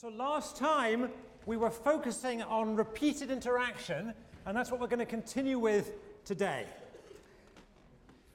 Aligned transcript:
So 0.00 0.10
last 0.10 0.56
time 0.56 1.10
we 1.44 1.56
were 1.56 1.70
focusing 1.70 2.40
on 2.42 2.76
repeated 2.76 3.32
interaction, 3.32 4.14
and 4.46 4.56
that's 4.56 4.70
what 4.70 4.78
we're 4.78 4.86
going 4.86 5.00
to 5.00 5.04
continue 5.04 5.58
with 5.58 5.90
today. 6.24 6.66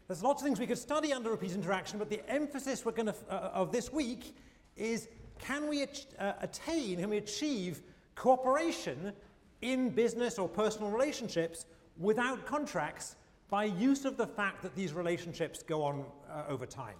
There's 0.10 0.22
lots 0.22 0.42
of 0.42 0.46
things 0.46 0.60
we 0.60 0.68
could 0.68 0.78
study 0.78 1.14
under 1.14 1.32
repeated 1.32 1.56
interaction, 1.56 2.00
but 2.00 2.10
the 2.10 2.20
emphasis 2.30 2.84
we're 2.84 2.92
going 2.92 3.06
to, 3.06 3.16
uh, 3.30 3.52
of 3.54 3.72
this 3.72 3.94
week 3.94 4.36
is 4.76 5.08
can 5.40 5.70
we 5.70 5.84
uh, 5.84 6.34
attain, 6.42 7.00
can 7.00 7.10
we 7.10 7.16
achieve 7.16 7.82
cooperation 8.16 9.14
in 9.62 9.90
business 9.90 10.38
or 10.38 10.50
personal 10.50 10.92
relationships 10.92 11.66
without 11.98 12.46
contracts 12.46 13.16
by 13.50 13.64
use 13.64 14.04
of 14.04 14.18
the 14.18 14.28
fact 14.28 14.64
that 14.64 14.76
these 14.76 14.92
relationships 14.92 15.64
go 15.64 15.82
on 15.82 16.04
uh, 16.30 16.44
over 16.50 16.66
time. 16.66 16.98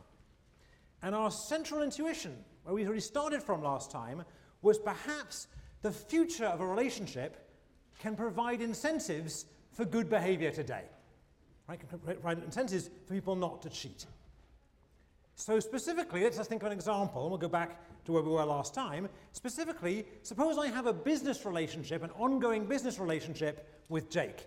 And 1.02 1.14
our 1.14 1.32
central 1.32 1.82
intuition, 1.82 2.38
where 2.64 2.74
we 2.74 2.86
already 2.86 3.02
started 3.02 3.44
from 3.44 3.62
last 3.62 3.92
time, 3.92 4.24
was 4.64 4.80
perhaps 4.80 5.48
the 5.84 5.92
future 5.92 6.46
of 6.46 6.62
a 6.62 6.66
relationship 6.66 7.38
can 8.00 8.16
provide 8.16 8.62
incentives 8.62 9.46
for 9.72 9.86
good 9.86 10.10
behavior 10.10 10.50
today. 10.50 10.84
Right? 11.68 11.80
Can 11.80 12.00
provide 12.00 12.44
incentives 12.44 12.90
for 13.06 13.14
people 13.14 13.36
not 13.36 13.62
to 13.62 13.70
cheat. 13.70 14.06
So 15.36 15.60
specifically, 15.60 16.24
let's 16.24 16.38
just 16.38 16.50
think 16.50 16.62
of 16.62 16.68
an 16.68 16.74
example, 16.74 17.22
and 17.24 17.32
we'll 17.32 17.40
go 17.40 17.48
back 17.48 17.80
to 18.06 18.12
where 18.12 18.22
we 18.22 18.30
were 18.30 18.46
last 18.46 18.74
time. 18.74 19.10
Specifically, 19.32 20.06
suppose 20.22 20.58
I 20.58 20.68
have 20.68 20.86
a 20.86 20.94
business 20.94 21.46
relationship, 21.46 22.04
an 22.04 22.12
ongoing 22.12 22.66
business 22.66 23.00
relationship 23.00 23.68
with 23.90 24.10
Jake. 24.10 24.46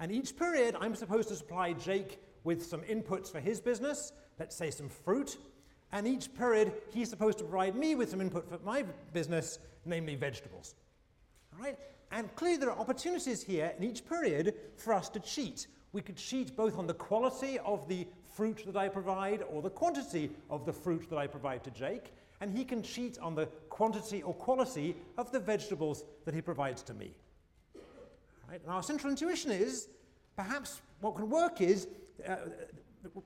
And 0.00 0.10
each 0.10 0.36
period, 0.36 0.76
I'm 0.80 0.94
supposed 0.94 1.28
to 1.28 1.36
supply 1.36 1.72
Jake 1.72 2.20
with 2.44 2.64
some 2.64 2.80
inputs 2.82 3.30
for 3.30 3.40
his 3.40 3.60
business, 3.60 4.12
let's 4.38 4.56
say 4.56 4.70
some 4.70 4.88
fruit, 4.88 5.36
and 5.92 6.06
each 6.06 6.34
period, 6.34 6.72
he's 6.92 7.08
supposed 7.08 7.38
to 7.38 7.44
provide 7.44 7.74
me 7.74 7.94
with 7.94 8.10
some 8.10 8.20
input 8.20 8.48
for 8.48 8.58
my 8.64 8.84
business, 9.12 9.58
namely 9.84 10.16
vegetables. 10.16 10.74
All 11.52 11.64
right? 11.64 11.78
And 12.10 12.34
clearly, 12.36 12.58
there 12.58 12.70
are 12.70 12.78
opportunities 12.78 13.42
here 13.42 13.72
in 13.78 13.84
each 13.84 14.06
period 14.06 14.54
for 14.76 14.92
us 14.92 15.08
to 15.10 15.20
cheat. 15.20 15.66
We 15.92 16.02
could 16.02 16.16
cheat 16.16 16.56
both 16.56 16.78
on 16.78 16.86
the 16.86 16.94
quality 16.94 17.58
of 17.60 17.88
the 17.88 18.06
fruit 18.34 18.62
that 18.66 18.76
I 18.76 18.88
provide 18.88 19.42
or 19.50 19.62
the 19.62 19.70
quantity 19.70 20.30
of 20.50 20.64
the 20.64 20.72
fruit 20.72 21.08
that 21.10 21.16
I 21.16 21.26
provide 21.26 21.64
to 21.64 21.70
Jake, 21.70 22.12
and 22.40 22.56
he 22.56 22.64
can 22.64 22.82
cheat 22.82 23.18
on 23.18 23.34
the 23.34 23.46
quantity 23.68 24.22
or 24.22 24.34
quality 24.34 24.94
of 25.16 25.32
the 25.32 25.40
vegetables 25.40 26.04
that 26.24 26.34
he 26.34 26.40
provides 26.40 26.82
to 26.84 26.94
me. 26.94 27.12
Right? 28.48 28.60
And 28.62 28.72
our 28.72 28.82
central 28.82 29.10
intuition 29.10 29.50
is 29.50 29.88
perhaps 30.36 30.80
what 31.00 31.16
can 31.16 31.28
work 31.28 31.60
is 31.60 31.88
uh, 32.26 32.36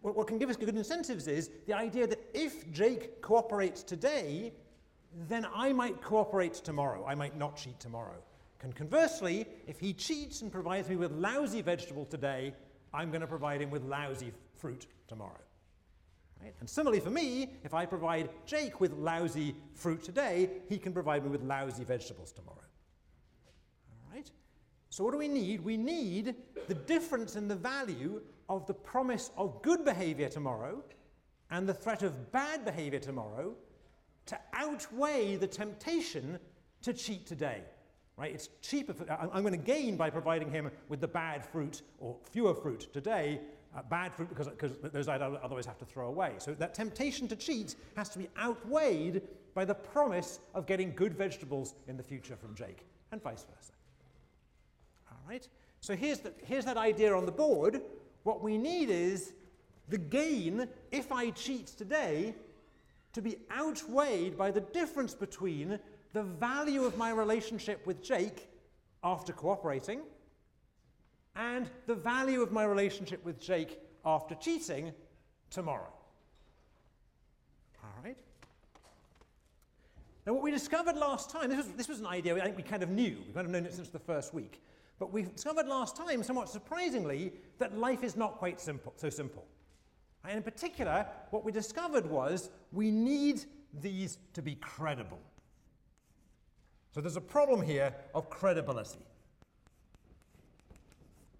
what 0.02 0.26
can 0.26 0.38
give 0.38 0.50
us 0.50 0.56
good 0.56 0.68
incentives 0.68 1.26
is 1.26 1.50
the 1.66 1.72
idea 1.72 2.06
that 2.06 2.20
if 2.34 2.70
Jake 2.72 3.20
cooperates 3.22 3.82
today, 3.82 4.52
then 5.28 5.46
I 5.54 5.72
might 5.72 6.00
cooperate 6.02 6.54
tomorrow. 6.54 7.04
I 7.06 7.14
might 7.14 7.36
not 7.36 7.56
cheat 7.56 7.78
tomorrow. 7.80 8.22
And 8.62 8.74
conversely, 8.74 9.46
if 9.66 9.80
he 9.80 9.92
cheats 9.92 10.42
and 10.42 10.52
provides 10.52 10.88
me 10.88 10.96
with 10.96 11.12
lousy 11.12 11.62
vegetable 11.62 12.04
today, 12.04 12.54
I'm 12.94 13.10
going 13.10 13.20
to 13.20 13.26
provide 13.26 13.60
him 13.60 13.70
with 13.70 13.82
lousy 13.82 14.32
fruit 14.56 14.86
tomorrow. 15.08 15.40
Right? 16.40 16.54
And 16.60 16.68
similarly 16.68 17.00
for 17.00 17.10
me, 17.10 17.54
if 17.64 17.74
I 17.74 17.86
provide 17.86 18.30
Jake 18.46 18.80
with 18.80 18.92
lousy 18.92 19.54
fruit 19.74 20.02
today, 20.02 20.50
he 20.68 20.78
can 20.78 20.92
provide 20.92 21.24
me 21.24 21.30
with 21.30 21.42
lousy 21.42 21.84
vegetables 21.84 22.32
tomorrow. 22.32 22.58
All 23.90 24.14
right? 24.14 24.30
So 24.90 25.04
what 25.04 25.12
do 25.12 25.18
we 25.18 25.28
need? 25.28 25.60
We 25.60 25.76
need 25.76 26.34
the 26.68 26.74
difference 26.74 27.34
in 27.34 27.48
the 27.48 27.56
value 27.56 28.20
of 28.48 28.66
the 28.66 28.74
promise 28.74 29.30
of 29.36 29.62
good 29.62 29.84
behavior 29.84 30.28
tomorrow 30.28 30.82
and 31.50 31.68
the 31.68 31.74
threat 31.74 32.02
of 32.02 32.32
bad 32.32 32.64
behavior 32.64 32.98
tomorrow 32.98 33.54
to 34.26 34.38
outweigh 34.54 35.36
the 35.36 35.46
temptation 35.46 36.38
to 36.82 36.92
cheat 36.92 37.26
today. 37.26 37.62
Right? 38.16 38.34
It's 38.34 38.48
cheaper. 38.60 38.92
For, 38.92 39.10
I'm 39.10 39.42
going 39.42 39.52
to 39.52 39.56
gain 39.56 39.96
by 39.96 40.10
providing 40.10 40.50
him 40.50 40.70
with 40.88 41.00
the 41.00 41.08
bad 41.08 41.44
fruit 41.44 41.82
or 41.98 42.16
fewer 42.30 42.54
fruit 42.54 42.92
today. 42.92 43.40
Uh, 43.74 43.80
bad 43.88 44.14
fruit 44.14 44.28
because, 44.28 44.48
because 44.48 44.76
those 44.92 45.08
I'd 45.08 45.22
otherwise 45.22 45.64
have 45.64 45.78
to 45.78 45.86
throw 45.86 46.08
away. 46.08 46.34
So 46.38 46.52
that 46.54 46.74
temptation 46.74 47.26
to 47.28 47.36
cheat 47.36 47.74
has 47.96 48.10
to 48.10 48.18
be 48.18 48.28
outweighed 48.38 49.22
by 49.54 49.64
the 49.64 49.74
promise 49.74 50.40
of 50.54 50.66
getting 50.66 50.94
good 50.94 51.14
vegetables 51.14 51.74
in 51.88 51.96
the 51.96 52.02
future 52.02 52.36
from 52.36 52.54
Jake, 52.54 52.86
and 53.12 53.22
vice 53.22 53.44
versa. 53.44 53.72
All 55.10 55.18
right? 55.28 55.46
So 55.80 55.96
here's, 55.96 56.20
the, 56.20 56.32
here's 56.44 56.64
that 56.64 56.76
idea 56.76 57.14
on 57.14 57.26
the 57.26 57.32
board. 57.32 57.82
What 58.24 58.42
we 58.42 58.58
need 58.58 58.90
is 58.90 59.32
the 59.88 59.98
gain, 59.98 60.68
if 60.90 61.10
I 61.12 61.30
cheat 61.30 61.66
today, 61.66 62.34
to 63.12 63.22
be 63.22 63.36
outweighed 63.54 64.38
by 64.38 64.50
the 64.50 64.60
difference 64.60 65.14
between 65.14 65.78
the 66.12 66.22
value 66.22 66.84
of 66.84 66.96
my 66.96 67.10
relationship 67.10 67.86
with 67.86 68.02
Jake 68.02 68.48
after 69.04 69.32
cooperating 69.32 70.00
and 71.34 71.68
the 71.86 71.94
value 71.94 72.42
of 72.42 72.52
my 72.52 72.64
relationship 72.64 73.24
with 73.24 73.40
Jake 73.40 73.80
after 74.04 74.34
cheating 74.34 74.92
tomorrow. 75.50 75.92
All 77.82 77.90
right? 78.04 78.16
Now, 80.26 80.34
what 80.34 80.42
we 80.42 80.50
discovered 80.50 80.96
last 80.96 81.30
time, 81.30 81.48
this 81.48 81.58
was, 81.58 81.68
this 81.68 81.88
was 81.88 82.00
an 82.00 82.06
idea 82.06 82.36
I 82.36 82.44
think 82.44 82.56
we 82.56 82.62
kind 82.62 82.82
of 82.82 82.90
knew, 82.90 83.18
we've 83.26 83.34
kind 83.34 83.46
of 83.46 83.52
known 83.52 83.66
it 83.66 83.74
since 83.74 83.88
the 83.88 83.98
first 83.98 84.32
week, 84.32 84.62
but 85.02 85.12
we 85.12 85.22
discovered 85.22 85.66
last 85.66 85.96
time, 85.96 86.22
somewhat 86.22 86.48
surprisingly, 86.48 87.32
that 87.58 87.76
life 87.76 88.04
is 88.04 88.14
not 88.14 88.38
quite 88.38 88.60
simple, 88.60 88.92
so 88.94 89.10
simple. 89.10 89.44
And 90.22 90.36
in 90.36 90.44
particular, 90.44 91.04
what 91.30 91.44
we 91.44 91.50
discovered 91.50 92.06
was 92.08 92.50
we 92.70 92.92
need 92.92 93.44
these 93.80 94.18
to 94.34 94.42
be 94.42 94.54
credible. 94.54 95.18
So 96.94 97.00
there's 97.00 97.16
a 97.16 97.20
problem 97.20 97.62
here 97.62 97.92
of 98.14 98.30
credibility. 98.30 99.04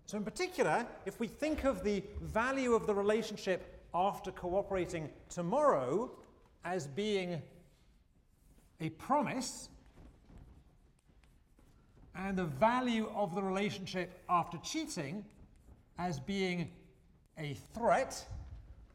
So, 0.07 0.17
in 0.17 0.25
particular, 0.25 0.85
if 1.07 1.21
we 1.21 1.29
think 1.29 1.63
of 1.63 1.85
the 1.85 2.03
value 2.21 2.75
of 2.75 2.89
the 2.89 2.95
relationship 2.97 3.85
after 3.95 4.33
cooperating 4.33 5.09
tomorrow 5.29 6.11
as 6.65 6.89
being 6.89 7.41
a 8.81 8.89
promise, 8.89 9.69
and 12.15 12.37
the 12.37 12.45
value 12.45 13.11
of 13.15 13.35
the 13.35 13.43
relationship 13.43 14.23
after 14.29 14.59
cheating 14.59 15.25
as 15.99 16.21
being 16.21 16.71
a 17.39 17.55
threat, 17.75 18.25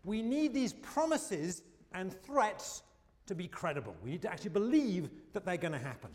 we 0.03 0.21
need 0.21 0.53
these 0.53 0.73
promises 0.73 1.63
and 1.93 2.13
threats 2.23 2.83
to 3.25 3.35
be 3.35 3.47
credible. 3.47 3.95
We 4.03 4.11
need 4.11 4.21
to 4.21 4.31
actually 4.31 4.51
believe 4.51 5.09
that 5.33 5.45
they're 5.45 5.57
going 5.57 5.73
to 5.73 5.79
happen. 5.79 6.11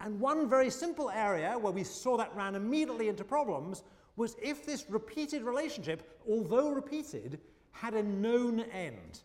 And 0.00 0.20
one 0.20 0.48
very 0.48 0.70
simple 0.70 1.10
area 1.10 1.58
where 1.58 1.72
we 1.72 1.84
saw 1.84 2.16
that 2.18 2.34
ran 2.36 2.54
immediately 2.54 3.08
into 3.08 3.24
problems 3.24 3.82
was 4.16 4.36
if 4.42 4.66
this 4.66 4.86
repeated 4.88 5.42
relationship, 5.42 6.18
although 6.28 6.70
repeated, 6.70 7.40
had 7.72 7.94
a 7.94 8.02
known 8.02 8.60
end. 8.60 9.20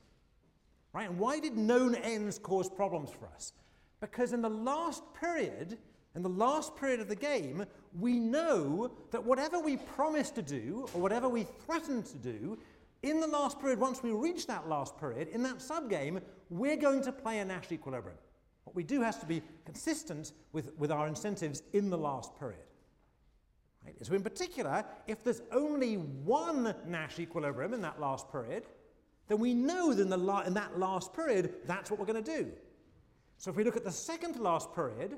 Right? 0.94 1.10
And 1.10 1.18
why 1.18 1.40
did 1.40 1.58
known 1.58 1.96
ends 1.96 2.38
cause 2.38 2.70
problems 2.70 3.10
for 3.10 3.28
us? 3.34 3.54
Because 4.00 4.34
in 4.34 4.42
the 4.42 4.50
last 4.50 5.04
period, 5.20 5.78
in 6.16 6.24
the 6.24 6.30
last 6.30 6.76
period 6.76 7.00
of 7.00 7.08
the 7.08 7.16
game, 7.16 7.66
we 8.00 8.20
know 8.20 8.92
that 9.12 9.24
whatever 9.24 9.60
we 9.60 9.78
promised 9.78 10.36
to 10.36 10.42
do 10.42 10.88
or 10.94 11.02
whatever 11.02 11.30
we 11.30 11.44
threatened 11.66 12.06
to 12.08 12.18
do, 12.18 12.58
in 13.04 13.20
the 13.20 13.28
last 13.28 13.60
period, 13.60 13.80
once 13.80 14.04
we 14.04 14.12
reach 14.12 14.46
that 14.48 14.68
last 14.68 14.98
period, 14.98 15.30
in 15.30 15.42
that 15.44 15.58
subgame, 15.58 16.22
we're 16.50 16.76
going 16.76 17.02
to 17.04 17.12
play 17.12 17.40
a 17.40 17.46
Nash 17.46 17.72
equilibrium. 17.72 18.18
What 18.66 18.76
we 18.76 18.84
do 18.84 19.02
has 19.02 19.18
to 19.18 19.26
be 19.26 19.42
consistent 19.66 20.34
with, 20.52 20.72
with 20.78 20.92
our 20.92 21.08
incentives 21.08 21.64
in 21.74 21.90
the 21.90 21.98
last 21.98 22.38
period. 22.38 22.60
Right? 23.84 23.96
So, 24.06 24.14
in 24.14 24.22
particular, 24.22 24.86
if 25.08 25.24
there's 25.24 25.42
only 25.52 25.96
one 25.96 26.76
Nash 26.86 27.20
equilibrium 27.20 27.74
in 27.74 27.82
that 27.82 28.00
last 28.00 28.32
period, 28.32 28.64
then 29.28 29.40
we 29.40 29.54
know 29.56 29.94
that 29.94 30.02
in, 30.04 30.26
la- 30.26 30.42
in 30.42 30.54
that 30.54 30.78
last 30.78 31.14
period, 31.14 31.56
that's 31.66 31.90
what 31.90 32.00
we're 32.00 32.06
going 32.06 32.24
to 32.24 32.38
do. 32.44 32.52
So, 33.38 33.50
if 33.50 33.58
we 33.58 33.64
look 33.64 33.78
at 33.78 33.84
the 33.84 33.92
second 33.92 34.40
last 34.40 34.72
period, 34.76 35.18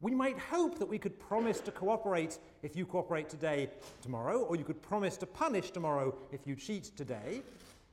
we 0.00 0.14
might 0.14 0.38
hope 0.38 0.78
that 0.78 0.86
we 0.86 0.98
could 0.98 1.18
promise 1.18 1.60
to 1.60 1.72
cooperate 1.72 2.38
if 2.62 2.76
you 2.76 2.86
cooperate 2.86 3.28
today, 3.28 3.68
tomorrow, 4.00 4.42
or 4.42 4.56
you 4.56 4.64
could 4.64 4.80
promise 4.80 5.16
to 5.18 5.26
punish 5.26 5.70
tomorrow 5.70 6.16
if 6.30 6.46
you 6.46 6.54
cheat 6.54 6.84
today. 6.96 7.42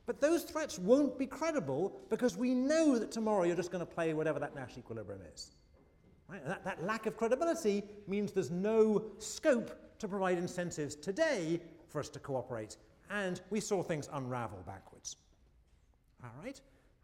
But 0.06 0.20
those 0.20 0.44
threats 0.44 0.78
won't 0.78 1.18
be 1.18 1.26
credible 1.26 2.00
because 2.08 2.36
we 2.36 2.54
know 2.54 2.96
that 2.98 3.10
tomorrow 3.10 3.42
you're 3.42 3.56
just 3.56 3.72
going 3.72 3.84
to 3.84 3.92
play 3.92 4.14
whatever 4.14 4.38
that 4.38 4.54
Nash 4.54 4.78
equilibrium 4.78 5.20
is. 5.34 5.50
Right? 6.28 6.46
That, 6.46 6.64
that 6.64 6.84
lack 6.84 7.06
of 7.06 7.16
credibility 7.16 7.82
means 8.06 8.30
there's 8.30 8.52
no 8.52 9.04
scope 9.18 9.76
to 9.98 10.06
provide 10.06 10.38
incentives 10.38 10.94
today 10.94 11.60
for 11.88 11.98
us 11.98 12.08
to 12.10 12.20
cooperate. 12.20 12.76
And 13.10 13.40
we 13.50 13.60
saw 13.60 13.82
things 13.82 14.08
unravel 14.12 14.62
backwards. 14.64 15.16
All 16.22 16.30
right? 16.42 16.60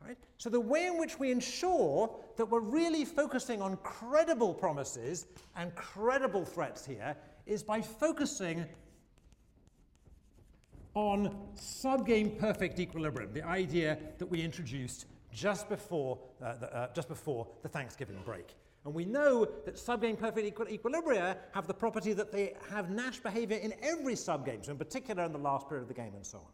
Right? 0.07 0.19
So, 0.39 0.51
the 0.51 0.61
way 0.61 0.87
in 0.87 0.99
which 0.99 1.19
we 1.19 1.31
ensure 1.31 2.11
that 2.37 2.47
we're 2.47 2.61
really 2.61 3.05
focusing 3.05 3.63
on 3.63 3.77
credible 3.79 4.53
promises 4.53 5.27
and 5.57 5.75
credible 5.75 6.45
threats 6.45 6.85
here 6.85 7.17
is 7.47 7.63
by 7.63 7.81
focusing 7.81 8.65
on 10.95 11.37
subgame 11.57 12.39
perfect 12.39 12.79
equilibrium, 12.79 13.33
the 13.33 13.45
idea 13.45 13.99
that 14.19 14.27
we 14.27 14.43
introduced 14.43 15.07
just 15.33 15.69
before, 15.69 16.19
uh, 16.43 16.55
the, 16.57 16.77
uh, 16.77 16.93
just 16.93 17.09
before 17.09 17.47
the 17.63 17.69
Thanksgiving 17.69 18.19
break. 18.25 18.55
And 18.85 18.93
we 18.93 19.05
know 19.05 19.47
that 19.65 19.77
subgame 19.77 20.19
perfect 20.19 20.47
equi 20.47 20.77
equilibria 20.77 21.37
have 21.53 21.67
the 21.67 21.75
property 21.75 22.13
that 22.13 22.33
they 22.33 22.55
have 22.69 22.91
Nash 22.91 23.21
behavior 23.21 23.57
in 23.57 23.73
every 23.81 24.15
subgame, 24.15 24.65
so 24.65 24.73
in 24.73 24.79
particular 24.79 25.25
in 25.25 25.33
the 25.33 25.39
last 25.39 25.69
period 25.69 25.83
of 25.83 25.89
the 25.89 25.95
game 25.95 26.15
and 26.15 26.27
so 26.27 26.39
on. 26.39 26.45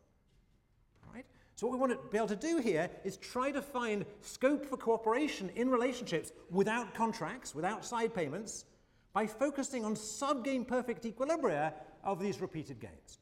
All 1.62 1.66
right? 1.66 1.66
So 1.66 1.66
what 1.66 1.72
we 1.72 1.78
want 1.78 1.92
to 1.92 2.08
be 2.10 2.16
able 2.16 2.28
to 2.28 2.36
do 2.36 2.58
here 2.58 2.90
is 3.04 3.16
try 3.16 3.50
to 3.50 3.62
find 3.62 4.04
scope 4.20 4.66
for 4.66 4.76
cooperation 4.76 5.50
in 5.56 5.70
relationships 5.70 6.32
without 6.50 6.94
contracts, 6.94 7.54
without 7.54 7.84
side 7.84 8.14
payments, 8.14 8.64
by 9.12 9.26
focusing 9.26 9.84
on 9.84 9.94
subgame 9.94 10.66
perfect 10.66 11.04
equilibria 11.04 11.72
of 12.04 12.20
these 12.20 12.40
repeated 12.40 12.80
games. 12.80 13.18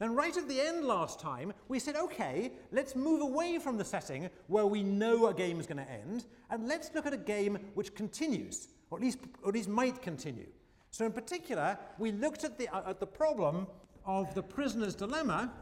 And 0.00 0.16
right 0.16 0.36
at 0.36 0.48
the 0.48 0.60
end 0.60 0.84
last 0.84 1.20
time, 1.20 1.52
we 1.68 1.78
said, 1.78 1.94
okay, 1.96 2.52
let's 2.72 2.96
move 2.96 3.22
away 3.22 3.58
from 3.58 3.78
the 3.78 3.84
setting 3.84 4.28
where 4.48 4.66
we 4.66 4.82
know 4.82 5.28
a 5.28 5.34
game 5.34 5.60
is 5.60 5.66
going 5.66 5.78
to 5.78 5.90
end, 5.90 6.26
and 6.50 6.66
let's 6.66 6.90
look 6.94 7.06
at 7.06 7.14
a 7.14 7.16
game 7.16 7.58
which 7.74 7.94
continues, 7.94 8.68
or 8.90 8.98
at 8.98 9.04
least, 9.04 9.18
or 9.42 9.48
at 9.50 9.54
least 9.54 9.68
might 9.68 10.02
continue. 10.02 10.48
So 10.90 11.06
in 11.06 11.12
particular, 11.12 11.78
we 11.98 12.12
looked 12.12 12.44
at 12.44 12.58
the, 12.58 12.68
uh, 12.68 12.90
at 12.90 13.00
the 13.00 13.06
problem 13.06 13.66
of 14.04 14.34
the 14.34 14.42
prisoner's 14.42 14.94
dilemma, 14.96 15.52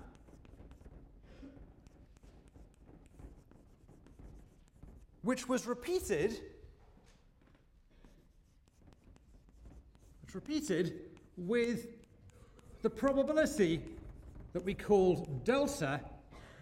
which 5.23 5.49
was 5.49 5.67
repeated 5.67 6.41
which 10.33 10.35
repeated 10.35 11.01
with 11.37 11.87
the 12.81 12.89
probability 12.89 13.83
that 14.53 14.65
we 14.65 14.73
called 14.75 15.45
delta 15.45 16.01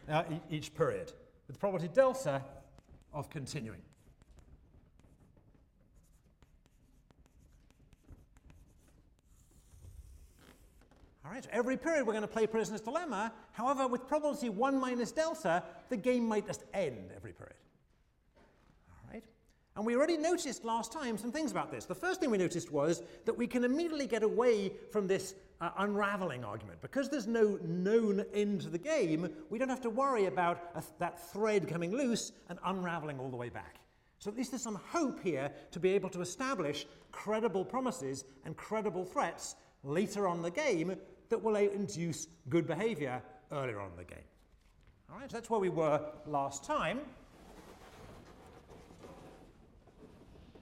uh, 0.09 0.25
each 0.51 0.75
period, 0.75 1.13
with 1.47 1.57
the 1.57 1.59
probability 1.59 1.93
delta 1.95 2.43
of 3.13 3.31
continuing. 3.31 3.81
All 11.25 11.31
right, 11.31 11.47
every 11.53 11.77
period 11.77 12.07
we're 12.07 12.13
going 12.13 12.23
to 12.23 12.29
play 12.29 12.49
prisoner's 12.49 12.81
dilemma. 12.81 13.33
However, 13.53 13.87
with 13.87 14.09
probability 14.09 14.49
1 14.49 14.81
minus 14.81 15.13
delta, 15.13 15.63
the 15.89 15.97
game 15.97 16.27
might 16.27 16.47
just 16.47 16.65
end 16.75 17.11
every 17.15 17.33
period. 17.33 17.60
And 19.81 19.87
we 19.87 19.97
already 19.97 20.19
noticed 20.19 20.63
last 20.63 20.93
time 20.93 21.17
some 21.17 21.33
things 21.33 21.53
about 21.53 21.71
this. 21.71 21.87
The 21.87 21.95
first 21.95 22.21
thing 22.21 22.31
we 22.31 22.37
noticed 22.37 22.71
was 22.71 23.03
that 23.25 23.33
we 23.33 23.47
can 23.47 23.65
immediately 23.65 24.07
get 24.07 24.23
away 24.23 24.75
from 24.93 25.07
this 25.07 25.35
uh, 25.59 25.71
unraveling 25.79 26.45
argument. 26.45 26.83
Because 26.83 27.09
there's 27.09 27.27
no 27.27 27.59
known 27.63 28.27
end 28.35 28.61
to 28.61 28.69
the 28.69 28.77
game, 28.77 29.31
we 29.49 29.59
don't 29.59 29.71
have 29.71 29.81
to 29.81 29.89
worry 29.89 30.27
about 30.27 30.71
a, 30.75 30.83
that 30.99 31.33
thread 31.33 31.67
coming 31.67 31.93
loose 31.93 32.33
and 32.51 32.59
unraveling 32.67 33.19
all 33.19 33.31
the 33.31 33.39
way 33.39 33.49
back. 33.49 33.77
So 34.19 34.31
at 34.31 34.37
least 34.37 34.51
there's 34.51 34.61
some 34.61 34.79
hope 34.91 35.19
here 35.23 35.51
to 35.71 35.81
be 35.81 35.95
able 35.95 36.11
to 36.11 36.21
establish 36.21 36.85
credible 37.11 37.65
promises 37.65 38.27
and 38.45 38.55
credible 38.59 39.07
threats 39.07 39.57
later 39.83 40.29
on 40.29 40.37
in 40.37 40.43
the 40.43 40.51
game 40.51 40.95
that 41.31 41.43
will 41.43 41.57
induce 41.57 42.27
good 42.51 42.67
behavior 42.67 43.23
earlier 43.51 43.81
on 43.81 43.93
in 43.93 43.97
the 43.97 44.05
game. 44.05 44.19
All 45.11 45.19
right, 45.19 45.31
so 45.31 45.39
that's 45.39 45.49
where 45.49 45.59
we 45.59 45.71
were 45.71 46.05
last 46.27 46.65
time. 46.65 47.01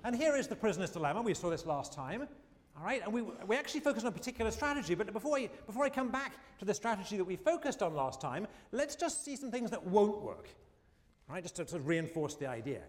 And 0.05 0.15
here 0.15 0.37
is 0.37 0.47
the 0.47 0.57
prisoner's 0.57 0.91
dilemma. 0.91 1.23
We 1.23 1.35
saw 1.35 1.51
this 1.51 1.67
last 1.67 1.93
time. 1.93 2.29
All 2.79 2.85
right, 2.85 3.03
and 3.03 3.13
we, 3.13 3.23
we 3.23 3.57
actually 3.57 3.81
focused 3.81 4.07
on 4.07 4.13
a 4.13 4.15
particular 4.15 4.53
strategy, 4.53 4.95
but 4.95 5.13
before 5.13 5.37
I, 5.37 5.51
before 5.67 5.85
I 5.85 5.89
come 5.89 6.11
back 6.11 6.35
to 6.61 6.65
the 6.65 6.75
strategy 6.75 7.17
that 7.17 7.25
we 7.25 7.35
focused 7.35 7.83
on 7.83 7.93
last 7.95 8.21
time, 8.21 8.47
let's 8.71 8.95
just 8.95 9.25
see 9.25 9.35
some 9.35 9.51
things 9.51 9.71
that 9.73 9.85
won't 9.85 10.23
work, 10.23 10.49
all 11.29 11.35
right, 11.35 11.43
just 11.43 11.57
to, 11.57 11.65
to 11.65 11.81
reinforce 11.81 12.37
the 12.37 12.47
idea. 12.47 12.83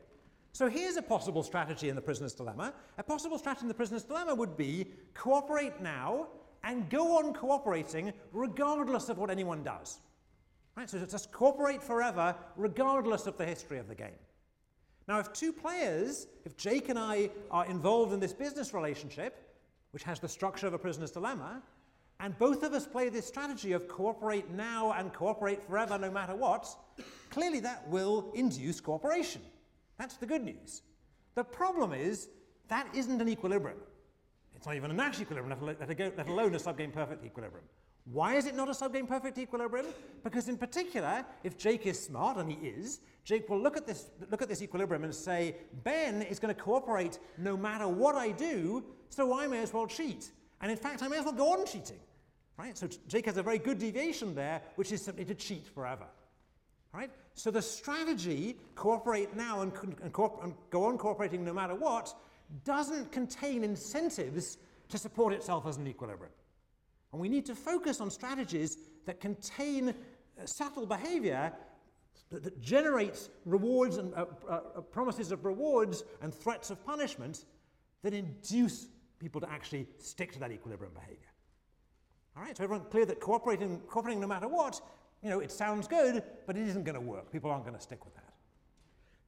So 0.52 0.70
here's 0.70 0.96
a 0.98 1.02
possible 1.02 1.42
strategy 1.42 1.90
in 1.90 1.96
the 1.96 2.02
prisoner's 2.02 2.34
dilemma. 2.34 2.74
A 3.00 3.04
possible 3.04 3.40
strategy 3.40 3.64
in 3.64 3.68
the 3.68 3.74
prisoner's 3.74 4.04
dilemma 4.04 4.36
would 4.36 4.56
be 4.56 4.86
cooperate 5.16 5.82
now 5.82 6.28
and 6.64 6.88
go 6.90 7.18
on 7.18 7.34
cooperating 7.34 8.14
regardless 8.32 9.10
of 9.10 9.18
what 9.18 9.32
anyone 9.32 9.64
does. 9.64 10.00
Right, 10.76 10.90
so 10.90 11.04
just 11.04 11.32
cooperate 11.32 11.82
forever 11.82 12.36
regardless 12.56 13.26
of 13.26 13.38
the 13.38 13.46
history 13.46 13.80
of 13.80 13.88
the 13.88 13.96
game. 13.96 14.20
Now, 15.10 15.18
if 15.18 15.34
two 15.34 15.52
players, 15.52 16.28
if 16.46 16.56
Jake 16.56 16.88
and 16.88 17.00
I 17.00 17.32
are 17.50 17.66
involved 17.66 18.14
in 18.14 18.20
this 18.20 18.32
business 18.32 18.76
relationship, 18.76 19.56
which 19.90 20.04
has 20.04 20.20
the 20.20 20.30
structure 20.30 20.68
of 20.68 20.76
a 20.76 20.78
prisoner's 20.78 21.10
dilemma, 21.10 21.64
and 22.20 22.38
both 22.38 22.62
of 22.62 22.74
us 22.74 22.86
play 22.86 23.10
this 23.10 23.26
strategy 23.26 23.72
of 23.72 23.88
cooperate 23.88 24.52
now 24.52 24.92
and 24.92 25.12
cooperate 25.12 25.66
forever 25.66 25.98
no 25.98 26.12
matter 26.12 26.36
what, 26.36 26.68
clearly 27.32 27.60
that 27.62 27.90
will 27.90 28.32
induce 28.36 28.80
cooperation. 28.80 29.42
That's 29.98 30.16
the 30.18 30.28
good 30.28 30.44
news. 30.44 30.84
The 31.34 31.44
problem 31.44 31.92
is 31.92 32.30
that 32.68 32.88
isn't 32.94 33.20
an 33.20 33.30
equilibrium. 33.30 33.80
It's 34.56 34.68
not 34.68 34.76
even 34.76 34.92
a 34.92 34.94
Nash 34.94 35.20
equilibrium, 35.20 35.60
let 35.60 36.28
alone 36.28 36.54
a 36.54 36.60
subgame 36.60 36.94
perfect 36.94 37.26
equilibrium. 37.26 37.66
Why 38.12 38.36
is 38.36 38.48
it 38.48 38.56
not 38.56 38.70
a 38.70 38.72
subgame 38.72 39.08
perfect 39.08 39.38
equilibrium? 39.38 39.86
Because 40.24 40.50
in 40.50 40.58
particular, 40.58 41.24
if 41.44 41.58
Jake 41.58 41.86
is 41.86 42.02
smart, 42.02 42.38
and 42.38 42.52
he 42.52 42.58
is, 42.68 43.02
Jake 43.24 43.48
will 43.48 43.60
look 43.60 43.78
at 43.78 43.86
this, 43.86 44.10
look 44.32 44.42
at 44.42 44.50
this 44.50 44.64
equilibrium 44.64 45.04
and 45.04 45.14
say, 45.14 45.56
Ben 45.84 46.24
is 46.24 46.40
going 46.40 46.54
to 46.54 46.60
cooperate 46.60 47.20
no 47.38 47.56
matter 47.56 47.88
what 47.88 48.16
I 48.16 48.32
do, 48.32 48.84
so 49.10 49.40
I 49.40 49.46
may 49.46 49.62
as 49.62 49.72
well 49.72 49.86
cheat. 49.86 50.32
And 50.62 50.72
in 50.72 50.78
fact, 50.78 51.04
I 51.04 51.08
may 51.08 51.20
as 51.20 51.26
well 51.26 51.36
go 51.36 51.54
on 51.54 51.68
cheating. 51.68 52.00
Right? 52.58 52.76
So 52.76 52.90
Jake 53.08 53.28
has 53.28 53.38
a 53.38 53.44
very 53.44 53.60
good 53.60 53.78
deviation 53.78 54.34
there, 54.34 54.62
which 54.76 54.92
is 54.92 55.04
simply 55.04 55.26
to 55.26 55.36
cheat 55.36 55.68
forever. 55.68 56.06
Right? 56.92 57.12
So 57.36 57.52
the 57.52 57.62
strategy, 57.62 58.58
cooperate 58.74 59.36
now 59.36 59.62
and, 59.62 59.72
and, 59.84 59.96
and 60.02 60.12
go 60.12 60.56
on 60.74 60.98
cooperating 60.98 61.46
no 61.46 61.54
matter 61.54 61.76
what, 61.76 62.14
doesn't 62.66 63.12
contain 63.12 63.64
incentives 63.64 64.58
to 64.90 64.98
support 64.98 65.34
itself 65.34 65.68
as 65.68 65.78
an 65.78 65.86
equilibrium. 65.86 66.34
And 67.12 67.22
we 67.22 67.30
need 67.30 67.46
to 67.48 67.56
focus 67.56 68.02
on 68.02 68.12
strategies 68.12 68.78
that 69.06 69.20
contain 69.20 69.90
uh, 69.90 69.94
subtle 70.46 70.86
behavior 70.86 71.52
that, 72.30 72.44
that 72.44 72.62
generates 72.62 73.30
rewards 73.46 73.98
and 73.98 74.14
uh, 74.14 74.26
uh, 74.48 74.52
uh, 74.54 74.82
promises 74.82 75.32
of 75.32 75.46
rewards 75.46 76.04
and 76.22 76.34
threats 76.34 76.70
of 76.70 76.84
punishment 76.86 77.46
that 78.04 78.14
induce 78.14 78.88
people 79.20 79.42
to 79.42 79.50
actually 79.50 79.88
stick 79.98 80.32
to 80.34 80.40
that 80.40 80.52
equilibrium 80.52 80.94
behavior. 80.94 81.18
All 82.38 82.44
right, 82.44 82.56
so 82.56 82.64
everyone 82.64 82.86
clear 82.90 83.06
that 83.06 83.20
cooperating, 83.20 83.80
cooperating 83.88 84.22
no 84.22 84.28
matter 84.28 84.48
what, 84.48 84.80
you 85.22 85.30
know, 85.30 85.40
it 85.40 85.52
sounds 85.52 85.88
good, 85.88 86.24
but 86.46 86.56
it 86.56 86.68
isn't 86.68 86.84
going 86.84 86.96
to 86.96 87.02
work. 87.02 87.32
People 87.32 87.52
aren't 87.52 87.66
going 87.66 87.76
to 87.76 87.82
stick 87.82 88.06
with 88.06 88.16
that. 88.16 88.29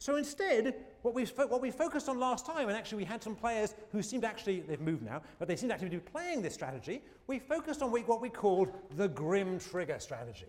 So 0.02 0.16
instead, 0.16 0.74
what 1.04 1.14
we, 1.14 1.26
what 1.26 1.62
we 1.62 1.70
focused 1.70 2.10
on 2.10 2.20
last 2.20 2.44
time, 2.44 2.70
and 2.70 2.76
actually 2.76 2.98
we 2.98 3.06
had 3.06 3.22
some 3.22 3.36
players 3.36 3.76
who 3.92 4.02
seemed 4.02 4.26
actually, 4.26 4.62
they've 4.62 4.82
moved 4.82 5.04
now, 5.04 5.22
but 5.38 5.48
they 5.48 5.56
seemed 5.56 5.72
actually 5.72 5.92
to 5.92 5.98
be 5.98 6.02
playing 6.02 6.42
this 6.42 6.56
strategy, 6.56 7.04
we 7.28 7.38
focused 7.38 7.84
on 7.84 7.92
what 7.92 8.20
we 8.20 8.28
called 8.28 8.70
the 8.96 9.08
grim 9.08 9.60
trigger 9.60 10.00
strategy. 10.00 10.48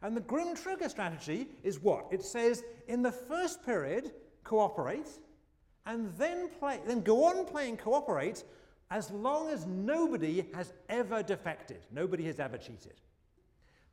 And 0.00 0.16
the 0.16 0.22
grim 0.22 0.56
trigger 0.56 0.88
strategy 0.88 1.48
is 1.62 1.80
what? 1.80 2.06
It 2.10 2.24
says 2.24 2.64
in 2.86 3.02
the 3.02 3.12
first 3.12 3.62
period, 3.62 4.12
cooperate, 4.42 5.10
and 5.84 6.10
then, 6.16 6.48
play, 6.48 6.80
then 6.86 7.02
go 7.02 7.24
on 7.24 7.44
playing 7.44 7.76
cooperate 7.76 8.42
as 8.90 9.10
long 9.10 9.50
as 9.50 9.66
nobody 9.66 10.46
has 10.54 10.72
ever 10.88 11.22
defected, 11.22 11.84
nobody 11.92 12.24
has 12.24 12.40
ever 12.40 12.56
cheated. 12.56 12.94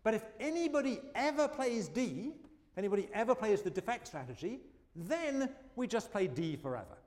But 0.03 0.13
if 0.13 0.24
anybody 0.39 1.01
ever 1.15 1.50
plays 1.50 1.89
D, 1.89 2.31
anybody 2.77 3.10
ever 3.13 3.36
plays 3.36 3.62
the 3.62 3.69
defect 3.69 4.08
strategy, 4.08 4.62
then 4.95 5.49
we 5.75 5.87
just 5.87 6.11
play 6.11 6.27
D 6.27 6.55
forever. 6.55 6.97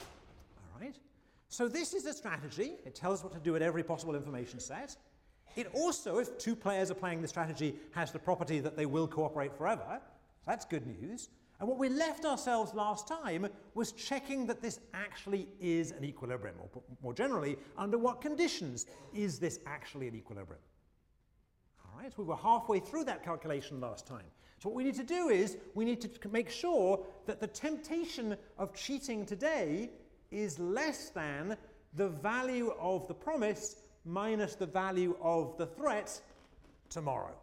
All 0.00 0.80
right? 0.80 0.96
So 1.48 1.68
this 1.68 1.94
is 1.94 2.06
a 2.06 2.12
strategy. 2.12 2.74
It 2.86 2.94
tells 2.94 3.18
us 3.18 3.24
what 3.24 3.32
to 3.34 3.40
do 3.40 3.56
at 3.56 3.62
every 3.62 3.82
possible 3.82 4.14
information 4.14 4.60
set. 4.60 4.96
It 5.54 5.68
also, 5.74 6.18
if 6.18 6.38
two 6.38 6.56
players 6.56 6.90
are 6.90 6.94
playing 6.94 7.20
the 7.20 7.28
strategy, 7.28 7.76
has 7.90 8.10
the 8.10 8.18
property 8.18 8.60
that 8.60 8.76
they 8.76 8.86
will 8.86 9.06
cooperate 9.06 9.54
forever. 9.54 10.00
So 10.00 10.44
That's 10.46 10.64
good 10.64 10.86
news. 10.86 11.28
And 11.60 11.68
what 11.68 11.78
we 11.78 11.88
left 11.88 12.24
ourselves 12.24 12.74
last 12.74 13.06
time 13.06 13.46
was 13.74 13.92
checking 13.92 14.46
that 14.46 14.60
this 14.60 14.80
actually 14.94 15.46
is 15.60 15.92
an 15.92 16.04
equilibrium, 16.04 16.56
or 16.58 16.82
more 17.02 17.14
generally, 17.14 17.56
under 17.78 17.98
what 17.98 18.20
conditions 18.20 18.86
is 19.14 19.38
this 19.38 19.60
actually 19.66 20.08
an 20.08 20.16
equilibrium. 20.16 20.62
All 21.84 22.00
right, 22.00 22.12
we 22.18 22.24
were 22.24 22.34
halfway 22.34 22.80
through 22.80 23.04
that 23.04 23.22
calculation 23.22 23.80
last 23.80 24.06
time. 24.06 24.24
So 24.62 24.68
what 24.68 24.76
we 24.76 24.84
need 24.84 24.94
to 24.94 25.02
do 25.02 25.28
is 25.28 25.56
we 25.74 25.84
need 25.84 26.00
to 26.02 26.28
make 26.28 26.48
sure 26.48 27.04
that 27.26 27.40
the 27.40 27.48
temptation 27.48 28.36
of 28.58 28.72
cheating 28.72 29.26
today 29.26 29.90
is 30.30 30.56
less 30.60 31.08
than 31.08 31.56
the 31.94 32.08
value 32.08 32.72
of 32.78 33.08
the 33.08 33.14
promise 33.14 33.74
minus 34.04 34.54
the 34.54 34.66
value 34.66 35.16
of 35.20 35.58
the 35.58 35.66
threat 35.66 36.20
tomorrow. 36.90 37.34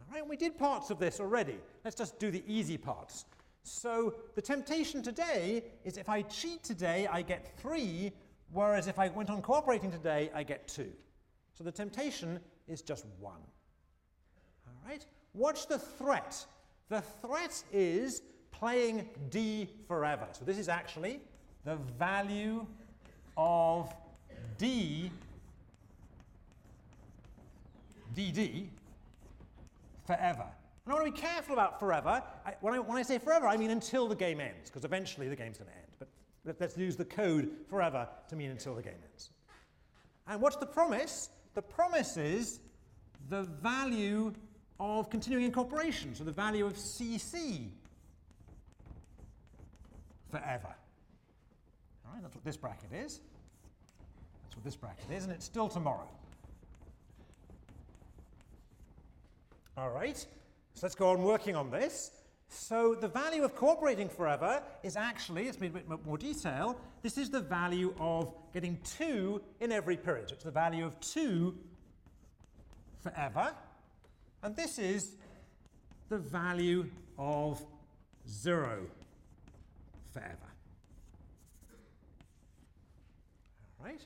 All 0.00 0.12
right, 0.12 0.28
we 0.28 0.36
did 0.36 0.58
parts 0.58 0.90
of 0.90 0.98
this 0.98 1.18
already. 1.18 1.56
Let's 1.82 1.96
just 1.96 2.18
do 2.18 2.30
the 2.30 2.44
easy 2.46 2.76
parts. 2.76 3.24
So 3.62 4.16
the 4.34 4.42
temptation 4.42 5.02
today 5.02 5.64
is 5.82 5.96
if 5.96 6.10
I 6.10 6.20
cheat 6.22 6.62
today, 6.62 7.08
I 7.10 7.22
get 7.22 7.58
three, 7.58 8.12
whereas 8.52 8.86
if 8.86 8.98
I 8.98 9.08
went 9.08 9.30
on 9.30 9.40
cooperating 9.40 9.90
today, 9.90 10.30
I 10.34 10.42
get 10.42 10.68
two. 10.68 10.92
So 11.56 11.64
the 11.64 11.72
temptation 11.72 12.38
is 12.68 12.82
just 12.82 13.06
one. 13.18 13.40
All 14.66 14.74
right? 14.86 15.06
What's 15.34 15.66
the 15.66 15.78
threat? 15.78 16.46
The 16.88 17.00
threat 17.00 17.62
is 17.72 18.22
playing 18.52 19.08
d 19.30 19.68
forever. 19.86 20.26
So 20.32 20.44
this 20.44 20.58
is 20.58 20.68
actually 20.68 21.20
the 21.64 21.76
value 21.98 22.66
of 23.36 23.92
d 24.58 25.10
dd 28.14 28.68
forever. 30.06 30.46
And 30.86 30.92
I 30.92 30.94
want 30.94 31.06
to 31.06 31.12
be 31.12 31.18
careful 31.18 31.54
about 31.54 31.80
forever. 31.80 32.22
I, 32.46 32.54
when, 32.60 32.74
I, 32.74 32.78
when 32.78 32.96
I 32.96 33.02
say 33.02 33.18
forever, 33.18 33.48
I 33.48 33.56
mean 33.56 33.70
until 33.70 34.06
the 34.06 34.14
game 34.14 34.40
ends, 34.40 34.70
because 34.70 34.84
eventually 34.84 35.28
the 35.28 35.36
game's 35.36 35.58
going 35.58 35.70
to 35.70 35.76
end. 35.76 36.08
But 36.44 36.56
let's 36.60 36.76
use 36.76 36.94
the 36.94 37.06
code 37.06 37.50
forever 37.68 38.06
to 38.28 38.36
mean 38.36 38.50
until 38.50 38.74
the 38.74 38.82
game 38.82 38.98
ends. 39.10 39.30
And 40.28 40.40
what's 40.40 40.56
the 40.56 40.66
promise? 40.66 41.30
The 41.54 41.62
promise 41.62 42.16
is 42.16 42.60
the 43.30 43.42
value 43.42 44.32
of 44.80 45.08
continuing 45.10 45.44
incorporation, 45.44 46.14
so 46.14 46.24
the 46.24 46.32
value 46.32 46.66
of 46.66 46.74
CC 46.74 47.68
forever. 50.30 50.74
All 52.06 52.12
right, 52.12 52.22
that's 52.22 52.34
what 52.34 52.44
this 52.44 52.56
bracket 52.56 52.92
is. 52.92 53.20
That's 54.42 54.56
what 54.56 54.64
this 54.64 54.76
bracket 54.76 55.10
is, 55.10 55.24
and 55.24 55.32
it's 55.32 55.44
still 55.44 55.68
tomorrow. 55.68 56.08
All 59.76 59.90
right, 59.90 60.16
so 60.16 60.80
let's 60.82 60.94
go 60.94 61.10
on 61.10 61.22
working 61.22 61.56
on 61.56 61.70
this. 61.70 62.10
So 62.48 62.94
the 62.94 63.08
value 63.08 63.42
of 63.42 63.56
cooperating 63.56 64.08
forever 64.08 64.62
is 64.84 64.96
actually, 64.96 65.48
it's 65.48 65.58
made 65.58 65.70
a 65.70 65.80
bit 65.80 66.06
more 66.06 66.18
detail, 66.18 66.78
this 67.02 67.18
is 67.18 67.30
the 67.30 67.40
value 67.40 67.94
of 67.98 68.32
getting 68.52 68.78
2 68.98 69.40
in 69.60 69.72
every 69.72 69.96
period. 69.96 70.28
So 70.28 70.34
it's 70.34 70.44
the 70.44 70.50
value 70.52 70.86
of 70.86 70.98
2 71.00 71.56
forever. 73.02 73.52
And 74.44 74.54
this 74.54 74.78
is 74.78 75.16
the 76.10 76.18
value 76.18 76.90
of 77.18 77.64
0 78.28 78.86
forever. 80.12 80.36
All 83.80 83.86
right? 83.86 84.02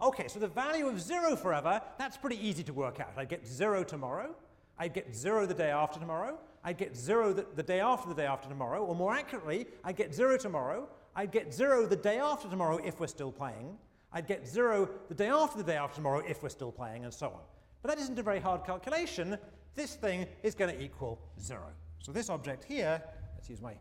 Okay, 0.00 0.28
so 0.28 0.38
the 0.38 0.48
value 0.48 0.88
of 0.88 0.98
0 0.98 1.36
forever, 1.36 1.82
that's 1.98 2.16
pretty 2.16 2.44
easy 2.44 2.62
to 2.62 2.72
work 2.72 3.00
out. 3.00 3.12
I 3.18 3.26
get 3.26 3.46
0 3.46 3.84
tomorrow, 3.84 4.34
I 4.78 4.88
get 4.88 5.14
0 5.14 5.44
the 5.44 5.54
day 5.54 5.70
after 5.70 6.00
tomorrow, 6.00 6.38
I 6.64 6.72
get 6.72 6.96
0 6.96 7.34
the, 7.34 7.46
the 7.54 7.62
day 7.62 7.80
after 7.80 8.08
the 8.08 8.14
day 8.14 8.26
after 8.26 8.48
tomorrow, 8.48 8.82
or 8.82 8.94
more 8.94 9.14
accurately, 9.14 9.66
I 9.84 9.92
get 9.92 10.14
0 10.14 10.38
tomorrow, 10.38 10.88
I 11.14 11.26
get 11.26 11.52
0 11.52 11.84
the 11.86 11.96
day 11.96 12.16
after 12.16 12.48
tomorrow 12.48 12.78
if 12.82 12.98
we're 12.98 13.08
still 13.08 13.30
playing, 13.30 13.76
I'd 14.12 14.26
get 14.26 14.46
0 14.46 14.88
the 15.08 15.14
day 15.14 15.28
after 15.28 15.58
the 15.58 15.64
day 15.64 15.76
after 15.76 15.96
tomorrow 15.96 16.22
if 16.26 16.42
we're 16.42 16.48
still 16.48 16.72
playing, 16.72 17.04
and 17.04 17.12
so 17.12 17.28
on. 17.28 17.40
But 17.82 17.90
that 17.90 17.98
isn't 17.98 18.18
a 18.18 18.22
very 18.22 18.40
hard 18.40 18.64
calculation. 18.64 19.38
This 19.74 19.94
thing 19.94 20.26
is 20.42 20.54
going 20.54 20.74
to 20.74 20.82
equal 20.82 21.20
0. 21.40 21.60
So 21.98 22.12
this 22.12 22.28
object 22.28 22.64
here, 22.64 23.02
let's 23.34 23.48
use 23.48 23.60
my 23.60 23.74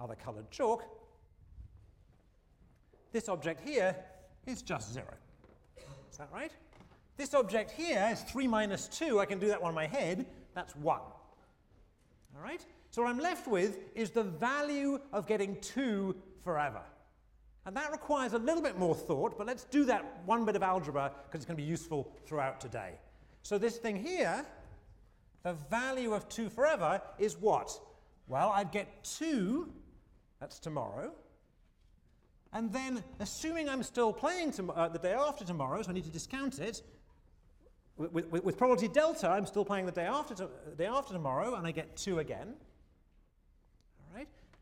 other 0.00 0.14
coloured 0.14 0.50
chalk, 0.50 0.84
this 3.14 3.28
object 3.28 3.66
here 3.66 3.94
is 4.44 4.60
just 4.60 4.92
0. 4.92 5.06
Is 6.10 6.18
that 6.18 6.28
right? 6.32 6.50
This 7.16 7.32
object 7.32 7.70
here 7.70 8.08
is 8.12 8.22
3 8.22 8.48
minus 8.48 8.88
2. 8.88 9.20
I 9.20 9.24
can 9.24 9.38
do 9.38 9.46
that 9.46 9.62
one 9.62 9.70
in 9.70 9.74
my 9.76 9.86
head. 9.86 10.26
That's 10.52 10.74
1. 10.74 10.98
All 10.98 11.14
right? 12.42 12.64
So 12.90 13.02
what 13.02 13.08
I'm 13.08 13.20
left 13.20 13.46
with 13.46 13.78
is 13.94 14.10
the 14.10 14.24
value 14.24 14.98
of 15.12 15.28
getting 15.28 15.60
2 15.60 16.16
forever. 16.42 16.82
And 17.66 17.76
that 17.76 17.92
requires 17.92 18.34
a 18.34 18.38
little 18.38 18.62
bit 18.62 18.78
more 18.78 18.94
thought, 18.94 19.38
but 19.38 19.46
let's 19.46 19.64
do 19.64 19.84
that 19.86 20.22
one 20.26 20.44
bit 20.44 20.56
of 20.56 20.62
algebra 20.62 21.12
because 21.26 21.40
it's 21.40 21.46
going 21.46 21.56
to 21.56 21.62
be 21.62 21.68
useful 21.68 22.12
throughout 22.26 22.60
today. 22.60 22.92
So 23.42 23.58
this 23.58 23.78
thing 23.78 23.96
here 23.96 24.44
the 25.44 25.52
value 25.70 26.14
of 26.14 26.26
2 26.28 26.48
forever 26.48 27.00
is 27.18 27.36
what? 27.36 27.78
Well, 28.28 28.50
I'd 28.50 28.72
get 28.72 29.04
2, 29.04 29.70
that's 30.40 30.58
tomorrow, 30.58 31.12
and 32.54 32.72
then 32.72 33.04
assuming 33.20 33.68
I'm 33.68 33.82
still 33.82 34.10
playing 34.12 34.54
uh, 34.74 34.88
the 34.88 34.98
day 34.98 35.12
after 35.12 35.44
tomorrow, 35.44 35.82
so 35.82 35.90
I 35.90 35.92
need 35.92 36.04
to 36.04 36.10
discount 36.10 36.60
it, 36.60 36.82
with, 37.98 38.10
with, 38.12 38.42
with 38.42 38.56
probability 38.56 38.88
delta, 38.88 39.28
I'm 39.28 39.44
still 39.44 39.64
playing 39.64 39.86
the 39.86 39.92
day 39.92 40.06
after, 40.06 40.34
to, 40.36 40.48
the 40.70 40.76
day 40.76 40.86
after 40.86 41.12
tomorrow, 41.12 41.54
and 41.56 41.66
I 41.66 41.72
get 41.72 41.94
2 41.96 42.20
again. 42.20 42.54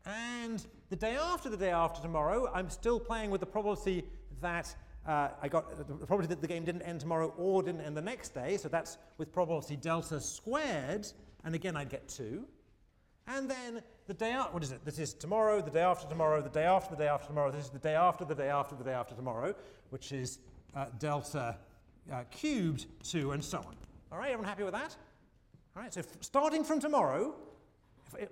And 0.05 0.65
the 0.89 0.95
day 0.95 1.15
after 1.15 1.49
the 1.49 1.57
day 1.57 1.71
after 1.71 2.01
tomorrow, 2.01 2.51
I'm 2.53 2.69
still 2.69 2.99
playing 2.99 3.29
with 3.29 3.39
the 3.39 3.47
probability 3.47 4.03
that 4.41 4.75
uh, 5.07 5.29
I 5.41 5.47
got 5.47 5.77
the 5.77 5.83
probability 5.83 6.27
that 6.27 6.41
the 6.41 6.47
game 6.47 6.65
didn't 6.65 6.81
end 6.83 6.99
tomorrow 6.99 7.33
or 7.37 7.63
didn't 7.63 7.81
end 7.81 7.95
the 7.95 8.01
next 8.01 8.33
day, 8.33 8.57
so 8.57 8.69
that's 8.69 8.97
with 9.17 9.31
probability 9.31 9.75
delta 9.75 10.19
squared, 10.19 11.07
and 11.43 11.55
again 11.55 11.75
I'd 11.75 11.89
get 11.89 12.07
2. 12.07 12.45
And 13.27 13.49
then 13.49 13.81
the 14.07 14.13
day 14.13 14.31
after, 14.31 14.53
what 14.53 14.63
is 14.63 14.71
it? 14.71 14.83
This 14.83 14.99
is 14.99 15.13
tomorrow, 15.13 15.61
the 15.61 15.71
day 15.71 15.81
after 15.81 16.07
tomorrow, 16.07 16.41
the 16.41 16.49
day 16.49 16.65
after 16.65 16.95
the 16.95 17.01
day 17.03 17.07
after 17.07 17.27
tomorrow, 17.27 17.51
this 17.51 17.65
is 17.65 17.69
the 17.69 17.79
day 17.79 17.95
after 17.95 18.25
the 18.25 18.35
day 18.35 18.49
after 18.49 18.75
the 18.75 18.83
day 18.83 18.91
after 18.91 19.15
tomorrow, 19.15 19.55
which 19.89 20.11
is 20.11 20.39
uh, 20.75 20.85
delta 20.99 21.57
uh, 22.11 22.23
cubed 22.31 22.85
2, 23.03 23.31
and 23.31 23.43
so 23.43 23.59
on. 23.59 23.75
All 24.11 24.17
right, 24.17 24.31
everyone 24.31 24.47
happy 24.47 24.63
with 24.63 24.73
that? 24.73 24.95
All 25.75 25.81
right, 25.81 25.93
so 25.93 26.01
starting 26.19 26.63
from 26.63 26.79
tomorrow, 26.79 27.35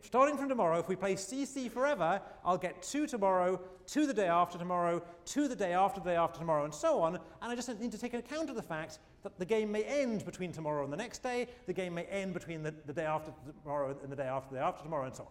starting 0.02 0.38
from 0.38 0.50
tomorrow, 0.50 0.80
if 0.80 0.88
we 0.88 0.96
play 0.96 1.16
CC 1.16 1.70
forever, 1.70 2.22
I'll 2.44 2.58
get 2.58 2.82
2 2.82 3.08
tomorrow, 3.08 3.60
2 3.88 4.06
the 4.06 4.14
day 4.14 4.28
after 4.28 4.58
tomorrow, 4.58 5.02
2 5.26 5.48
the 5.48 5.56
day 5.56 5.74
after 5.74 6.00
the 6.00 6.10
day 6.10 6.16
after 6.16 6.40
tomorrow, 6.40 6.66
and 6.66 6.74
so 6.74 7.02
on. 7.02 7.16
And 7.16 7.52
I 7.52 7.56
just 7.56 7.68
need 7.80 7.92
to 7.92 7.98
take 7.98 8.14
account 8.14 8.50
of 8.50 8.56
the 8.56 8.62
fact 8.62 9.00
that 9.24 9.38
the 9.38 9.46
game 9.46 9.72
may 9.72 9.84
end 9.84 10.26
between 10.26 10.52
tomorrow 10.52 10.84
and 10.84 10.92
the 10.92 10.98
next 10.98 11.24
day, 11.24 11.48
the 11.68 11.74
game 11.74 11.94
may 11.94 12.04
end 12.06 12.34
between 12.34 12.64
the, 12.64 12.74
the 12.86 12.94
day 12.94 13.06
after 13.06 13.32
tomorrow 13.62 13.96
and 14.02 14.12
the 14.12 14.16
day 14.16 14.28
after 14.28 14.54
the 14.54 14.60
day 14.60 14.66
after 14.66 14.84
tomorrow, 14.84 15.06
and 15.06 15.16
so 15.16 15.24
on. 15.24 15.30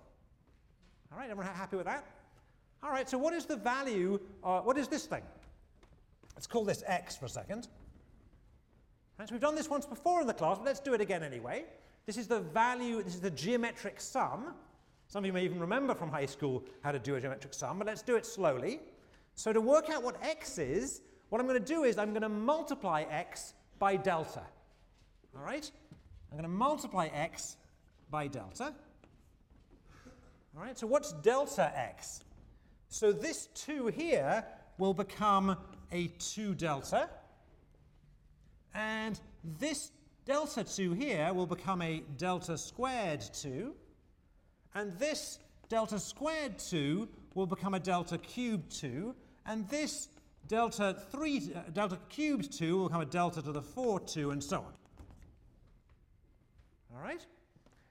All 1.12 1.18
right, 1.18 1.30
everyone 1.30 1.52
happy 1.54 1.76
with 1.76 1.86
that? 1.86 2.06
All 2.82 2.90
right, 2.90 3.08
so 3.08 3.18
what 3.18 3.34
is 3.34 3.46
the 3.46 3.56
value, 3.56 4.18
uh, 4.42 4.60
what 4.60 4.78
is 4.78 4.88
this 4.88 5.06
thing? 5.06 5.22
Let's 6.34 6.46
call 6.46 6.64
this 6.64 6.82
x 6.86 7.16
for 7.16 7.26
a 7.26 7.28
second. 7.28 7.68
Right, 9.18 9.28
so 9.28 9.34
we've 9.34 9.42
done 9.42 9.54
this 9.54 9.68
once 9.68 9.84
before 9.84 10.22
in 10.22 10.26
the 10.26 10.32
class, 10.32 10.56
but 10.56 10.64
let's 10.64 10.80
do 10.80 10.94
it 10.94 11.00
again 11.00 11.22
anyway. 11.22 11.64
This 12.10 12.18
is 12.18 12.26
the 12.26 12.40
value, 12.40 13.04
this 13.04 13.14
is 13.14 13.20
the 13.20 13.30
geometric 13.30 14.00
sum. 14.00 14.52
Some 15.06 15.22
of 15.22 15.26
you 15.26 15.32
may 15.32 15.44
even 15.44 15.60
remember 15.60 15.94
from 15.94 16.10
high 16.10 16.26
school 16.26 16.64
how 16.82 16.90
to 16.90 16.98
do 16.98 17.14
a 17.14 17.20
geometric 17.20 17.54
sum, 17.54 17.78
but 17.78 17.86
let's 17.86 18.02
do 18.02 18.16
it 18.16 18.26
slowly. 18.26 18.80
So 19.36 19.52
to 19.52 19.60
work 19.60 19.90
out 19.90 20.02
what 20.02 20.20
x 20.20 20.58
is, 20.58 21.02
what 21.28 21.40
I'm 21.40 21.46
going 21.46 21.62
to 21.62 21.64
do 21.64 21.84
is 21.84 21.98
I'm 21.98 22.10
going 22.10 22.22
to 22.22 22.28
multiply 22.28 23.02
x 23.02 23.54
by 23.78 23.94
delta. 23.94 24.42
All 25.36 25.44
right? 25.44 25.70
I'm 26.32 26.36
going 26.36 26.42
to 26.42 26.48
multiply 26.48 27.06
x 27.14 27.58
by 28.10 28.26
delta. 28.26 28.74
All 30.56 30.62
right, 30.64 30.76
so 30.76 30.88
what's 30.88 31.12
delta 31.12 31.70
x? 31.78 32.24
So 32.88 33.12
this 33.12 33.46
2 33.54 33.86
here 33.86 34.44
will 34.78 34.94
become 34.94 35.56
a 35.92 36.08
2 36.18 36.56
delta. 36.56 37.08
And 38.74 39.20
this 39.60 39.92
delta 40.30 40.62
2 40.62 40.92
here 40.92 41.34
will 41.34 41.44
become 41.44 41.82
a 41.82 42.04
delta 42.16 42.56
squared 42.56 43.20
2. 43.20 43.74
And 44.76 44.96
this 44.96 45.40
delta 45.68 45.98
squared 45.98 46.56
2 46.56 47.08
will 47.34 47.48
become 47.48 47.74
a 47.74 47.80
delta 47.80 48.16
cubed 48.16 48.70
2. 48.80 49.12
And 49.46 49.68
this 49.68 50.06
delta 50.46 50.96
3, 51.10 51.52
uh, 51.56 51.60
delta 51.72 51.98
cubed 52.08 52.56
2 52.56 52.78
will 52.78 52.86
become 52.86 53.00
a 53.00 53.06
delta 53.06 53.42
to 53.42 53.50
the 53.50 53.60
4 53.60 53.98
2, 53.98 54.30
and 54.30 54.40
so 54.42 54.58
on. 54.58 54.72
All 56.94 57.02
right? 57.02 57.26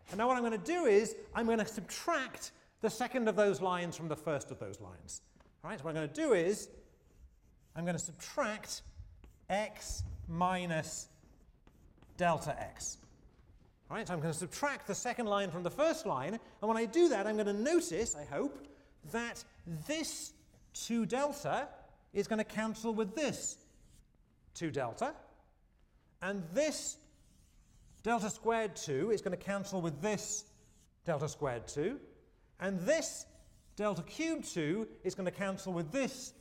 And 0.09 0.17
now 0.17 0.29
what 0.29 0.37
I'm 0.37 0.43
going 0.43 0.57
to 0.57 0.65
do 0.65 0.85
is 0.85 1.17
I'm 1.35 1.45
going 1.45 1.59
to 1.59 1.65
subtract 1.65 2.51
the 2.79 2.89
second 2.89 3.27
of 3.27 3.35
those 3.35 3.59
lines 3.59 3.97
from 3.97 4.07
the 4.07 4.15
first 4.15 4.49
of 4.49 4.59
those 4.59 4.79
lines. 4.79 5.23
All 5.61 5.71
right? 5.71 5.77
So 5.77 5.83
what 5.83 5.89
I'm 5.89 5.95
going 5.97 6.07
to 6.07 6.21
do 6.21 6.31
is 6.31 6.69
I'm 7.75 7.83
going 7.83 7.97
to 7.97 8.01
subtract 8.01 8.83
x 9.49 10.03
minus 10.29 11.09
delta 12.19 12.55
x. 12.61 12.97
All 13.89 13.97
right, 13.97 14.07
so 14.07 14.13
I'm 14.13 14.19
going 14.19 14.31
to 14.31 14.37
subtract 14.37 14.85
the 14.85 14.93
second 14.93 15.25
line 15.25 15.49
from 15.49 15.63
the 15.63 15.71
first 15.71 16.05
line, 16.05 16.33
and 16.33 16.67
when 16.67 16.77
I 16.77 16.85
do 16.85 17.09
that, 17.09 17.25
I'm 17.25 17.35
going 17.35 17.47
to 17.47 17.53
notice, 17.53 18.15
I 18.15 18.25
hope, 18.25 18.67
that 19.11 19.43
this 19.87 20.33
2 20.73 21.07
delta 21.07 21.67
is 22.13 22.27
going 22.27 22.37
to 22.37 22.43
cancel 22.43 22.93
with 22.93 23.15
this 23.15 23.57
2 24.55 24.69
delta, 24.69 25.13
and 26.21 26.43
this 26.53 26.97
delta 28.03 28.29
squared 28.29 28.75
2 28.75 29.11
is 29.11 29.21
going 29.21 29.35
to 29.35 29.43
cancel 29.43 29.81
with 29.81 29.99
this 30.01 30.43
delta 31.05 31.27
squared 31.27 31.67
2, 31.67 31.99
and 32.59 32.79
this 32.81 33.25
delta 33.75 34.03
cubed 34.03 34.53
2 34.53 34.87
is 35.03 35.15
going 35.15 35.25
to 35.25 35.31
cancel 35.31 35.71
with 35.71 35.91
this 35.91 36.33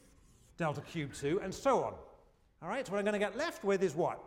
delta 0.58 0.82
cubed 0.82 1.18
2, 1.18 1.40
and 1.40 1.54
so 1.54 1.84
on. 1.84 1.94
All 2.60 2.68
right, 2.68 2.84
so 2.84 2.92
what 2.92 2.98
I'm 2.98 3.04
going 3.04 3.12
to 3.12 3.18
get 3.20 3.38
left 3.38 3.64
with 3.64 3.82
is 3.82 3.94
what? 3.94 4.20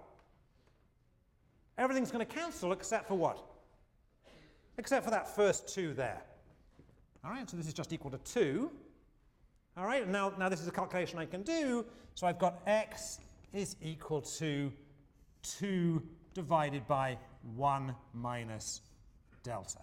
Everything's 1.77 2.11
going 2.11 2.25
to 2.25 2.33
cancel 2.33 2.71
except 2.71 3.07
for 3.07 3.15
what? 3.15 3.43
Except 4.77 5.03
for 5.03 5.11
that 5.11 5.35
first 5.35 5.73
2 5.73 5.93
there. 5.93 6.21
All 7.23 7.31
right, 7.31 7.49
so 7.49 7.57
this 7.57 7.67
is 7.67 7.73
just 7.73 7.93
equal 7.93 8.11
to 8.11 8.17
2. 8.19 8.71
All 9.77 9.85
right, 9.85 10.07
now, 10.07 10.33
now 10.37 10.49
this 10.49 10.59
is 10.61 10.67
a 10.67 10.71
calculation 10.71 11.19
I 11.19 11.25
can 11.25 11.43
do. 11.43 11.85
So 12.15 12.27
I've 12.27 12.39
got 12.39 12.61
x 12.67 13.19
is 13.53 13.75
equal 13.81 14.21
to 14.21 14.71
2 15.43 16.01
divided 16.33 16.87
by 16.87 17.17
1 17.55 17.95
minus 18.13 18.81
delta. 19.43 19.79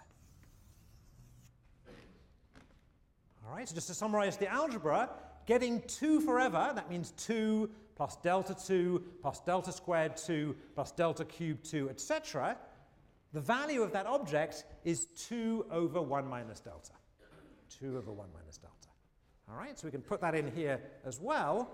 All 3.46 3.54
right, 3.54 3.68
so 3.68 3.74
just 3.74 3.86
to 3.86 3.94
summarize 3.94 4.36
the 4.36 4.48
algebra, 4.48 5.08
getting 5.46 5.80
2 5.86 6.20
forever, 6.20 6.72
that 6.74 6.90
means 6.90 7.12
2 7.12 7.70
plus 7.98 8.16
delta 8.22 8.54
2 8.54 9.02
plus 9.20 9.40
delta 9.40 9.72
squared 9.72 10.16
2 10.16 10.56
plus 10.74 10.92
delta 10.92 11.24
cubed 11.24 11.68
2, 11.68 11.90
etc. 11.90 12.56
The 13.34 13.40
value 13.40 13.82
of 13.82 13.92
that 13.92 14.06
object 14.06 14.64
is 14.84 15.06
2 15.28 15.66
over 15.70 16.00
1 16.00 16.26
minus 16.26 16.60
delta. 16.60 16.92
2 17.80 17.98
over 17.98 18.12
1 18.12 18.28
minus 18.32 18.56
delta. 18.56 18.88
All 19.50 19.56
right, 19.56 19.76
so 19.78 19.86
we 19.86 19.90
can 19.90 20.00
put 20.00 20.20
that 20.20 20.34
in 20.34 20.50
here 20.52 20.80
as 21.04 21.20
well. 21.20 21.70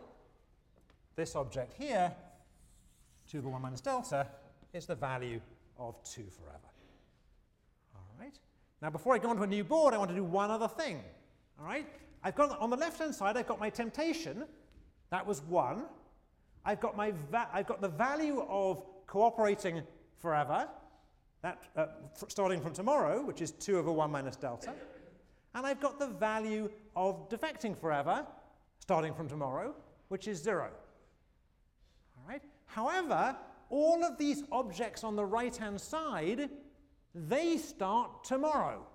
This 1.15 1.37
object 1.37 1.75
here, 1.79 2.11
2 3.31 3.39
over 3.39 3.51
1 3.51 3.63
minus 3.63 3.83
delta, 3.83 4.27
is 4.73 4.87
the 4.87 4.95
value 4.95 5.41
of 5.79 6.03
2 6.05 6.23
forever. 6.31 6.59
All 7.95 8.03
right. 8.19 8.37
Now, 8.81 8.89
before 8.89 9.15
I 9.15 9.19
go 9.19 9.29
on 9.29 9.37
to 9.37 9.43
a 9.43 9.47
new 9.47 9.63
board, 9.63 9.93
I 9.93 9.99
want 9.99 10.09
to 10.09 10.17
do 10.17 10.25
one 10.25 10.51
other 10.51 10.69
thing. 10.69 11.03
All 11.61 11.67
right. 11.67 11.87
I've 12.23 12.35
got 12.35 12.59
on 12.59 12.71
the 12.71 12.77
left-hand 12.77 13.15
side, 13.15 13.37
I've 13.37 13.47
got 13.47 13.61
my 13.61 13.69
temptation. 13.69 14.45
That 15.11 15.27
was 15.27 15.43
1. 15.43 15.85
I've 16.65 16.81
got, 16.81 16.97
my 16.97 17.13
I've 17.53 17.67
got 17.67 17.81
the 17.81 17.89
value 17.89 18.45
of 18.49 18.83
cooperating 19.07 19.83
forever, 20.19 20.69
that, 21.43 21.63
uh, 21.77 21.87
starting 22.29 22.61
from 22.61 22.73
tomorrow, 22.73 23.23
which 23.23 23.43
is 23.43 23.51
2 23.53 23.79
over 23.79 23.93
1 23.93 24.11
minus 24.11 24.37
delta. 24.37 24.73
And 25.55 25.67
I've 25.67 25.81
got 25.81 25.99
the 25.99 26.07
value 26.07 26.71
of 26.97 27.29
defecting 27.29 27.79
forever, 27.79 28.27
starting 28.79 29.15
from 29.15 29.29
tomorrow, 29.29 29.75
which 30.09 30.27
is 30.27 30.43
0. 30.43 30.71
All 32.17 32.25
right? 32.29 32.43
However, 32.67 33.37
all 33.69 34.03
of 34.05 34.17
these 34.19 34.43
objects 34.51 35.05
on 35.05 35.17
the 35.17 35.25
right-hand 35.25 35.81
side, 35.81 36.49
they 37.15 37.59
start 37.59 38.25
tomorrow. 38.25 38.87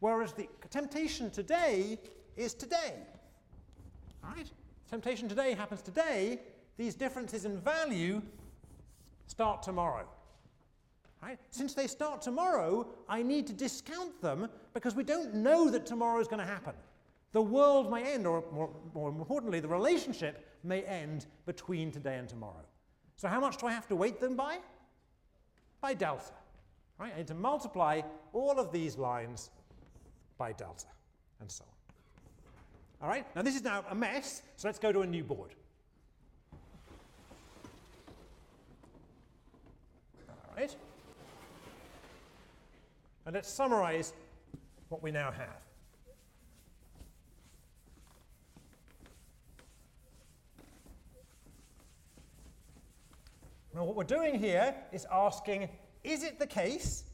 Whereas 0.00 0.32
the 0.32 0.48
temptation 0.70 1.30
today 1.30 1.98
is 2.36 2.54
today. 2.54 2.94
All 4.24 4.30
right? 4.34 4.50
Temptation 4.90 5.28
today 5.28 5.54
happens 5.54 5.82
today. 5.82 6.40
These 6.76 6.94
differences 6.94 7.44
in 7.44 7.58
value 7.58 8.22
start 9.26 9.62
tomorrow. 9.62 10.06
Right? 11.22 11.38
Since 11.50 11.74
they 11.74 11.86
start 11.86 12.20
tomorrow, 12.20 12.88
I 13.08 13.22
need 13.22 13.46
to 13.46 13.52
discount 13.52 14.20
them 14.20 14.48
because 14.74 14.96
we 14.96 15.04
don't 15.04 15.34
know 15.34 15.70
that 15.70 15.86
tomorrow 15.86 16.20
is 16.20 16.26
going 16.26 16.40
to 16.40 16.46
happen. 16.46 16.74
The 17.32 17.42
world 17.42 17.90
may 17.90 18.12
end, 18.12 18.26
or 18.26 18.44
more, 18.52 18.70
more 18.92 19.08
importantly, 19.08 19.60
the 19.60 19.68
relationship 19.68 20.46
may 20.64 20.82
end 20.82 21.26
between 21.46 21.90
today 21.90 22.18
and 22.18 22.28
tomorrow. 22.28 22.64
So 23.16 23.28
how 23.28 23.40
much 23.40 23.56
do 23.56 23.66
I 23.66 23.72
have 23.72 23.86
to 23.88 23.96
weight 23.96 24.20
them 24.20 24.36
by? 24.36 24.58
By 25.80 25.94
delta. 25.94 26.32
Right? 26.98 27.12
I 27.14 27.18
need 27.18 27.28
to 27.28 27.34
multiply 27.34 28.02
all 28.32 28.58
of 28.58 28.72
these 28.72 28.98
lines 28.98 29.50
by 30.38 30.52
delta, 30.52 30.86
and 31.40 31.50
so 31.50 31.64
on. 31.64 33.06
All 33.06 33.08
right? 33.08 33.24
Now 33.34 33.42
this 33.42 33.54
is 33.54 33.62
now 33.62 33.84
a 33.90 33.94
mess, 33.94 34.42
so 34.56 34.68
let's 34.68 34.78
go 34.78 34.92
to 34.92 35.02
a 35.02 35.06
new 35.06 35.24
board. 35.24 35.54
All 40.28 40.51
right? 40.62 40.76
And 43.26 43.34
let's 43.34 43.48
summarize 43.48 44.12
what 44.88 45.02
we 45.02 45.10
now 45.10 45.30
have. 45.32 45.60
Now, 53.74 53.84
what 53.84 53.96
we're 53.96 54.04
doing 54.04 54.38
here 54.38 54.74
is 54.92 55.06
asking 55.10 55.68
is 56.04 56.22
it 56.22 56.38
the 56.38 56.46
case 56.46 57.04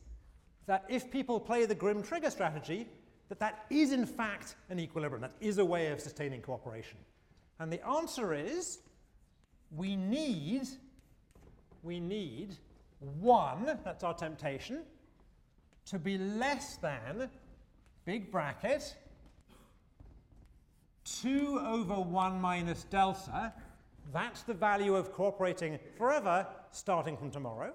that 0.67 0.85
if 0.88 1.11
people 1.11 1.40
play 1.40 1.64
the 1.67 1.75
grim 1.75 2.02
trigger 2.02 2.31
strategy, 2.31 2.87
that 3.28 3.38
that 3.38 3.64
is 3.71 3.93
in 3.93 4.05
fact 4.05 4.57
an 4.69 4.78
equilibrium, 4.81 5.23
that 5.23 5.35
is 5.40 5.59
a 5.59 5.64
way 5.64 5.92
of 5.92 6.01
sustaining 6.01 6.42
cooperation? 6.42 6.99
And 7.61 7.73
the 7.73 7.87
answer 7.87 8.35
is 8.35 8.81
we 9.75 9.94
need, 9.94 10.66
we 11.83 12.01
need 12.01 12.57
one, 13.01 13.79
that's 13.85 14.05
our 14.05 14.15
temptation, 14.15 14.83
to 15.87 15.99
be 15.99 16.19
less 16.19 16.77
than, 16.77 17.31
big 18.05 18.31
bracket, 18.31 18.95
2 21.23 21.61
over 21.65 21.95
1 21.95 22.41
minus 22.41 22.85
delta. 22.85 23.53
That's 24.13 24.43
the 24.43 24.55
value 24.55 24.95
of 24.95 25.13
cooperating 25.13 25.79
forever 25.97 26.47
starting 26.71 27.17
from 27.17 27.31
tomorrow. 27.31 27.73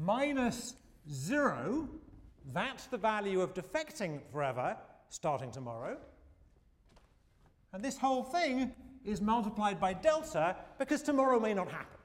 Minus 0.00 0.74
0, 1.10 1.88
that's 2.52 2.86
the 2.86 2.98
value 2.98 3.40
of 3.40 3.54
defecting 3.54 4.20
forever 4.32 4.76
starting 5.08 5.50
tomorrow. 5.50 5.96
And 7.72 7.84
this 7.84 7.98
whole 7.98 8.22
thing 8.22 8.72
is 9.04 9.20
multiplied 9.20 9.80
by 9.80 9.92
delta 9.92 10.56
because 10.78 11.02
tomorrow 11.02 11.38
may 11.38 11.54
not 11.54 11.70
happen. 11.70 11.97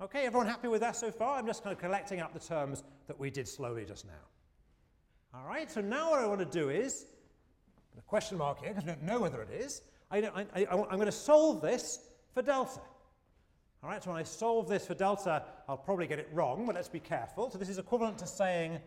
Okay, 0.00 0.26
everyone 0.26 0.46
happy 0.46 0.68
with 0.68 0.80
that 0.82 0.94
so 0.94 1.10
far? 1.10 1.38
I'm 1.38 1.46
just 1.46 1.64
kind 1.64 1.74
of 1.74 1.80
collecting 1.80 2.20
up 2.20 2.32
the 2.32 2.38
terms 2.38 2.84
that 3.08 3.18
we 3.18 3.30
did 3.30 3.48
slowly 3.48 3.84
just 3.84 4.06
now. 4.06 4.12
All 5.34 5.44
right, 5.44 5.68
so 5.68 5.80
now 5.80 6.10
what 6.10 6.20
I 6.20 6.26
want 6.26 6.38
to 6.38 6.46
do 6.46 6.68
is, 6.68 7.06
a 7.98 8.02
question 8.02 8.38
mark 8.38 8.60
here 8.60 8.68
because 8.68 8.84
we 8.84 8.92
don't 8.92 9.02
know 9.02 9.18
whether 9.18 9.42
it 9.42 9.50
is, 9.50 9.82
I, 10.12 10.18
I'm 10.54 10.96
going 10.96 11.06
to 11.06 11.12
solve 11.12 11.60
this 11.60 11.98
for 12.32 12.42
delta. 12.42 12.80
All 13.82 13.90
right, 13.90 14.02
so 14.02 14.10
when 14.10 14.20
I 14.20 14.22
solve 14.22 14.68
this 14.68 14.86
for 14.86 14.94
delta, 14.94 15.42
I'll 15.68 15.76
probably 15.76 16.06
get 16.06 16.20
it 16.20 16.28
wrong, 16.32 16.64
but 16.64 16.76
let's 16.76 16.88
be 16.88 17.00
careful. 17.00 17.50
So 17.50 17.58
this 17.58 17.68
is 17.68 17.78
equivalent 17.78 18.18
to 18.18 18.26
saying, 18.28 18.78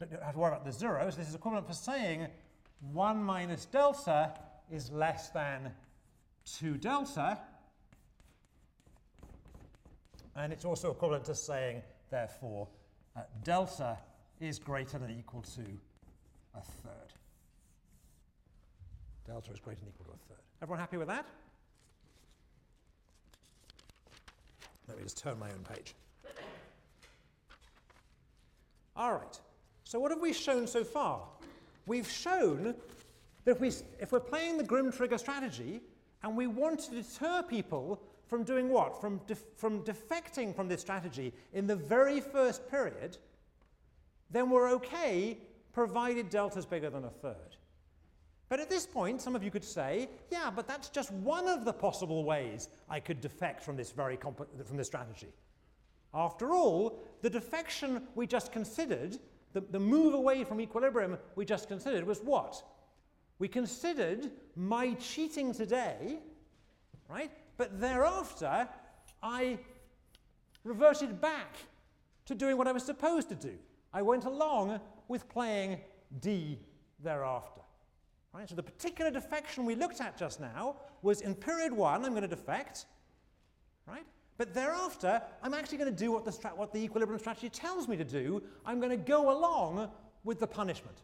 don't 0.00 0.20
have 0.20 0.32
to 0.34 0.38
worry 0.40 0.50
about 0.50 0.64
the 0.64 0.72
zeros, 0.72 1.16
this 1.16 1.28
is 1.28 1.36
equivalent 1.36 1.68
for 1.68 1.74
saying 1.74 2.26
1 2.92 3.22
minus 3.22 3.66
delta 3.66 4.32
is 4.68 4.90
less 4.90 5.30
than 5.30 5.70
2 6.58 6.76
delta. 6.76 7.38
And 10.36 10.52
it's 10.52 10.64
also 10.64 10.90
equivalent 10.90 11.24
to 11.26 11.34
saying, 11.34 11.82
therefore, 12.10 12.68
uh, 13.16 13.20
delta 13.44 13.98
is 14.40 14.58
greater 14.58 14.98
than 14.98 15.10
or 15.10 15.18
equal 15.18 15.42
to 15.42 15.62
a 16.54 16.60
third. 16.60 17.12
Delta 19.26 19.52
is 19.52 19.60
greater 19.60 19.80
than 19.80 19.88
or 19.88 19.92
equal 19.92 20.06
to 20.06 20.12
a 20.12 20.28
third. 20.28 20.42
Everyone 20.62 20.78
happy 20.78 20.96
with 20.96 21.08
that? 21.08 21.26
Let 24.88 24.96
me 24.96 25.02
just 25.04 25.18
turn 25.18 25.38
my 25.38 25.48
own 25.48 25.64
page. 25.74 25.94
All 28.96 29.12
right. 29.12 29.40
So 29.84 29.98
what 29.98 30.10
have 30.10 30.20
we 30.20 30.32
shown 30.32 30.66
so 30.66 30.84
far? 30.84 31.20
We've 31.86 32.08
shown 32.08 32.74
that 33.44 33.52
if, 33.52 33.60
we, 33.60 33.68
if 34.00 34.12
we're 34.12 34.20
playing 34.20 34.58
the 34.58 34.64
Grim 34.64 34.92
trigger 34.92 35.18
strategy 35.18 35.80
and 36.22 36.36
we 36.36 36.46
want 36.46 36.80
to 36.80 36.90
deter 36.90 37.42
people 37.42 38.00
from 38.32 38.44
doing 38.44 38.70
what? 38.70 38.98
From, 38.98 39.20
def 39.26 39.42
from 39.56 39.84
defecting 39.84 40.56
from 40.56 40.66
this 40.66 40.80
strategy 40.80 41.34
in 41.52 41.66
the 41.66 41.76
very 41.76 42.18
first 42.18 42.66
period, 42.70 43.18
then 44.30 44.48
we're 44.48 44.70
okay 44.70 45.36
provided 45.74 46.30
delta's 46.30 46.64
bigger 46.64 46.88
than 46.88 47.04
a 47.04 47.10
third. 47.10 47.56
But 48.48 48.58
at 48.58 48.70
this 48.70 48.86
point, 48.86 49.20
some 49.20 49.36
of 49.36 49.44
you 49.44 49.50
could 49.50 49.64
say, 49.64 50.08
yeah, 50.30 50.50
but 50.50 50.66
that's 50.66 50.88
just 50.88 51.12
one 51.12 51.46
of 51.46 51.66
the 51.66 51.74
possible 51.74 52.24
ways 52.24 52.70
I 52.88 53.00
could 53.00 53.20
defect 53.20 53.62
from 53.62 53.76
this 53.76 53.92
very 53.92 54.16
from 54.16 54.76
this 54.78 54.86
strategy. 54.86 55.28
After 56.14 56.52
all, 56.52 57.02
the 57.20 57.28
defection 57.28 58.02
we 58.14 58.26
just 58.26 58.50
considered, 58.50 59.18
the, 59.52 59.60
the 59.60 59.80
move 59.80 60.14
away 60.14 60.42
from 60.44 60.58
equilibrium 60.58 61.18
we 61.36 61.44
just 61.44 61.68
considered 61.68 62.06
was 62.06 62.20
what? 62.20 62.62
We 63.38 63.48
considered 63.48 64.30
my 64.56 64.94
cheating 64.94 65.52
today, 65.52 66.18
right, 67.10 67.30
but 67.56 67.80
thereafter, 67.80 68.68
I 69.22 69.58
reverted 70.64 71.20
back 71.20 71.56
to 72.26 72.34
doing 72.34 72.56
what 72.56 72.66
I 72.66 72.72
was 72.72 72.84
supposed 72.84 73.28
to 73.28 73.34
do. 73.34 73.54
I 73.92 74.02
went 74.02 74.24
along 74.24 74.80
with 75.08 75.28
playing 75.28 75.80
D 76.20 76.58
thereafter. 77.00 77.60
Right? 78.32 78.48
So 78.48 78.54
the 78.54 78.62
particular 78.62 79.10
defection 79.10 79.66
we 79.66 79.74
looked 79.74 80.00
at 80.00 80.16
just 80.16 80.40
now 80.40 80.76
was 81.02 81.20
in 81.20 81.34
period 81.34 81.72
one, 81.72 82.04
I'm 82.04 82.12
going 82.12 82.22
to 82.22 82.28
defect, 82.28 82.86
right? 83.86 84.06
But 84.38 84.54
thereafter, 84.54 85.20
I'm 85.42 85.52
actually 85.52 85.78
going 85.78 85.94
to 85.94 85.96
do 85.96 86.10
what 86.10 86.24
the, 86.24 86.32
what 86.56 86.72
the 86.72 86.82
equilibrium 86.82 87.20
strategy 87.20 87.50
tells 87.50 87.86
me 87.88 87.96
to 87.96 88.04
do. 88.04 88.42
I'm 88.64 88.78
going 88.78 88.90
to 88.90 88.96
go 88.96 89.36
along 89.36 89.90
with 90.24 90.40
the 90.40 90.46
punishment. 90.46 90.96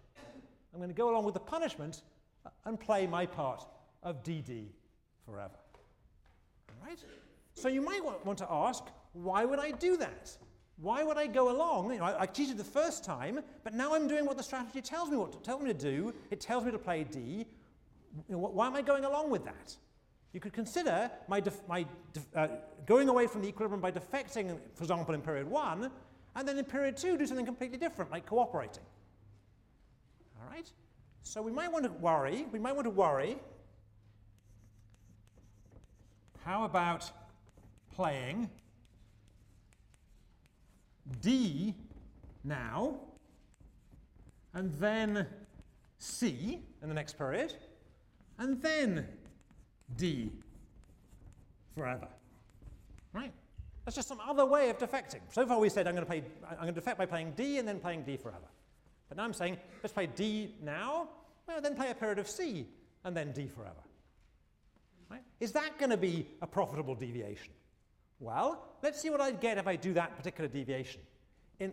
I'm 0.72 0.80
going 0.80 0.90
to 0.90 0.96
go 0.96 1.10
along 1.10 1.24
with 1.24 1.34
the 1.34 1.40
punishment 1.40 2.02
uh, 2.46 2.50
and 2.64 2.80
play 2.80 3.06
my 3.06 3.26
part 3.26 3.66
of 4.02 4.22
DD 4.22 4.66
forever. 5.26 5.54
Right? 6.88 6.98
So 7.54 7.68
you 7.68 7.82
might 7.82 8.02
want 8.04 8.38
to 8.38 8.46
ask, 8.50 8.84
why 9.12 9.44
would 9.44 9.58
I 9.58 9.70
do 9.72 9.96
that? 9.98 10.36
Why 10.76 11.02
would 11.02 11.18
I 11.18 11.26
go 11.26 11.50
along? 11.50 11.92
You 11.92 11.98
know, 11.98 12.04
I, 12.04 12.22
I, 12.22 12.26
cheated 12.26 12.56
the 12.56 12.64
first 12.64 13.04
time, 13.04 13.40
but 13.64 13.74
now 13.74 13.94
I'm 13.94 14.06
doing 14.06 14.24
what 14.24 14.36
the 14.36 14.42
strategy 14.42 14.80
tells 14.80 15.10
me 15.10 15.16
what 15.16 15.32
to 15.32 15.38
tell 15.38 15.58
me 15.58 15.72
to 15.72 15.78
do. 15.78 16.14
It 16.30 16.40
tells 16.40 16.64
me 16.64 16.70
to 16.70 16.78
play 16.78 17.04
D. 17.04 17.46
You 18.28 18.36
know, 18.36 18.38
why 18.38 18.68
am 18.68 18.76
I 18.76 18.82
going 18.82 19.04
along 19.04 19.30
with 19.30 19.44
that? 19.44 19.76
you 20.32 20.40
could 20.40 20.52
consider 20.52 21.10
my, 21.26 21.42
my 21.68 21.86
uh, 22.34 22.48
going 22.86 23.08
away 23.08 23.26
from 23.26 23.42
the 23.42 23.48
equilibrium 23.48 23.80
by 23.80 23.90
defecting, 23.90 24.58
for 24.74 24.84
example, 24.84 25.14
in 25.14 25.20
period 25.22 25.48
one, 25.48 25.90
and 26.36 26.46
then 26.46 26.58
in 26.58 26.64
period 26.64 26.96
two 26.96 27.16
do 27.16 27.26
something 27.26 27.46
completely 27.46 27.78
different, 27.78 28.10
like 28.10 28.26
cooperating. 28.26 28.84
All 30.40 30.50
right? 30.50 30.70
So 31.22 31.42
we 31.42 31.50
might 31.50 31.72
want 31.72 31.84
to 31.84 31.90
worry, 31.90 32.46
we 32.52 32.58
might 32.58 32.74
want 32.74 32.84
to 32.84 32.90
worry, 32.90 33.36
how 36.48 36.64
about 36.64 37.10
playing 37.94 38.48
D 41.20 41.74
now, 42.42 42.94
and 44.54 44.72
then 44.80 45.26
C 45.98 46.62
in 46.82 46.88
the 46.88 46.94
next 46.94 47.18
period, 47.18 47.52
and 48.38 48.62
then 48.62 49.06
D 49.98 50.32
forever. 51.76 52.08
Right? 53.12 53.32
That's 53.84 53.96
just 53.96 54.08
some 54.08 54.20
other 54.26 54.46
way 54.46 54.70
of 54.70 54.78
defecting. 54.78 55.20
So 55.30 55.46
far 55.46 55.58
we 55.58 55.68
said 55.68 55.86
I'm 55.86 55.94
going 55.94 56.06
to 56.06 56.10
play 56.10 56.22
I'm 56.48 56.56
going 56.62 56.68
to 56.68 56.72
defect 56.72 56.96
by 56.96 57.04
playing 57.04 57.32
D 57.32 57.58
and 57.58 57.68
then 57.68 57.78
playing 57.78 58.04
D 58.04 58.16
forever. 58.16 58.48
But 59.10 59.18
now 59.18 59.24
I'm 59.24 59.34
saying 59.34 59.58
let's 59.82 59.92
play 59.92 60.06
D 60.06 60.54
now, 60.62 61.10
well, 61.46 61.60
then 61.60 61.74
play 61.74 61.90
a 61.90 61.94
period 61.94 62.18
of 62.18 62.26
C 62.26 62.66
and 63.04 63.14
then 63.14 63.32
D 63.32 63.48
forever. 63.54 63.82
Right? 65.10 65.22
Is 65.40 65.52
that 65.52 65.78
going 65.78 65.90
to 65.90 65.96
be 65.96 66.26
a 66.42 66.46
profitable 66.46 66.94
deviation? 66.94 67.52
Well, 68.20 68.64
let's 68.82 69.00
see 69.00 69.10
what 69.10 69.20
I'd 69.20 69.40
get 69.40 69.58
if 69.58 69.66
I 69.66 69.76
do 69.76 69.94
that 69.94 70.16
particular 70.16 70.48
deviation. 70.48 71.00
In, 71.60 71.72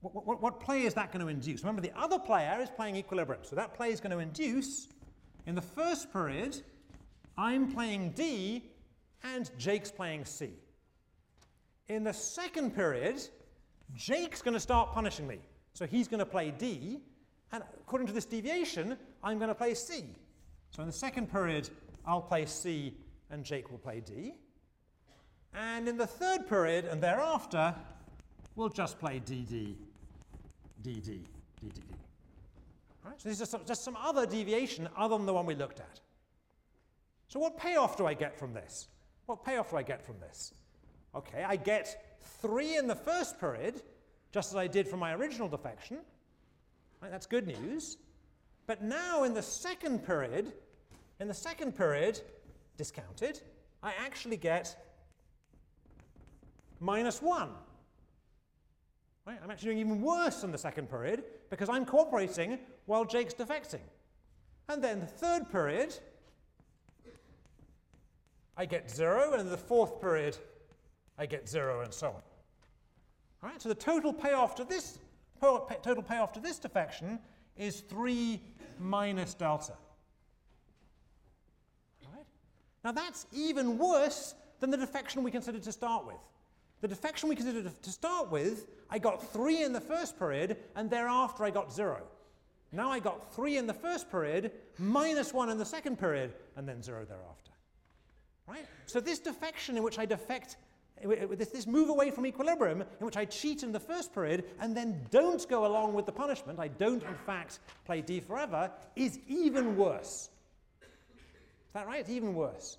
what, 0.00 0.26
what, 0.26 0.42
what 0.42 0.60
play 0.60 0.82
is 0.82 0.94
that 0.94 1.12
going 1.12 1.24
to 1.24 1.28
induce? 1.28 1.62
Remember, 1.62 1.80
the 1.80 1.96
other 1.96 2.18
player 2.18 2.58
is 2.60 2.68
playing 2.68 2.96
equilibrium, 2.96 3.42
so 3.44 3.56
that 3.56 3.74
play 3.74 3.90
is 3.90 4.00
going 4.00 4.10
to 4.10 4.18
induce, 4.18 4.88
in 5.46 5.54
the 5.54 5.62
first 5.62 6.12
period, 6.12 6.60
I'm 7.38 7.72
playing 7.72 8.10
D 8.10 8.64
and 9.22 9.50
Jake's 9.58 9.90
playing 9.90 10.24
C. 10.24 10.50
In 11.88 12.02
the 12.04 12.12
second 12.12 12.74
period, 12.74 13.20
Jake's 13.94 14.42
going 14.42 14.54
to 14.54 14.60
start 14.60 14.92
punishing 14.92 15.26
me. 15.26 15.38
So 15.72 15.86
he's 15.86 16.08
going 16.08 16.18
to 16.18 16.26
play 16.26 16.50
D, 16.50 17.00
and 17.52 17.62
according 17.80 18.08
to 18.08 18.12
this 18.12 18.24
deviation, 18.24 18.96
I'm 19.22 19.38
going 19.38 19.48
to 19.48 19.54
play 19.54 19.74
C. 19.74 20.04
So 20.70 20.82
in 20.82 20.88
the 20.88 20.92
second 20.92 21.30
period, 21.30 21.70
I'll 22.06 22.22
play 22.22 22.46
C 22.46 22.94
and 23.30 23.44
Jake 23.44 23.70
will 23.70 23.78
play 23.78 24.00
D. 24.00 24.34
And 25.54 25.88
in 25.88 25.96
the 25.96 26.06
third 26.06 26.48
period 26.48 26.84
and 26.84 27.02
thereafter, 27.02 27.74
we'll 28.54 28.68
just 28.68 28.98
play 28.98 29.20
DD, 29.24 29.74
DD, 30.82 31.20
DDD. 31.62 31.82
Right? 33.04 33.20
So 33.20 33.28
this 33.28 33.40
is 33.40 33.54
just 33.66 33.84
some 33.84 33.96
other 33.96 34.26
deviation 34.26 34.88
other 34.96 35.16
than 35.16 35.26
the 35.26 35.32
one 35.32 35.46
we 35.46 35.54
looked 35.54 35.80
at. 35.80 36.00
So 37.28 37.40
what 37.40 37.56
payoff 37.58 37.96
do 37.96 38.06
I 38.06 38.14
get 38.14 38.38
from 38.38 38.52
this? 38.52 38.88
What 39.26 39.44
payoff 39.44 39.70
do 39.70 39.76
I 39.76 39.82
get 39.82 40.04
from 40.04 40.20
this? 40.20 40.52
Okay, 41.14 41.42
I 41.42 41.56
get 41.56 42.18
3 42.40 42.76
in 42.76 42.86
the 42.86 42.94
first 42.94 43.40
period, 43.40 43.82
just 44.32 44.52
as 44.52 44.56
I 44.56 44.66
did 44.66 44.86
from 44.86 45.00
my 45.00 45.14
original 45.14 45.48
defection. 45.48 45.98
Right, 47.00 47.10
that's 47.10 47.26
good 47.26 47.46
news. 47.46 47.96
But 48.66 48.82
now 48.82 49.24
in 49.24 49.32
the 49.32 49.42
second 49.42 50.04
period, 50.04 50.52
in 51.20 51.28
the 51.28 51.34
second 51.34 51.76
period, 51.76 52.20
discounted, 52.76 53.40
I 53.82 53.92
actually 53.98 54.36
get 54.36 54.76
minus 56.80 57.22
1. 57.22 57.50
Right? 59.26 59.38
I'm 59.42 59.50
actually 59.50 59.74
doing 59.74 59.78
even 59.78 60.02
worse 60.02 60.44
in 60.44 60.52
the 60.52 60.58
second 60.58 60.88
period 60.88 61.24
because 61.50 61.68
I'm 61.68 61.84
cooperating 61.84 62.58
while 62.84 63.04
Jake's 63.04 63.34
defecting. 63.34 63.80
And 64.68 64.82
then 64.82 65.00
the 65.00 65.06
third 65.06 65.50
period, 65.50 65.96
I 68.56 68.66
get 68.66 68.90
0, 68.90 69.32
and 69.32 69.40
in 69.40 69.50
the 69.50 69.56
fourth 69.56 70.00
period, 70.00 70.36
I 71.18 71.26
get 71.26 71.48
0, 71.48 71.82
and 71.82 71.92
so 71.92 72.08
on. 72.08 72.22
All 73.42 73.50
right, 73.50 73.60
so 73.60 73.68
the 73.68 73.74
total 73.74 74.12
payoff 74.12 74.54
to 74.56 74.64
this 74.64 74.98
total 75.40 76.02
payoff 76.02 76.32
to 76.32 76.40
this 76.40 76.58
defection 76.58 77.18
is 77.56 77.80
3 77.80 78.40
minus 78.78 79.34
delta. 79.34 79.74
Now 82.86 82.92
that's 82.92 83.26
even 83.32 83.78
worse 83.78 84.36
than 84.60 84.70
the 84.70 84.76
defection 84.76 85.24
we 85.24 85.32
considered 85.32 85.64
to 85.64 85.72
start 85.72 86.06
with. 86.06 86.20
The 86.82 86.86
defection 86.86 87.28
we 87.28 87.34
considered 87.34 87.68
to 87.82 87.90
start 87.90 88.30
with, 88.30 88.68
I 88.88 89.00
got 89.00 89.32
3 89.32 89.64
in 89.64 89.72
the 89.72 89.80
first 89.80 90.16
period, 90.16 90.56
and 90.76 90.88
thereafter 90.88 91.42
I 91.42 91.50
got 91.50 91.72
0. 91.72 92.00
Now 92.70 92.88
I 92.88 93.00
got 93.00 93.34
3 93.34 93.56
in 93.56 93.66
the 93.66 93.74
first 93.74 94.08
period, 94.08 94.52
minus 94.78 95.34
1 95.34 95.50
in 95.50 95.58
the 95.58 95.64
second 95.64 95.98
period, 95.98 96.34
and 96.54 96.68
then 96.68 96.80
0 96.80 97.04
thereafter. 97.06 97.50
Right? 98.46 98.66
So 98.86 99.00
this 99.00 99.18
defection 99.18 99.76
in 99.76 99.82
which 99.82 99.98
I 99.98 100.06
defect, 100.06 100.56
this 101.02 101.66
move 101.66 101.88
away 101.88 102.12
from 102.12 102.24
equilibrium, 102.24 102.82
in 102.82 103.04
which 103.04 103.16
I 103.16 103.24
cheat 103.24 103.64
in 103.64 103.72
the 103.72 103.80
first 103.80 104.14
period 104.14 104.44
and 104.60 104.76
then 104.76 105.04
don't 105.10 105.44
go 105.48 105.66
along 105.66 105.94
with 105.94 106.06
the 106.06 106.12
punishment, 106.12 106.60
I 106.60 106.68
don't 106.68 107.02
in 107.02 107.16
fact 107.26 107.58
play 107.84 108.00
D 108.00 108.20
forever, 108.20 108.70
is 108.94 109.18
even 109.26 109.76
worse 109.76 110.30
that 111.76 111.86
right? 111.86 112.00
It's 112.00 112.10
even 112.10 112.34
worse. 112.34 112.78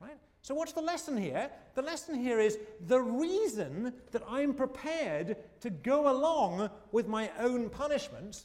Right? 0.00 0.16
So 0.42 0.54
what's 0.54 0.72
the 0.72 0.80
lesson 0.80 1.16
here? 1.16 1.50
The 1.74 1.82
lesson 1.82 2.14
here 2.14 2.38
is 2.38 2.56
the 2.86 3.00
reason 3.00 3.92
that 4.12 4.22
I'm 4.28 4.54
prepared 4.54 5.36
to 5.60 5.70
go 5.70 6.08
along 6.08 6.70
with 6.92 7.08
my 7.08 7.30
own 7.40 7.68
punishment 7.68 8.44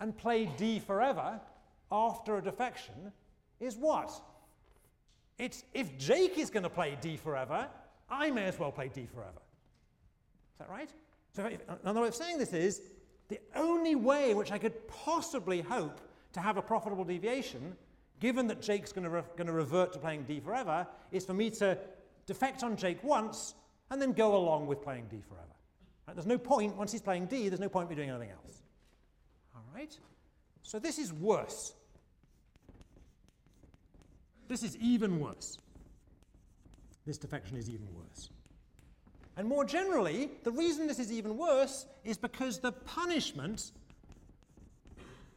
and 0.00 0.16
play 0.16 0.48
D 0.56 0.78
forever 0.78 1.40
after 1.90 2.38
a 2.38 2.42
defection 2.42 3.12
is 3.58 3.76
what? 3.76 4.12
It's 5.38 5.64
if 5.74 5.98
Jake 5.98 6.38
is 6.38 6.48
going 6.48 6.62
to 6.62 6.70
play 6.70 6.96
D 7.00 7.16
forever, 7.16 7.66
I 8.08 8.30
may 8.30 8.44
as 8.44 8.58
well 8.58 8.70
play 8.70 8.90
D 8.94 9.06
forever. 9.12 9.42
Is 10.52 10.58
that 10.58 10.70
right? 10.70 10.90
So 11.34 11.46
if, 11.46 11.60
another 11.82 12.02
way 12.02 12.08
of 12.08 12.14
saying 12.14 12.38
this 12.38 12.52
is 12.52 12.80
the 13.28 13.40
only 13.56 13.96
way 13.96 14.30
in 14.30 14.36
which 14.36 14.52
I 14.52 14.58
could 14.58 14.86
possibly 14.86 15.62
hope 15.62 16.00
to 16.34 16.40
have 16.40 16.58
a 16.58 16.62
profitable 16.62 17.04
deviation 17.04 17.76
given 18.22 18.46
that 18.46 18.62
Jake's 18.62 18.92
going 18.92 19.02
to, 19.02 19.10
re- 19.10 19.22
to 19.36 19.52
revert 19.52 19.92
to 19.92 19.98
playing 19.98 20.22
D 20.22 20.38
forever, 20.38 20.86
is 21.10 21.26
for 21.26 21.34
me 21.34 21.50
to 21.50 21.76
defect 22.24 22.62
on 22.62 22.76
Jake 22.76 23.02
once 23.02 23.56
and 23.90 24.00
then 24.00 24.12
go 24.12 24.36
along 24.36 24.68
with 24.68 24.80
playing 24.80 25.06
D 25.10 25.20
forever. 25.28 25.42
Right? 26.06 26.14
There's 26.14 26.26
no 26.26 26.38
point, 26.38 26.76
once 26.76 26.92
he's 26.92 27.02
playing 27.02 27.26
D, 27.26 27.48
there's 27.48 27.60
no 27.60 27.68
point 27.68 27.86
in 27.86 27.90
me 27.90 27.96
doing 27.96 28.10
anything 28.10 28.30
else. 28.30 28.62
All 29.56 29.64
right? 29.74 29.98
So 30.62 30.78
this 30.78 31.00
is 31.00 31.12
worse. 31.12 31.74
This 34.46 34.62
is 34.62 34.76
even 34.76 35.18
worse. 35.18 35.58
This 37.04 37.18
defection 37.18 37.56
is 37.56 37.68
even 37.68 37.88
worse. 37.92 38.30
And 39.36 39.48
more 39.48 39.64
generally, 39.64 40.30
the 40.44 40.52
reason 40.52 40.86
this 40.86 41.00
is 41.00 41.10
even 41.10 41.36
worse 41.36 41.86
is 42.04 42.18
because 42.18 42.60
the 42.60 42.70
punishment, 42.70 43.72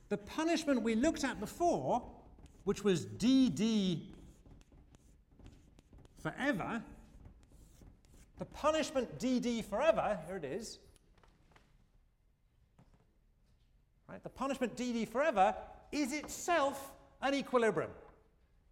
the 0.09 0.17
punishment 0.17 0.83
we 0.83 0.93
looked 0.93 1.23
at 1.23 1.39
before, 1.39 2.03
which 2.65 2.83
was 2.83 3.05
DD 3.05 4.01
forever, 6.21 6.81
the 8.37 8.45
punishment 8.45 9.17
DD 9.19 9.63
forever, 9.63 10.19
here 10.27 10.37
it 10.37 10.43
is, 10.43 10.79
right, 14.09 14.21
the 14.23 14.29
punishment 14.29 14.75
DD 14.75 15.07
forever 15.07 15.55
is 15.91 16.11
itself 16.11 16.91
an 17.21 17.33
equilibrium. 17.33 17.91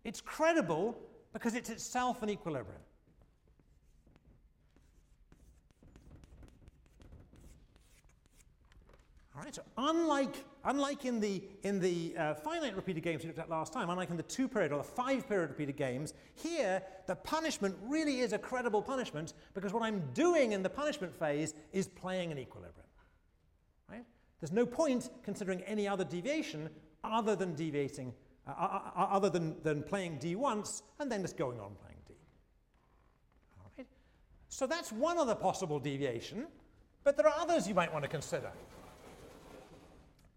It's 0.04 0.20
credible 0.20 0.98
because 1.32 1.56
it's 1.56 1.70
itself 1.70 2.24
an 2.24 2.30
equilibrium. 2.30 2.82
All 9.36 9.44
right, 9.44 9.56
so 9.56 9.62
unlike, 9.78 10.36
unlike 10.66 11.06
in 11.06 11.20
the, 11.20 11.44
in 11.64 11.80
the 11.80 12.16
uh, 12.18 12.34
finite 12.36 12.76
repeated 12.76 13.04
games 13.04 13.24
we 13.24 13.28
looked 13.28 13.40
at 13.40 13.50
last 13.50 13.74
time, 13.74 13.90
unlike 13.90 14.10
in 14.10 14.18
the 14.18 14.24
two 14.24 14.48
period 14.48 14.72
or 14.72 14.78
the 14.78 14.84
five 14.84 15.28
period 15.28 15.50
repeated 15.50 15.76
games, 15.76 16.14
here 16.36 16.82
the 17.08 17.16
punishment 17.16 17.76
really 17.84 18.20
is 18.20 18.34
a 18.34 18.38
credible 18.38 18.82
punishment 18.82 19.34
because 19.54 19.74
what 19.74 19.84
I'm 19.84 20.04
doing 20.14 20.54
in 20.54 20.64
the 20.64 20.70
punishment 20.70 21.14
phase 21.18 21.54
is 21.72 21.88
playing 21.88 22.32
an 22.32 22.38
equilibrium. 22.38 22.88
Right? 23.90 24.06
There's 24.40 24.52
no 24.52 24.66
point 24.66 25.10
considering 25.24 25.62
any 25.62 25.88
other 25.88 26.06
deviation 26.06 26.70
other 27.04 27.36
than 27.36 27.56
deviating, 27.56 28.14
uh, 28.48 28.52
uh, 28.52 28.64
uh, 28.64 29.02
uh 29.02 29.08
other 29.12 29.30
than, 29.30 29.56
than 29.64 29.84
playing 29.84 30.18
D 30.20 30.36
once 30.36 30.84
and 31.00 31.12
then 31.12 31.22
just 31.22 31.38
going 31.38 31.60
on 31.60 31.76
playing 31.82 31.98
D. 32.08 32.14
All 33.60 33.72
right? 33.78 33.88
So 34.48 34.66
that's 34.68 34.92
one 34.92 35.18
other 35.18 35.36
possible 35.36 35.80
deviation, 35.80 36.48
but 37.04 37.18
there 37.18 37.28
are 37.28 37.38
others 37.38 37.68
you 37.68 37.76
might 37.76 37.92
want 37.92 38.04
to 38.04 38.10
consider. 38.10 38.52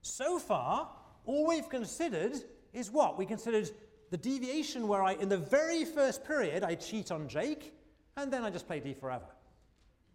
So 0.06 0.38
far, 0.38 0.88
all 1.24 1.48
we've 1.48 1.68
considered 1.68 2.32
is 2.72 2.92
what? 2.92 3.18
We 3.18 3.26
considered 3.26 3.68
the 4.10 4.16
deviation 4.16 4.86
where 4.86 5.02
I, 5.02 5.14
in 5.14 5.28
the 5.28 5.36
very 5.36 5.84
first 5.84 6.24
period, 6.24 6.62
I 6.62 6.76
cheat 6.76 7.10
on 7.10 7.26
Jake, 7.26 7.74
and 8.16 8.32
then 8.32 8.44
I 8.44 8.50
just 8.50 8.68
play 8.68 8.78
D 8.78 8.94
forever. 8.94 9.26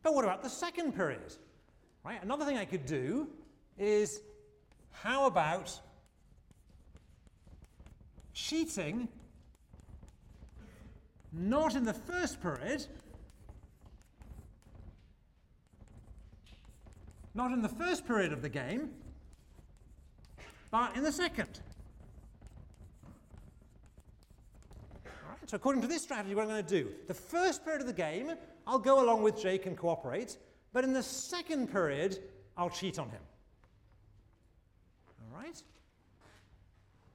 But 0.01 0.15
what 0.15 0.23
about 0.23 0.43
the 0.43 0.49
second 0.49 0.93
period? 0.95 1.35
Right? 2.05 2.23
Another 2.23 2.45
thing 2.45 2.57
I 2.57 2.63
could 2.63 2.85
do 2.85 3.27
is 3.77 4.21
how 4.91 5.25
about 5.25 5.77
cheating 8.33 9.09
not 11.33 11.75
in 11.75 11.83
the 11.83 11.93
first 11.93 12.41
period, 12.41 12.85
not 17.35 17.51
in 17.51 17.61
the 17.61 17.69
first 17.69 18.07
period 18.07 18.31
of 18.31 18.41
the 18.41 18.49
game, 18.49 18.91
but 20.71 20.95
in 20.95 21.03
the 21.03 21.11
second. 21.11 21.59
So 25.51 25.57
according 25.57 25.81
to 25.81 25.87
this 25.89 26.01
strategy, 26.01 26.33
what 26.33 26.43
I'm 26.43 26.47
going 26.47 26.65
to 26.65 26.83
do, 26.83 26.91
the 27.07 27.13
first 27.13 27.65
period 27.65 27.81
of 27.81 27.87
the 27.87 27.93
game, 27.93 28.31
I'll 28.65 28.79
go 28.79 29.03
along 29.03 29.21
with 29.21 29.41
Jake 29.41 29.65
and 29.65 29.77
cooperate, 29.77 30.37
but 30.71 30.85
in 30.85 30.93
the 30.93 31.03
second 31.03 31.69
period, 31.69 32.19
I'll 32.55 32.69
cheat 32.69 32.97
on 32.97 33.09
him. 33.09 33.19
All 35.19 35.37
right? 35.37 35.61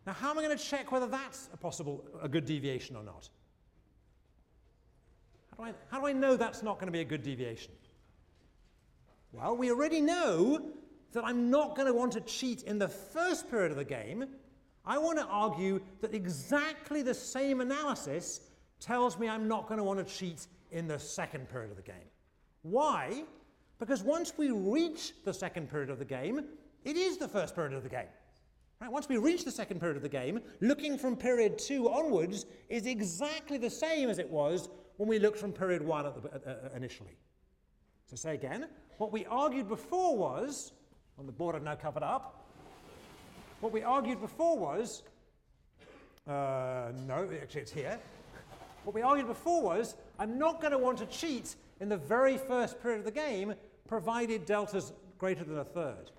Now, 0.07 0.13
how 0.13 0.31
am 0.31 0.39
I 0.39 0.43
going 0.43 0.57
to 0.57 0.63
check 0.63 0.93
whether 0.93 1.07
that's 1.07 1.49
a 1.55 1.57
possible, 1.57 2.05
a 2.21 2.29
good 2.29 2.45
deviation 2.45 2.95
or 2.95 3.03
not? 3.03 3.31
How 5.51 5.65
do 5.65 5.71
I, 5.71 5.75
how 5.91 6.01
do 6.01 6.07
I 6.07 6.13
know 6.13 6.37
that's 6.37 6.63
not 6.63 6.75
going 6.75 6.89
to 6.89 6.93
be 6.93 7.01
a 7.01 7.05
good 7.05 7.23
deviation? 7.23 7.73
Well, 9.33 9.57
we 9.57 9.71
already 9.71 10.03
know 10.03 10.73
that 11.17 11.25
I'm 11.25 11.51
not 11.51 11.75
going 11.75 11.87
to 11.87 11.95
want 11.95 12.13
to 12.13 12.21
cheat 12.21 12.65
in 12.65 12.79
the 12.79 12.89
first 12.89 13.51
period 13.51 13.71
of 13.71 13.79
the 13.79 13.85
game. 13.85 14.27
I 14.85 14.99
want 14.99 15.19
to 15.19 15.25
argue 15.25 15.81
that 16.03 16.13
exactly 16.15 17.01
the 17.01 17.15
same 17.15 17.63
analysis 17.63 18.43
tells 18.81 19.19
me 19.19 19.27
I'm 19.27 19.49
not 19.49 19.67
going 19.67 19.79
to 19.79 19.85
want 19.85 20.07
to 20.07 20.15
cheat 20.15 20.47
in 20.73 20.87
the 20.87 20.99
second 20.99 21.49
period 21.49 21.71
of 21.71 21.79
the 21.79 21.83
game. 21.83 22.11
Why? 22.61 23.25
Because 23.79 24.03
once 24.03 24.35
we 24.37 24.51
reach 24.51 25.15
the 25.25 25.33
second 25.33 25.71
period 25.71 25.89
of 25.89 25.99
the 25.99 26.05
game, 26.05 26.45
it 26.85 26.99
is 26.99 27.17
the 27.17 27.29
first 27.29 27.55
period 27.55 27.73
of 27.73 27.83
the 27.83 27.89
game. 27.89 28.13
Right? 28.83 28.93
Once 28.93 29.09
we 29.09 29.17
reach 29.17 29.43
the 29.43 29.51
second 29.51 29.81
period 29.81 29.97
of 29.97 30.03
the 30.03 30.11
game, 30.11 30.41
looking 30.61 30.99
from 30.99 31.17
period 31.17 31.59
two 31.59 31.89
onwards 31.89 32.45
is 32.69 32.85
exactly 32.85 33.57
the 33.57 33.71
same 33.71 34.11
as 34.11 34.19
it 34.19 34.29
was 34.29 34.69
when 34.99 35.09
we 35.09 35.19
looked 35.19 35.39
from 35.39 35.55
period 35.55 35.81
one 35.81 36.05
the, 36.05 36.51
uh, 36.51 36.77
initially. 36.77 37.17
So 38.05 38.17
say 38.17 38.35
again, 38.35 38.67
what 38.99 39.13
we 39.13 39.25
argued 39.25 39.67
before 39.67 40.15
was, 40.15 40.73
on 41.19 41.27
the 41.27 41.33
board 41.33 41.57
I've 41.57 41.63
now 41.63 41.75
covered 41.75 42.03
up, 42.03 42.45
what 43.61 43.73
we 43.73 43.83
argued 43.83 44.21
before 44.21 44.59
was, 44.59 45.03
uh, 46.29 46.93
no, 47.07 47.29
actually 47.41 47.63
it's 47.63 47.73
here. 47.73 47.99
What 48.85 48.95
we 48.95 49.03
argued 49.03 49.27
before 49.27 49.63
was, 49.63 49.97
I'm 50.19 50.39
not 50.39 50.61
going 50.61 50.73
to 50.73 50.79
want 50.79 50.99
to 50.99 51.07
cheat 51.07 51.57
in 51.81 51.89
the 51.89 51.97
very 51.97 52.37
first 52.37 52.81
period 52.83 53.01
of 53.01 53.05
the 53.05 53.11
game, 53.11 53.55
provided 53.89 54.45
delta's 54.47 54.93
greater 55.19 55.45
than 55.45 55.59
a 55.59 55.65
third. 55.65 56.11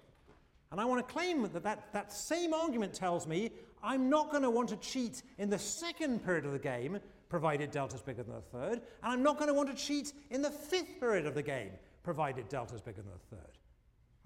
And 0.71 0.81
I 0.81 0.85
want 0.85 1.07
to 1.07 1.13
claim 1.13 1.43
that, 1.43 1.63
that 1.63 1.93
that 1.93 2.11
same 2.11 2.53
argument 2.53 2.93
tells 2.93 3.27
me 3.27 3.51
I'm 3.83 4.09
not 4.09 4.31
going 4.31 4.43
to 4.43 4.49
want 4.49 4.69
to 4.69 4.75
cheat 4.77 5.21
in 5.37 5.49
the 5.49 5.59
second 5.59 6.25
period 6.25 6.45
of 6.45 6.51
the 6.51 6.59
game, 6.59 6.99
provided 7.29 7.71
delta 7.71 7.95
is 7.95 8.01
bigger 8.01 8.23
than 8.23 8.35
a 8.35 8.41
third, 8.41 8.81
and 9.03 9.13
I'm 9.13 9.23
not 9.23 9.37
going 9.37 9.47
to 9.47 9.53
want 9.53 9.69
to 9.69 9.75
cheat 9.75 10.13
in 10.31 10.41
the 10.41 10.49
fifth 10.49 10.99
period 10.99 11.25
of 11.25 11.35
the 11.35 11.43
game, 11.43 11.71
provided 12.03 12.49
delta 12.49 12.75
is 12.75 12.81
bigger 12.81 13.01
than 13.01 13.11
a 13.11 13.35
third. 13.35 13.56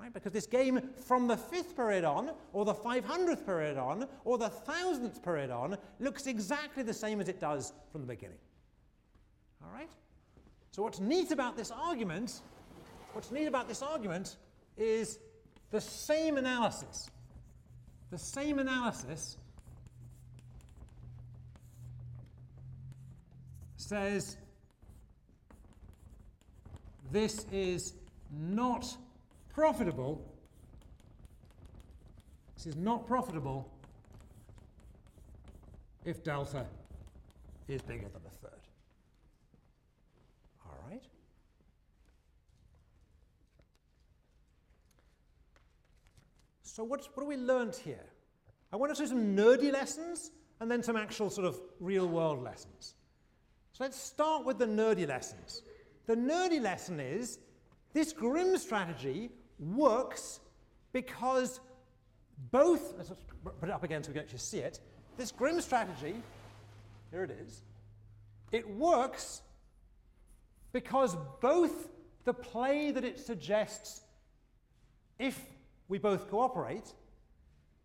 Right? 0.02 0.12
Because 0.12 0.32
this 0.32 0.48
game 0.48 0.82
from 1.06 1.28
the 1.28 1.38
fifth 1.38 1.76
period 1.76 2.06
on, 2.06 2.32
or 2.54 2.66
the 2.66 2.74
500th 2.74 3.46
period 3.46 3.78
on, 3.78 4.08
or 4.26 4.40
the 4.40 4.50
thousandth 4.50 5.24
period 5.24 5.52
on, 5.52 5.78
looks 6.00 6.26
exactly 6.26 6.82
the 6.82 6.94
same 6.94 7.22
as 7.22 7.30
it 7.30 7.40
does 7.40 7.72
from 7.92 8.02
the 8.02 8.08
beginning. 8.08 8.40
All 9.64 9.72
right? 9.72 9.92
So 10.72 10.82
what's 10.82 11.00
neat 11.00 11.30
about 11.30 11.56
this 11.56 11.70
argument, 11.70 12.42
what's 13.14 13.30
neat 13.32 13.46
about 13.46 13.68
this 13.68 13.84
argument 13.84 14.38
is 14.76 15.20
the 15.70 15.80
same 15.80 16.38
analysis, 16.38 17.12
the 18.10 18.18
same 18.18 18.58
analysis 18.58 19.38
says 23.76 24.36
this 27.12 27.46
is 27.52 27.94
not 28.32 28.98
profitable. 29.54 30.24
This 32.56 32.68
is 32.68 32.76
not 32.76 33.08
profitable 33.08 33.72
if 36.06 36.24
delta 36.24 36.66
is 37.68 37.82
bigger 37.82 38.08
than 38.08 38.22
a 38.26 38.30
third. 38.30 38.60
All 40.66 40.78
right? 40.90 41.04
So 46.64 46.84
what's, 46.84 47.08
what 47.14 47.24
have 47.24 47.28
we 47.28 47.38
learned 47.38 47.76
here? 47.76 48.06
I 48.72 48.78
want 48.78 48.96
to 48.96 49.02
do 49.02 49.08
some 49.08 49.36
nerdy 49.36 49.72
lessons 49.72 50.32
and 50.60 50.72
then 50.72 50.84
some 50.84 50.96
actual 50.96 51.30
sort 51.30 51.48
of 51.48 51.60
real 51.80 52.08
world 52.08 52.42
lessons. 52.44 52.96
So 53.74 53.84
let's 53.84 54.00
start 54.00 54.46
with 54.46 54.60
the 54.60 54.66
nerdy 54.66 55.08
lessons. 55.08 55.64
The 56.08 56.16
nerdy 56.16 56.62
lesson 56.62 57.00
is 57.00 57.40
this 57.94 58.14
grim 58.14 58.58
strategy 58.58 59.32
works 59.62 60.40
because 60.92 61.60
both, 62.52 62.94
let's 62.98 63.12
put 63.60 63.70
it 63.70 63.72
up 63.72 63.84
again 63.84 64.04
so 64.04 64.10
we 64.10 64.14
can 64.14 64.24
actually 64.24 64.40
see 64.40 64.60
it. 64.60 64.80
This 65.18 65.32
grim 65.32 65.62
strategy, 65.62 66.16
here 67.12 67.24
it 67.24 67.32
is, 67.32 67.62
it 68.52 68.68
works 68.70 69.42
because 70.74 71.16
both 71.42 71.90
the 72.24 72.34
play 72.34 72.92
that 72.92 73.04
it 73.04 73.20
suggests 73.20 74.02
if 75.20 75.40
we 75.88 75.98
both 75.98 76.30
cooperate, 76.30 76.94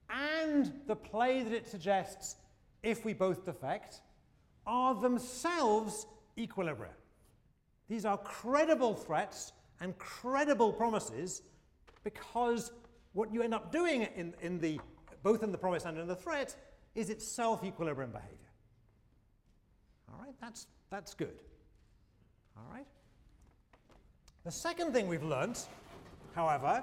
and 0.08 0.72
the 0.86 0.96
play 0.96 1.42
that 1.42 1.52
it 1.52 1.66
suggests, 1.66 2.36
if 2.82 3.04
we 3.04 3.12
both 3.12 3.44
defect, 3.44 4.00
are 4.66 4.94
themselves 4.94 6.06
equilibria. 6.38 6.94
These 7.88 8.04
are 8.04 8.16
credible 8.16 8.94
threats 8.94 9.52
and 9.80 9.98
credible 9.98 10.72
promises 10.72 11.42
because 12.06 12.70
what 13.14 13.34
you 13.34 13.42
end 13.42 13.52
up 13.52 13.72
doing 13.72 14.06
in, 14.14 14.32
in 14.40 14.60
the, 14.60 14.78
both 15.24 15.42
in 15.42 15.50
the 15.50 15.58
promise 15.58 15.84
and 15.86 15.98
in 15.98 16.06
the 16.06 16.14
threat 16.14 16.54
is 16.94 17.10
itself 17.10 17.64
equilibrium 17.64 18.12
behavior. 18.12 18.52
All 20.08 20.20
right, 20.20 20.34
that's, 20.40 20.68
that's 20.88 21.14
good. 21.14 21.34
All 22.56 22.62
right. 22.72 22.86
The 24.44 24.52
second 24.52 24.92
thing 24.92 25.08
we've 25.08 25.24
learned, 25.24 25.58
however, 26.36 26.80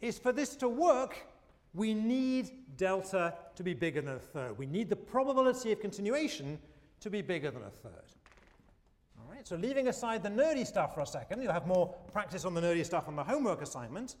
is 0.00 0.18
for 0.18 0.32
this 0.32 0.56
to 0.56 0.68
work, 0.68 1.24
we 1.72 1.94
need 1.94 2.50
delta 2.76 3.34
to 3.54 3.62
be 3.62 3.72
bigger 3.72 4.00
than 4.00 4.16
a 4.16 4.18
third. 4.18 4.58
We 4.58 4.66
need 4.66 4.90
the 4.90 4.96
probability 4.96 5.70
of 5.70 5.80
continuation 5.80 6.58
to 6.98 7.08
be 7.08 7.22
bigger 7.22 7.52
than 7.52 7.62
a 7.62 7.70
third. 7.70 8.16
So 9.48 9.56
leaving 9.56 9.88
aside 9.88 10.22
the 10.22 10.28
nerdy 10.28 10.66
stuff 10.66 10.94
for 10.94 11.00
a 11.00 11.06
second, 11.06 11.40
you'll 11.40 11.52
have 11.52 11.66
more 11.66 11.94
practice 12.12 12.44
on 12.44 12.52
the 12.52 12.60
nerdy 12.60 12.84
stuff 12.84 13.08
on 13.08 13.16
the 13.16 13.24
homework 13.24 13.62
assignment. 13.62 14.16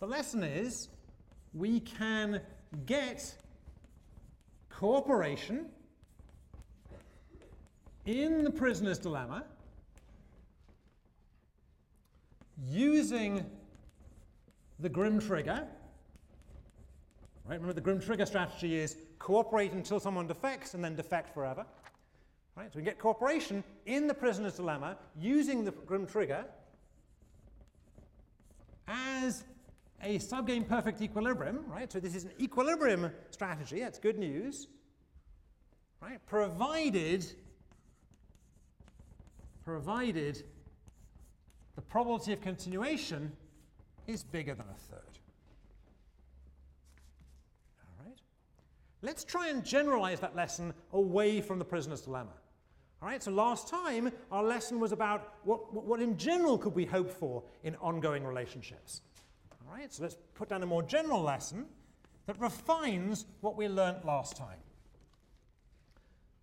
The 0.00 0.06
lesson 0.06 0.42
is 0.42 0.88
we 1.54 1.78
can 1.78 2.40
get 2.84 3.32
cooperation 4.70 5.66
in 8.06 8.42
the 8.42 8.50
prisoner's 8.50 8.98
dilemma 8.98 9.44
using 12.66 13.46
the 14.80 14.88
grim 14.88 15.20
trigger. 15.20 15.66
Right? 17.46 17.54
Remember, 17.54 17.72
the 17.72 17.80
grim 17.80 18.00
trigger 18.00 18.26
strategy 18.26 18.76
is 18.76 18.96
cooperate 19.18 19.72
until 19.72 20.00
someone 20.00 20.26
defects 20.26 20.74
and 20.74 20.82
then 20.82 20.96
defect 20.96 21.32
forever. 21.34 21.64
Right? 22.60 22.70
So 22.70 22.78
we 22.78 22.84
get 22.84 22.98
cooperation 22.98 23.64
in 23.86 24.06
the 24.06 24.12
prisoner's 24.12 24.56
dilemma 24.56 24.98
using 25.18 25.64
the 25.64 25.70
grim 25.70 26.06
trigger 26.06 26.44
as 28.86 29.44
a 30.02 30.18
subgame 30.18 30.68
perfect 30.68 31.00
equilibrium, 31.00 31.64
right? 31.66 31.90
So 31.90 31.98
this 32.00 32.14
is 32.14 32.24
an 32.24 32.32
equilibrium 32.38 33.12
strategy, 33.30 33.80
that's 33.80 33.98
good 33.98 34.18
news, 34.18 34.68
right? 36.02 36.18
Provided, 36.26 37.24
provided 39.64 40.44
the 41.76 41.82
probability 41.82 42.34
of 42.34 42.42
continuation 42.42 43.32
is 44.06 44.22
bigger 44.22 44.54
than 44.54 44.66
a 44.66 44.78
third. 44.78 45.18
All 47.80 48.04
right? 48.04 48.18
Let's 49.00 49.24
try 49.24 49.48
and 49.48 49.64
generalize 49.64 50.20
that 50.20 50.36
lesson 50.36 50.74
away 50.92 51.40
from 51.40 51.58
the 51.58 51.64
prisoner's 51.64 52.02
dilemma. 52.02 52.32
All 53.02 53.08
right, 53.08 53.22
so 53.22 53.30
last 53.30 53.66
time 53.66 54.12
our 54.30 54.42
lesson 54.42 54.78
was 54.78 54.92
about 54.92 55.34
what, 55.44 55.72
what 55.72 56.00
in 56.00 56.18
general 56.18 56.58
could 56.58 56.74
we 56.74 56.84
hope 56.84 57.10
for 57.10 57.42
in 57.64 57.74
ongoing 57.76 58.24
relationships. 58.24 59.00
All 59.66 59.74
right, 59.74 59.90
so 59.90 60.02
let's 60.02 60.16
put 60.34 60.50
down 60.50 60.62
a 60.62 60.66
more 60.66 60.82
general 60.82 61.22
lesson 61.22 61.64
that 62.26 62.38
refines 62.38 63.24
what 63.40 63.56
we 63.56 63.68
learnt 63.68 64.04
last 64.04 64.36
time. 64.36 64.58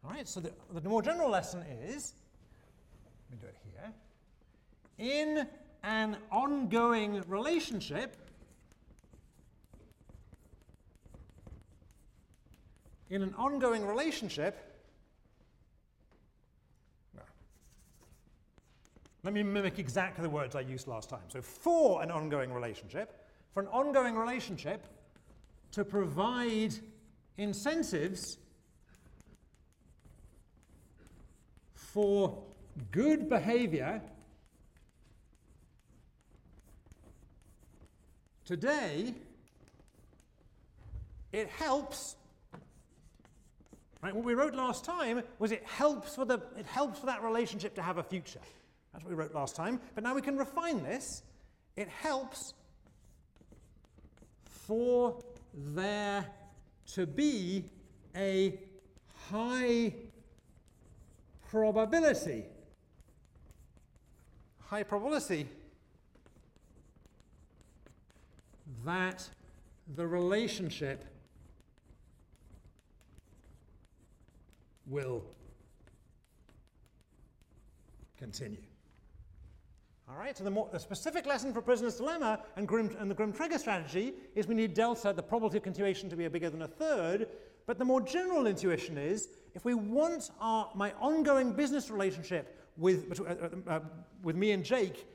All 0.03 0.09
right, 0.09 0.27
so 0.27 0.39
the, 0.39 0.51
the 0.73 0.89
more 0.89 1.03
general 1.03 1.29
lesson 1.29 1.63
is, 1.83 2.13
let 3.29 3.39
me 3.39 3.45
do 3.45 3.47
it 3.47 3.57
here, 3.63 3.93
in 4.97 5.47
an 5.83 6.17
ongoing 6.31 7.23
relationship, 7.27 8.17
in 13.11 13.21
an 13.21 13.35
ongoing 13.37 13.85
relationship, 13.85 14.66
let 19.27 19.33
me 19.33 19.43
mimic 19.43 19.77
exactly 19.77 20.23
the 20.23 20.29
words 20.29 20.55
I 20.55 20.61
used 20.61 20.87
last 20.87 21.09
time. 21.09 21.19
So, 21.27 21.41
for 21.41 22.01
an 22.01 22.11
ongoing 22.11 22.53
relationship, 22.53 23.27
for 23.53 23.61
an 23.61 23.67
ongoing 23.73 24.15
relationship 24.15 24.87
to 25.73 25.83
provide 25.83 26.73
incentives 27.37 28.37
for 31.73 32.41
good 32.91 33.27
behavior 33.27 34.01
today, 38.45 39.13
it 41.33 41.49
helps. 41.49 42.15
Right, 44.01 44.15
what 44.15 44.23
we 44.23 44.35
wrote 44.35 44.55
last 44.55 44.85
time 44.85 45.21
was 45.37 45.51
it 45.51 45.65
helps 45.65 46.15
for 46.15 46.23
the 46.23 46.39
it 46.57 46.65
helps 46.65 46.99
for 46.99 47.07
that 47.07 47.21
relationship 47.23 47.75
to 47.75 47.81
have 47.81 47.97
a 47.97 48.03
future. 48.03 48.39
That's 48.97 49.05
what 49.05 49.15
we 49.15 49.21
wrote 49.21 49.35
last 49.35 49.55
time. 49.55 49.79
But 49.93 50.03
now 50.03 50.15
we 50.15 50.23
can 50.23 50.37
refine 50.37 50.81
this. 50.81 51.21
It 51.75 51.87
helps 51.87 52.55
for 54.47 55.21
there 55.53 56.25
to 56.93 57.05
be 57.05 57.65
a 58.15 58.59
high 59.29 59.93
probability. 61.51 62.45
High 64.65 64.81
probability 64.81 65.47
that 68.83 69.29
the 69.95 70.07
relationship 70.07 71.05
will 74.87 75.23
continue. 78.17 78.57
All 80.09 80.15
right, 80.15 80.37
so 80.37 80.45
the, 80.45 80.51
more, 80.51 80.69
the 80.71 80.79
specific 80.79 81.25
lesson 81.25 81.53
for 81.53 81.61
prisoner's 81.61 81.97
dilemma 81.97 82.39
and, 82.55 82.69
and 82.97 83.11
the 83.11 83.15
Grim 83.15 83.33
trigger 83.33 83.57
strategy 83.57 84.13
is 84.35 84.47
we 84.47 84.55
need 84.55 84.73
delta, 84.73 85.11
the 85.11 85.21
probability 85.21 85.57
of 85.57 85.63
continuation, 85.63 86.09
to 86.09 86.15
be 86.15 86.25
bigger 86.29 86.49
than 86.49 86.61
a 86.61 86.67
third. 86.67 87.27
But 87.65 87.77
the 87.77 87.83
more 87.83 87.99
general 87.99 88.47
intuition 88.47 88.97
is 88.97 89.27
if 89.53 89.65
we 89.65 89.73
want 89.73 90.31
our, 90.39 90.69
my 90.75 90.93
ongoing 91.01 91.51
business 91.51 91.89
relationship 91.89 92.57
with, 92.77 93.19
uh, 93.19 93.23
uh, 93.23 93.49
uh, 93.69 93.79
with 94.23 94.37
me 94.37 94.51
and 94.51 94.63
Jake 94.63 95.05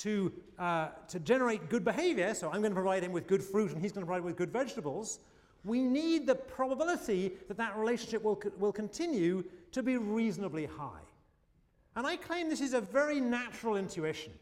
to, 0.00 0.30
uh, 0.58 0.88
to 1.08 1.18
generate 1.20 1.70
good 1.70 1.84
behavior, 1.84 2.34
so 2.34 2.48
I'm 2.48 2.60
going 2.60 2.72
to 2.72 2.80
provide 2.80 3.04
him 3.04 3.12
with 3.12 3.26
good 3.26 3.42
fruit 3.42 3.72
and 3.72 3.80
he's 3.80 3.92
going 3.92 4.02
to 4.02 4.06
provide 4.06 4.22
with 4.24 4.36
good 4.36 4.52
vegetables, 4.52 5.20
we 5.64 5.80
need 5.80 6.26
the 6.26 6.34
probability 6.34 7.32
that 7.48 7.56
that 7.56 7.78
relationship 7.78 8.22
will, 8.22 8.42
will 8.58 8.72
continue 8.72 9.44
to 9.70 9.82
be 9.82 9.96
reasonably 9.96 10.66
high. 10.66 11.00
And 11.94 12.06
I 12.06 12.16
claim 12.16 12.48
this 12.48 12.60
is 12.60 12.72
a 12.74 12.80
very 12.80 13.20
natural 13.20 13.76
intuition. 13.76 14.32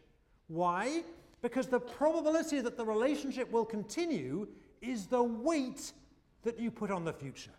Why? 0.48 1.02
Because 1.42 1.66
the 1.66 1.80
probability 1.80 2.60
that 2.60 2.76
the 2.76 2.84
relationship 2.84 3.50
will 3.50 3.64
continue 3.64 4.46
is 4.80 5.06
the 5.06 5.22
weight 5.22 5.92
that 6.42 6.58
you 6.58 6.70
put 6.70 6.90
on 6.90 7.04
the 7.04 7.12
future. 7.12 7.50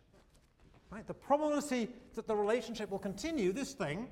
Right? 0.90 1.06
The 1.08 1.14
probability 1.14 1.90
that 2.16 2.28
the 2.28 2.36
relationship 2.36 2.90
will 2.90 3.00
continue, 3.00 3.54
this 3.54 3.74
thing, 3.74 4.08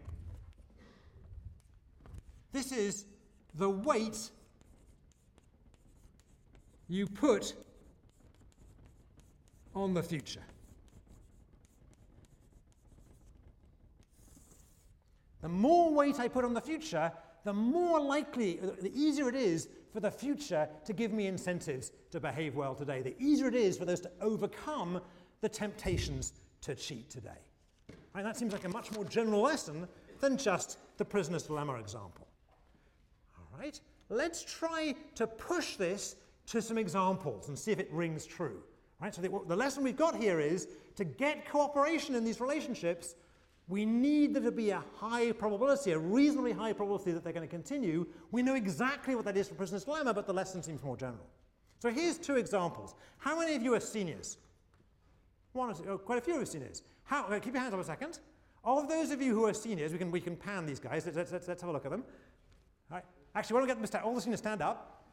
this 2.52 2.72
is 2.72 3.06
the 3.56 3.70
weight 3.70 4.32
you 6.88 7.06
put 7.06 7.54
on 9.76 9.94
the 9.94 10.04
future. 10.04 10.42
The 15.42 15.50
more 15.50 15.94
weight 15.94 16.20
I 16.20 16.28
put 16.28 16.46
on 16.46 16.54
the 16.54 16.62
future, 16.62 17.12
the 17.44 17.54
more 17.54 18.00
likely, 18.00 18.60
the 18.82 18.92
easier 18.94 19.30
it 19.30 19.36
is 19.36 19.70
for 19.94 20.00
the 20.00 20.12
future 20.12 20.68
to 20.86 20.94
give 20.94 21.12
me 21.12 21.28
incentives 21.28 21.92
to 22.12 22.20
behave 22.20 22.56
well 22.56 22.76
today. 22.76 23.02
The 23.02 23.16
easier 23.22 23.48
it 23.48 23.56
is 23.56 23.78
for 23.78 23.86
those 23.86 24.02
to 24.02 24.12
overcome 24.22 25.02
the 25.42 25.50
temptations 25.50 26.34
to 26.62 26.76
cheat 26.76 27.10
today. 27.10 27.30
Right, 28.14 28.24
that 28.24 28.38
seems 28.38 28.54
like 28.54 28.66
a 28.66 28.70
much 28.70 28.92
more 28.92 29.06
general 29.06 29.42
lesson 29.42 29.88
than 30.20 30.38
just 30.38 30.78
the 30.98 31.06
prisoner's 31.06 31.44
dilemma 31.44 31.76
example. 31.76 32.28
All 33.38 33.60
right, 33.60 33.80
let's 34.10 34.44
try 34.44 34.96
to 35.16 35.28
push 35.28 35.76
this 35.76 36.16
to 36.48 36.62
some 36.62 36.78
examples 36.78 37.48
and 37.48 37.58
see 37.58 37.72
if 37.72 37.80
it 37.80 37.90
rings 37.92 38.26
true. 38.26 38.62
Right, 39.00 39.16
so 39.16 39.22
the, 39.22 39.30
the 39.48 39.56
lesson 39.56 39.84
we've 39.84 39.96
got 39.96 40.16
here 40.16 40.42
is 40.42 40.68
to 40.98 41.06
get 41.06 41.50
cooperation 41.50 42.16
in 42.16 42.26
these 42.26 42.42
relationships, 42.42 43.16
we 43.70 43.86
need 43.86 44.34
there 44.34 44.42
to 44.42 44.52
be 44.52 44.72
a 44.72 44.84
high 44.96 45.32
probability, 45.32 45.92
a 45.92 45.98
reasonably 45.98 46.52
high 46.52 46.74
probability 46.74 47.12
that 47.12 47.24
they're 47.24 47.32
going 47.32 47.48
to 47.48 47.52
continue. 47.52 48.08
We 48.32 48.42
know 48.42 48.56
exactly 48.56 49.14
what 49.14 49.26
that 49.26 49.38
is 49.38 49.48
for 49.48 49.54
prisoner's 49.54 49.84
dilemma, 49.84 50.12
but 50.12 50.26
the 50.26 50.34
lesson 50.34 50.64
seems 50.64 50.84
more 50.84 50.98
general. 50.98 51.26
So 51.78 51.90
here's 51.92 52.18
two 52.18 52.36
examples. 52.36 52.96
How 53.20 53.40
many 53.40 53.56
of 53.56 53.62
you 53.62 53.76
are 53.76 53.80
seniors? 53.80 54.38
One 55.54 55.70
or 55.70 55.74
two, 55.76 55.84
oh, 55.88 55.98
quite 56.00 56.18
a 56.18 56.22
few 56.22 56.34
of 56.34 56.40
you 56.40 56.44
are 56.44 56.48
seniors. 56.48 56.82
How, 57.04 57.26
uh, 57.26 57.40
keep 57.40 57.54
your 57.54 57.62
hands 57.62 57.74
up 57.76 57.80
a 57.80 57.84
second. 57.84 58.20
Of 58.64 58.90
those 58.90 59.12
of 59.12 59.22
you 59.22 59.36
who 59.36 59.46
are 59.46 59.54
seniors, 59.54 59.92
we 59.92 60.00
can, 60.00 60.10
we 60.10 60.20
can 60.20 60.36
pan 60.36 60.66
these 60.66 60.80
guys. 60.80 61.06
Let's, 61.06 61.32
let's, 61.32 61.48
let's 61.48 61.62
have 61.62 61.70
a 61.70 61.74
look 61.74 61.86
at 61.86 61.92
them. 61.92 62.04
All 62.92 62.96
right. 62.96 63.06
Actually, 63.36 63.54
why 63.54 63.60
don't 63.60 63.80
we 63.80 63.88
get 63.88 63.92
them 63.92 64.02
all 64.04 64.16
the 64.16 64.22
seniors 64.22 64.40
stand 64.40 64.64
up. 64.64 65.04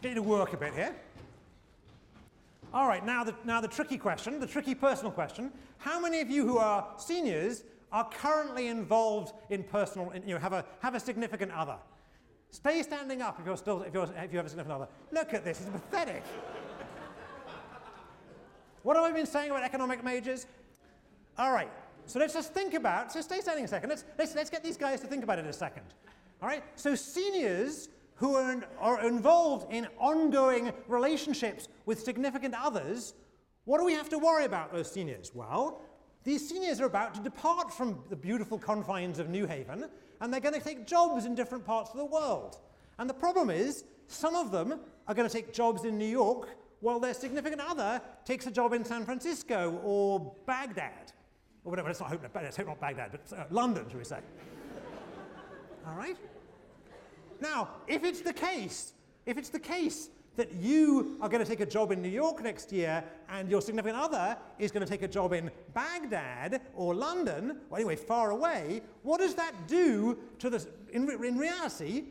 Get 0.00 0.10
you 0.10 0.14
to 0.14 0.22
work 0.22 0.52
a 0.52 0.56
bit 0.56 0.74
here. 0.74 0.94
All 2.74 2.86
right, 2.86 3.04
now 3.04 3.24
the, 3.24 3.34
now 3.44 3.60
the 3.60 3.68
tricky 3.68 3.96
question, 3.96 4.38
the 4.40 4.46
tricky 4.46 4.74
personal 4.74 5.10
question. 5.10 5.50
How 5.78 5.98
many 5.98 6.20
of 6.20 6.28
you 6.28 6.46
who 6.46 6.58
are 6.58 6.86
seniors 6.98 7.64
are 7.92 8.08
currently 8.10 8.66
involved 8.66 9.32
in 9.48 9.62
personal, 9.62 10.10
in, 10.10 10.22
you 10.28 10.34
know, 10.34 10.40
have 10.40 10.52
a, 10.52 10.64
have 10.80 10.94
a 10.94 11.00
significant 11.00 11.50
other? 11.52 11.76
Stay 12.50 12.82
standing 12.82 13.22
up 13.22 13.40
if 13.40 13.46
you're 13.46 13.56
still, 13.56 13.82
if, 13.82 13.94
you're, 13.94 14.04
if 14.04 14.32
you 14.32 14.36
have 14.36 14.46
a 14.46 14.50
significant 14.50 14.82
other. 14.82 14.88
Look 15.12 15.32
at 15.32 15.44
this, 15.44 15.60
it's 15.60 15.70
pathetic. 15.70 16.22
what 18.82 18.96
have 18.96 19.04
I 19.04 19.12
been 19.12 19.26
saying 19.26 19.50
about 19.50 19.62
economic 19.62 20.04
majors? 20.04 20.46
All 21.38 21.52
right, 21.52 21.70
so 22.04 22.18
let's 22.18 22.34
just 22.34 22.52
think 22.52 22.74
about, 22.74 23.12
so 23.12 23.22
stay 23.22 23.40
standing 23.40 23.64
a 23.64 23.68
second. 23.68 23.88
Let's, 23.88 24.04
let's, 24.18 24.34
let's 24.34 24.50
get 24.50 24.62
these 24.62 24.76
guys 24.76 25.00
to 25.00 25.06
think 25.06 25.24
about 25.24 25.38
it 25.38 25.46
a 25.46 25.52
second. 25.54 25.84
All 26.42 26.48
right, 26.48 26.62
so 26.74 26.94
seniors 26.94 27.88
who 28.18 28.34
are, 28.34 28.52
in, 28.52 28.64
are 28.78 29.06
involved 29.06 29.72
in 29.72 29.86
ongoing 29.98 30.72
relationships 30.88 31.68
with 31.86 32.00
significant 32.00 32.54
others, 32.60 33.14
what 33.64 33.78
do 33.78 33.84
we 33.84 33.92
have 33.92 34.08
to 34.08 34.18
worry 34.18 34.44
about 34.44 34.72
those 34.72 34.90
seniors? 34.90 35.32
Well, 35.34 35.82
these 36.24 36.48
seniors 36.48 36.80
are 36.80 36.86
about 36.86 37.14
to 37.14 37.20
depart 37.20 37.72
from 37.72 38.00
the 38.10 38.16
beautiful 38.16 38.58
confines 38.58 39.18
of 39.18 39.28
New 39.28 39.46
Haven 39.46 39.86
and 40.20 40.32
they're 40.32 40.40
going 40.40 40.54
to 40.54 40.60
take 40.60 40.86
jobs 40.86 41.24
in 41.24 41.34
different 41.34 41.64
parts 41.64 41.90
of 41.90 41.96
the 41.96 42.04
world. 42.04 42.58
And 42.98 43.08
the 43.08 43.14
problem 43.14 43.50
is, 43.50 43.84
some 44.08 44.34
of 44.34 44.50
them 44.50 44.80
are 45.06 45.14
going 45.14 45.28
to 45.28 45.32
take 45.32 45.52
jobs 45.52 45.84
in 45.84 45.96
New 45.96 46.06
York 46.06 46.48
while 46.80 46.98
their 46.98 47.14
significant 47.14 47.60
other 47.60 48.00
takes 48.24 48.46
a 48.46 48.50
job 48.50 48.72
in 48.72 48.84
San 48.84 49.04
Francisco 49.04 49.80
or 49.84 50.34
Baghdad. 50.46 51.12
Or 51.64 51.70
whatever, 51.70 51.88
let's 51.88 52.00
not 52.00 52.10
hope, 52.10 52.22
let's 52.34 52.56
hope 52.56 52.66
not 52.66 52.80
Baghdad, 52.80 53.12
but 53.12 53.38
uh, 53.38 53.44
London, 53.50 53.84
shall 53.88 53.98
we 53.98 54.04
say. 54.04 54.20
All 55.86 55.94
right? 55.94 56.16
Now, 57.40 57.68
if 57.86 58.04
it's 58.04 58.20
the 58.20 58.32
case, 58.32 58.92
if 59.26 59.38
it's 59.38 59.48
the 59.48 59.58
case 59.58 60.10
that 60.36 60.52
you 60.54 61.16
are 61.20 61.28
going 61.28 61.42
to 61.42 61.48
take 61.48 61.60
a 61.60 61.66
job 61.66 61.90
in 61.90 62.00
New 62.00 62.08
York 62.08 62.42
next 62.42 62.70
year 62.70 63.02
and 63.28 63.50
your 63.50 63.60
significant 63.60 64.00
other 64.00 64.36
is 64.58 64.70
going 64.70 64.84
to 64.84 64.90
take 64.90 65.02
a 65.02 65.08
job 65.08 65.32
in 65.32 65.50
Baghdad 65.74 66.60
or 66.74 66.94
London, 66.94 67.58
or 67.70 67.78
anyway, 67.78 67.96
far 67.96 68.30
away, 68.30 68.82
what 69.02 69.18
does 69.18 69.34
that 69.34 69.52
do 69.66 70.16
to 70.38 70.48
the, 70.48 70.64
in, 70.92 71.10
in 71.24 71.36
reality, 71.36 72.04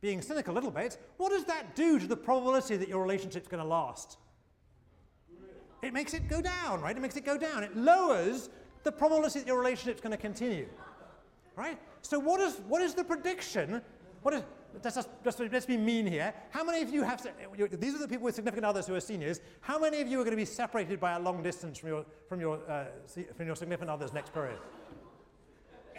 being 0.00 0.22
cynical 0.22 0.54
a 0.54 0.56
little 0.56 0.70
bit, 0.70 0.98
what 1.18 1.30
does 1.30 1.44
that 1.44 1.76
do 1.76 1.98
to 1.98 2.06
the 2.06 2.16
probability 2.16 2.76
that 2.76 2.88
your 2.88 3.02
relationship's 3.02 3.48
going 3.48 3.62
to 3.62 3.68
last? 3.68 4.16
It 5.82 5.92
makes 5.92 6.14
it 6.14 6.28
go 6.28 6.40
down, 6.40 6.80
right? 6.80 6.96
It 6.96 7.00
makes 7.00 7.16
it 7.16 7.24
go 7.24 7.36
down. 7.36 7.62
It 7.62 7.76
lowers 7.76 8.48
the 8.84 8.92
probability 8.92 9.40
that 9.40 9.46
your 9.46 9.58
relationship's 9.58 10.00
going 10.00 10.12
to 10.12 10.18
continue, 10.18 10.66
right? 11.56 11.78
So 12.00 12.18
what 12.18 12.40
is, 12.40 12.60
what 12.68 12.80
is 12.80 12.94
the 12.94 13.04
prediction 13.04 13.82
what 14.22 14.34
is, 14.34 14.42
let's, 14.82 14.96
just, 14.96 15.08
just, 15.24 15.40
let's 15.40 15.66
be 15.66 15.76
mean 15.76 16.06
here. 16.06 16.32
How 16.50 16.64
many 16.64 16.82
of 16.82 16.90
you 16.90 17.02
have, 17.02 17.26
these 17.78 17.94
are 17.94 17.98
the 17.98 18.08
people 18.08 18.24
with 18.24 18.34
significant 18.34 18.66
others 18.66 18.86
who 18.86 18.94
are 18.94 19.00
seniors, 19.00 19.40
how 19.60 19.78
many 19.78 20.00
of 20.00 20.08
you 20.08 20.20
are 20.20 20.24
going 20.24 20.36
to 20.36 20.36
be 20.36 20.44
separated 20.44 21.00
by 21.00 21.12
a 21.12 21.18
long 21.18 21.42
distance 21.42 21.78
from 21.78 21.88
your, 21.88 22.04
from 22.28 22.40
your, 22.40 22.58
uh, 22.68 22.84
from 23.36 23.46
your 23.46 23.56
significant 23.56 23.90
others 23.90 24.12
next 24.12 24.32
period? 24.32 24.58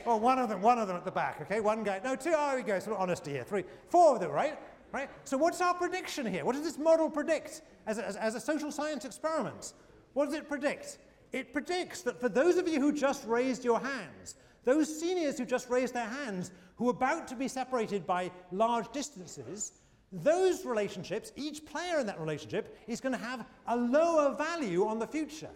Oh, 0.05 0.17
one 0.17 0.39
of 0.39 0.49
them, 0.49 0.61
one 0.61 0.79
of 0.79 0.87
them 0.87 0.97
at 0.97 1.05
the 1.05 1.11
back, 1.11 1.41
okay? 1.41 1.59
One 1.59 1.83
guy, 1.83 2.01
no, 2.03 2.15
two, 2.15 2.33
oh, 2.35 2.55
we 2.55 2.63
go, 2.63 2.79
some 2.79 2.93
honesty 2.93 3.31
here. 3.31 3.43
Three, 3.43 3.63
four 3.89 4.15
of 4.15 4.21
them, 4.21 4.31
right? 4.31 4.57
Right? 4.91 5.09
So 5.23 5.37
what's 5.37 5.61
our 5.61 5.73
prediction 5.73 6.25
here? 6.25 6.43
What 6.43 6.53
does 6.53 6.63
this 6.63 6.77
model 6.77 7.09
predict 7.09 7.61
as 7.87 7.97
a, 7.97 8.05
as, 8.05 8.15
as 8.17 8.35
a 8.35 8.39
social 8.39 8.71
science 8.71 9.05
experiment? 9.05 9.73
What 10.13 10.25
does 10.25 10.33
it 10.33 10.49
predict? 10.49 10.97
It 11.31 11.53
predicts 11.53 12.01
that 12.01 12.19
for 12.19 12.27
those 12.27 12.57
of 12.57 12.67
you 12.67 12.81
who 12.81 12.91
just 12.91 13.25
raised 13.25 13.63
your 13.63 13.79
hands, 13.79 14.35
those 14.65 14.99
seniors 14.99 15.37
who 15.37 15.45
just 15.45 15.69
raised 15.69 15.93
their 15.93 16.07
hands, 16.07 16.51
who 16.81 16.87
are 16.87 16.93
about 16.93 17.27
to 17.27 17.35
be 17.35 17.47
separated 17.47 18.07
by 18.07 18.31
large 18.51 18.91
distances, 18.91 19.73
those 20.11 20.65
relationships, 20.65 21.31
each 21.35 21.63
player 21.63 21.99
in 21.99 22.07
that 22.07 22.19
relationship 22.19 22.75
is 22.87 22.99
going 22.99 23.13
to 23.13 23.23
have 23.23 23.45
a 23.67 23.77
lower 23.77 24.35
value 24.35 24.87
on 24.87 24.97
the 24.97 25.05
future. 25.05 25.51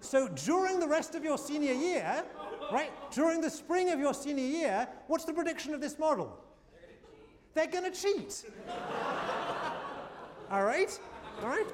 So 0.00 0.26
during 0.26 0.80
the 0.80 0.88
rest 0.88 1.14
of 1.14 1.22
your 1.22 1.38
senior 1.38 1.72
year, 1.72 2.24
right, 2.72 2.90
during 3.12 3.40
the 3.40 3.48
spring 3.48 3.90
of 3.92 4.00
your 4.00 4.12
senior 4.12 4.44
year, 4.44 4.88
what's 5.06 5.24
the 5.24 5.32
prediction 5.32 5.72
of 5.72 5.80
this 5.80 6.00
model? 6.00 6.36
They're 7.54 7.68
going 7.68 7.84
to 7.84 7.92
cheat. 7.92 8.44
All 10.50 10.64
right? 10.64 10.98
All 11.42 11.48
right? 11.48 11.66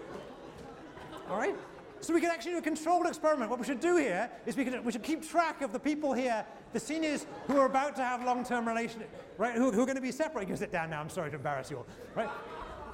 All 1.30 1.38
right? 1.38 1.56
So 2.02 2.12
we 2.12 2.20
can 2.20 2.30
actually 2.30 2.52
do 2.52 2.58
a 2.58 2.62
controlled 2.62 3.06
experiment. 3.06 3.50
What 3.50 3.58
we 3.58 3.64
should 3.64 3.80
do 3.80 3.96
here 3.96 4.30
is 4.44 4.56
we, 4.56 4.64
can, 4.64 4.84
we 4.84 4.92
should 4.92 5.02
keep 5.02 5.28
track 5.28 5.62
of 5.62 5.72
the 5.72 5.80
people 5.80 6.12
here, 6.12 6.44
the 6.76 6.80
seniors 6.80 7.24
who 7.46 7.56
are 7.56 7.64
about 7.64 7.96
to 7.96 8.04
have 8.04 8.22
long-term 8.22 8.68
relationships, 8.68 9.08
right, 9.38 9.54
who, 9.54 9.72
who, 9.72 9.80
are 9.80 9.86
going 9.86 9.96
to 9.96 10.02
be 10.02 10.12
separated. 10.12 10.50
You 10.50 10.56
sit 10.56 10.70
down 10.70 10.90
now. 10.90 11.00
I'm 11.00 11.08
sorry 11.08 11.30
to 11.30 11.36
embarrass 11.36 11.70
you 11.70 11.78
all. 11.78 11.86
Right? 12.14 12.28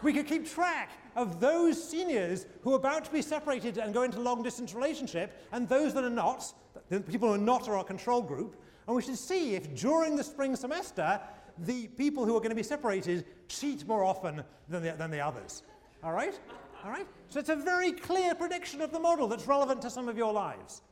we 0.03 0.12
could 0.12 0.26
keep 0.26 0.49
track 0.49 0.91
of 1.16 1.41
those 1.41 1.83
seniors 1.83 2.47
who 2.62 2.72
are 2.72 2.76
about 2.76 3.05
to 3.05 3.12
be 3.12 3.22
separated 3.22 3.78
and 3.78 3.93
go 3.93 4.03
into 4.03 4.20
long-distance 4.20 4.74
relationship 4.74 5.37
and 5.53 5.68
those 5.68 5.95
that 5.95 6.05
are 6.05 6.11
not, 6.11 6.53
the 6.91 7.01
people 7.01 7.28
who 7.28 7.35
are 7.35 7.39
not 7.39 7.68
are 7.68 7.76
our 7.76 7.85
control 7.85 8.22
group, 8.22 8.57
and 8.87 8.95
we 8.95 9.03
should 9.03 9.18
see 9.18 9.55
if 9.55 9.74
during 9.74 10.16
the 10.16 10.24
spring 10.24 10.55
semester 10.55 11.20
the 11.59 11.89
people 11.89 12.24
who 12.24 12.37
are 12.37 12.41
going 12.41 12.51
to 12.51 12.57
be 12.57 12.62
separated 12.62 13.24
cheat 13.49 13.87
more 13.87 14.05
often 14.05 14.43
than 14.68 14.83
the, 14.83 14.93
than 14.93 15.11
the 15.11 15.20
others. 15.20 15.64
All 16.05 16.12
right? 16.12 16.39
All 16.85 16.91
right? 16.91 17.07
So 17.28 17.41
it's 17.41 17.49
a 17.49 17.57
very 17.57 17.93
clear 17.93 18.35
prediction 18.35 18.80
of 18.80 18.93
the 18.93 19.01
model 19.01 19.28
that's 19.28 19.47
relevant 19.47 19.83
to 19.83 19.91
some 19.91 20.09
of 20.09 20.16
your 20.16 20.33
lives. 20.33 20.83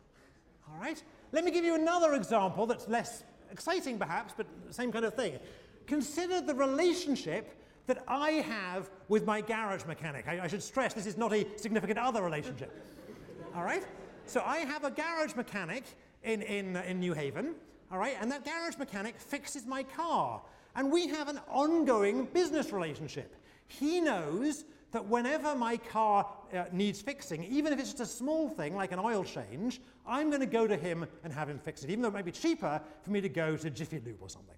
All 0.69 0.81
right? 0.81 1.03
Let 1.33 1.45
me 1.45 1.51
give 1.51 1.65
you 1.65 1.75
another 1.75 2.15
example 2.15 2.67
that's 2.67 2.89
less 2.89 3.25
exciting 3.51 3.99
perhaps, 3.99 4.35
but 4.37 4.47
same 4.71 4.93
kind 4.93 5.05
of 5.05 5.15
thing. 5.15 5.39
Consider 5.87 6.41
the 6.41 6.55
relationship 6.55 7.57
that 7.87 8.05
I 8.07 8.31
have 8.31 8.91
with 9.09 9.27
my 9.27 9.41
garage 9.41 9.85
mechanic. 9.85 10.29
I, 10.29 10.41
I 10.45 10.47
should 10.47 10.63
stress 10.63 10.95
this 10.95 11.07
is 11.07 11.17
not 11.17 11.33
a 11.33 11.47
significant 11.57 11.99
other 11.99 12.23
relationship. 12.23 12.73
All 13.57 13.65
right? 13.65 13.85
So 14.27 14.43
I 14.47 14.59
have 14.59 14.85
a 14.85 14.91
garage 14.91 15.35
mechanic 15.35 15.85
in, 16.23 16.43
in, 16.43 16.77
uh, 16.77 16.83
in 16.87 17.01
New 17.01 17.15
Haven, 17.15 17.55
all 17.91 17.99
right? 17.99 18.17
And 18.21 18.31
that 18.31 18.45
garage 18.45 18.77
mechanic 18.79 19.19
fixes 19.19 19.67
my 19.67 19.83
car. 19.83 20.43
And 20.77 20.93
we 20.93 21.09
have 21.09 21.29
an 21.29 21.41
ongoing 21.49 22.27
business 22.27 22.73
relationship. 22.73 23.35
He 23.67 24.01
knows 24.01 24.65
that 24.93 25.05
whenever 25.07 25.55
my 25.55 25.77
car 25.77 26.27
uh, 26.53 26.65
needs 26.73 27.01
fixing, 27.01 27.45
even 27.45 27.73
if 27.73 27.79
it's 27.79 27.91
just 27.91 28.01
a 28.01 28.07
small 28.07 28.49
thing 28.49 28.75
like 28.75 28.93
an 28.93 28.99
oil 28.99 29.25
change, 29.25 29.81
I'm 30.07 30.29
going 30.29 30.41
to 30.41 30.47
go 30.47 30.67
to 30.67 30.77
him 30.77 31.07
and 31.25 31.33
have 31.33 31.49
him 31.49 31.59
fix 31.59 31.85
it, 31.85 31.91
even 31.91 32.03
though 32.03 32.09
it 32.09 32.15
might 32.15 32.25
be 32.25 32.33
cheaper 32.33 32.81
for 33.03 33.11
me 33.11 33.21
to 33.21 33.29
go 33.29 33.57
to 33.57 33.71
Jiffy 33.71 34.01
Lube 34.05 34.21
or 34.21 34.29
something. 34.29 34.57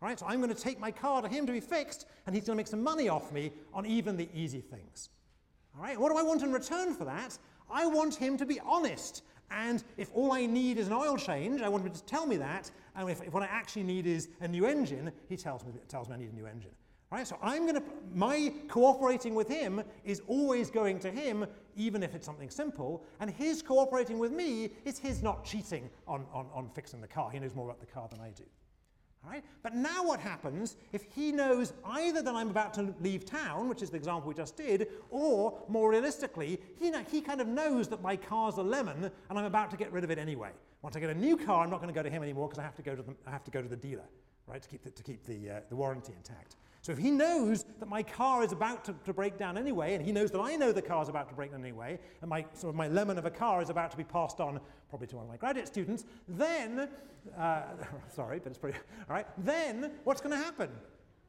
Right? 0.00 0.18
So 0.18 0.26
I'm 0.26 0.40
going 0.40 0.54
to 0.54 0.60
take 0.60 0.78
my 0.78 0.90
car 0.90 1.22
to 1.22 1.28
him 1.28 1.46
to 1.46 1.52
be 1.52 1.60
fixed, 1.60 2.06
and 2.26 2.34
he's 2.34 2.44
going 2.44 2.56
to 2.56 2.60
make 2.60 2.66
some 2.66 2.82
money 2.82 3.08
off 3.08 3.32
me 3.32 3.52
on 3.72 3.86
even 3.86 4.16
the 4.16 4.28
easy 4.34 4.60
things. 4.60 5.10
All 5.76 5.82
right? 5.82 5.98
What 5.98 6.10
do 6.10 6.18
I 6.18 6.22
want 6.22 6.42
in 6.42 6.52
return 6.52 6.94
for 6.94 7.04
that? 7.04 7.38
I 7.70 7.86
want 7.86 8.14
him 8.14 8.36
to 8.38 8.46
be 8.46 8.60
honest. 8.60 9.22
And 9.50 9.84
if 9.96 10.10
all 10.14 10.32
I 10.32 10.46
need 10.46 10.78
is 10.78 10.86
an 10.86 10.92
oil 10.92 11.16
change, 11.16 11.60
I 11.60 11.68
want 11.68 11.86
him 11.86 11.92
to 11.92 12.04
tell 12.04 12.26
me 12.26 12.36
that. 12.36 12.70
And 12.96 13.08
if, 13.10 13.22
if 13.22 13.32
what 13.32 13.42
I 13.42 13.46
actually 13.46 13.84
need 13.84 14.06
is 14.06 14.28
a 14.40 14.48
new 14.48 14.66
engine, 14.66 15.12
he 15.28 15.36
tells 15.36 15.64
me, 15.64 15.72
tells 15.88 16.08
me 16.08 16.14
I 16.14 16.18
need 16.18 16.32
a 16.32 16.34
new 16.34 16.46
engine. 16.46 16.70
Right? 17.14 17.28
So 17.28 17.38
I'm 17.40 17.62
going 17.62 17.76
to, 17.76 17.82
my 18.12 18.52
cooperating 18.66 19.36
with 19.36 19.46
him 19.46 19.84
is 20.04 20.20
always 20.26 20.68
going 20.68 20.98
to 20.98 21.12
him, 21.12 21.46
even 21.76 22.02
if 22.02 22.12
it's 22.12 22.26
something 22.26 22.50
simple. 22.50 23.04
And 23.20 23.30
his 23.30 23.62
cooperating 23.62 24.18
with 24.18 24.32
me 24.32 24.70
is 24.84 24.98
his 24.98 25.22
not 25.22 25.44
cheating 25.44 25.88
on, 26.08 26.26
on, 26.32 26.46
on 26.52 26.68
fixing 26.70 27.00
the 27.00 27.06
car. 27.06 27.30
He 27.30 27.38
knows 27.38 27.54
more 27.54 27.66
about 27.66 27.78
the 27.78 27.86
car 27.86 28.08
than 28.10 28.18
I 28.18 28.30
do. 28.30 28.42
Right? 29.24 29.44
But 29.62 29.76
now 29.76 30.02
what 30.04 30.18
happens 30.18 30.74
if 30.92 31.04
he 31.14 31.30
knows 31.30 31.72
either 31.84 32.20
that 32.20 32.34
I'm 32.34 32.50
about 32.50 32.74
to 32.74 32.92
leave 33.00 33.24
town, 33.24 33.68
which 33.68 33.80
is 33.80 33.90
the 33.90 33.96
example 33.96 34.26
we 34.26 34.34
just 34.34 34.56
did, 34.56 34.88
or 35.08 35.62
more 35.68 35.90
realistically, 35.90 36.60
he, 36.80 36.92
he 37.12 37.20
kind 37.20 37.40
of 37.40 37.46
knows 37.46 37.86
that 37.90 38.02
my 38.02 38.16
car's 38.16 38.56
a 38.56 38.62
lemon 38.62 39.08
and 39.30 39.38
I'm 39.38 39.44
about 39.44 39.70
to 39.70 39.76
get 39.76 39.92
rid 39.92 40.02
of 40.02 40.10
it 40.10 40.18
anyway. 40.18 40.50
Once 40.82 40.96
I 40.96 41.00
get 41.00 41.10
a 41.10 41.14
new 41.14 41.36
car, 41.36 41.62
I'm 41.62 41.70
not 41.70 41.80
going 41.80 41.94
to 41.94 41.96
go 41.96 42.02
to 42.02 42.10
him 42.10 42.24
anymore 42.24 42.48
because 42.48 42.58
I 42.58 42.64
have 42.64 42.74
to 42.74 42.82
go 42.82 42.96
to 42.96 43.02
the, 43.02 43.14
I 43.24 43.30
have 43.30 43.44
to 43.44 43.52
go 43.52 43.62
to 43.62 43.68
the 43.68 43.76
dealer, 43.76 44.08
right, 44.48 44.60
to 44.60 44.68
keep 44.68 44.82
the, 44.82 44.90
to 44.90 45.02
keep 45.04 45.24
the, 45.24 45.48
uh, 45.48 45.60
the 45.68 45.76
warranty 45.76 46.12
intact. 46.16 46.56
So 46.84 46.92
if 46.92 46.98
he 46.98 47.10
knows 47.10 47.64
that 47.80 47.88
my 47.88 48.02
car 48.02 48.44
is 48.44 48.52
about 48.52 48.84
to, 48.84 48.94
to, 49.06 49.14
break 49.14 49.38
down 49.38 49.56
anyway, 49.56 49.94
and 49.94 50.04
he 50.04 50.12
knows 50.12 50.30
that 50.32 50.40
I 50.40 50.54
know 50.54 50.70
the 50.70 50.82
car 50.82 51.02
is 51.02 51.08
about 51.08 51.30
to 51.30 51.34
break 51.34 51.52
down 51.52 51.62
anyway, 51.62 51.98
and 52.20 52.28
my, 52.28 52.44
sort 52.52 52.74
of 52.74 52.76
my 52.76 52.88
lemon 52.88 53.16
of 53.16 53.24
a 53.24 53.30
car 53.30 53.62
is 53.62 53.70
about 53.70 53.90
to 53.92 53.96
be 53.96 54.04
passed 54.04 54.38
on 54.38 54.60
probably 54.90 55.06
to 55.06 55.16
one 55.16 55.24
of 55.24 55.30
my 55.30 55.38
graduate 55.38 55.66
students, 55.66 56.04
then, 56.28 56.90
uh, 57.38 57.62
sorry, 58.14 58.38
but 58.38 58.50
it's 58.50 58.58
pretty, 58.58 58.76
all 59.08 59.16
right, 59.16 59.26
then 59.38 59.92
what's 60.04 60.20
going 60.20 60.32
to 60.32 60.44
happen? 60.44 60.68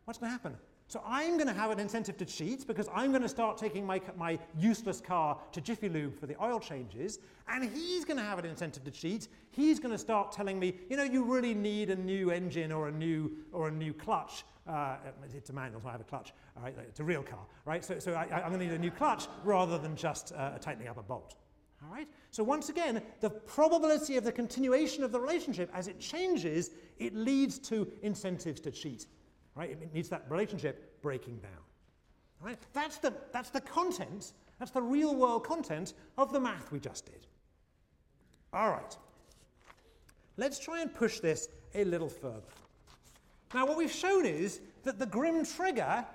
What's 0.04 0.20
going 0.20 0.30
to 0.30 0.34
happen? 0.34 0.58
So 0.88 1.02
I'm 1.08 1.36
going 1.36 1.48
to 1.48 1.54
have 1.54 1.72
an 1.72 1.80
incentive 1.80 2.18
to 2.18 2.26
cheat 2.26 2.68
because 2.68 2.90
I'm 2.94 3.12
going 3.12 3.24
to 3.24 3.30
start 3.30 3.58
taking 3.58 3.86
my, 3.86 4.02
my 4.18 4.38
useless 4.60 5.00
car 5.00 5.40
to 5.54 5.62
Jiffy 5.62 5.88
Lube 5.88 6.20
for 6.20 6.28
the 6.28 6.36
oil 6.44 6.60
changes, 6.60 7.20
and 7.48 7.64
he's 7.64 8.04
going 8.04 8.18
to 8.18 8.24
have 8.24 8.40
an 8.40 8.46
incentive 8.46 8.84
to 8.84 8.92
cheat. 8.92 9.30
He's 9.52 9.80
going 9.80 9.94
to 9.94 9.98
start 9.98 10.34
telling 10.34 10.60
me, 10.60 10.76
you 10.90 10.98
know, 10.98 11.04
you 11.04 11.24
really 11.24 11.54
need 11.54 11.92
a 11.92 11.96
new 11.96 12.30
engine 12.30 12.74
or 12.74 12.90
a 12.90 12.92
new 12.92 13.32
or 13.54 13.70
a 13.70 13.72
new 13.72 13.94
clutch 13.94 14.44
uh, 14.68 14.96
it's 15.34 15.50
a 15.50 15.54
manual, 15.54 15.82
so 15.82 15.90
I 15.90 15.92
have 15.92 16.02
a 16.02 16.06
clutch. 16.06 16.34
All 16.58 16.64
right, 16.64 16.76
it's 16.88 17.00
a 17.00 17.04
real 17.04 17.24
car, 17.24 17.46
right? 17.66 17.84
So, 17.84 18.00
so 18.00 18.14
I, 18.14 18.24
am 18.42 18.50
going 18.50 18.60
to 18.60 18.66
need 18.66 18.74
a 18.74 18.80
new 18.80 18.92
clutch 18.92 19.28
rather 19.44 19.78
than 19.78 19.96
just 19.96 20.34
uh, 20.34 20.58
tightening 20.60 20.88
up 20.88 20.98
a 20.98 21.04
bolt. 21.04 21.36
All 21.84 21.94
right. 21.94 22.08
So 22.32 22.44
once 22.44 22.70
again, 22.70 23.02
the 23.20 23.30
probability 23.30 24.18
of 24.18 24.24
the 24.24 24.32
continuation 24.32 25.04
of 25.04 25.12
the 25.12 25.20
relationship 25.20 25.70
as 25.74 25.88
it 25.88 26.00
changes, 26.00 26.72
it 26.98 27.16
leads 27.16 27.60
to 27.60 27.88
incentives 28.02 28.60
to 28.62 28.72
cheat. 28.72 29.08
Right? 29.56 29.70
It 29.70 29.94
needs 29.94 30.10
that 30.10 30.26
relationship 30.30 31.02
breaking 31.02 31.38
down. 31.38 31.52
All 32.42 32.48
right. 32.48 32.58
That's 32.74 32.98
the 32.98 33.14
that's 33.32 33.50
the 33.50 33.62
content. 33.62 34.34
That's 34.60 34.72
the 34.72 34.82
real 34.82 35.16
world 35.16 35.46
content 35.46 35.94
of 36.18 36.32
the 36.34 36.40
math 36.40 36.72
we 36.72 36.80
just 36.80 37.06
did. 37.06 37.28
All 38.54 38.70
right. 38.70 38.98
Let's 40.38 40.60
try 40.60 40.82
and 40.82 40.94
push 40.94 41.20
this 41.20 41.50
a 41.74 41.84
little 41.84 42.10
further. 42.10 42.42
Now, 43.56 43.66
what 43.66 43.78
we've 43.78 43.90
shown 43.90 44.26
is 44.26 44.60
that 44.84 45.00
the 45.00 45.06
grim 45.06 45.46
trigger, 45.46 46.06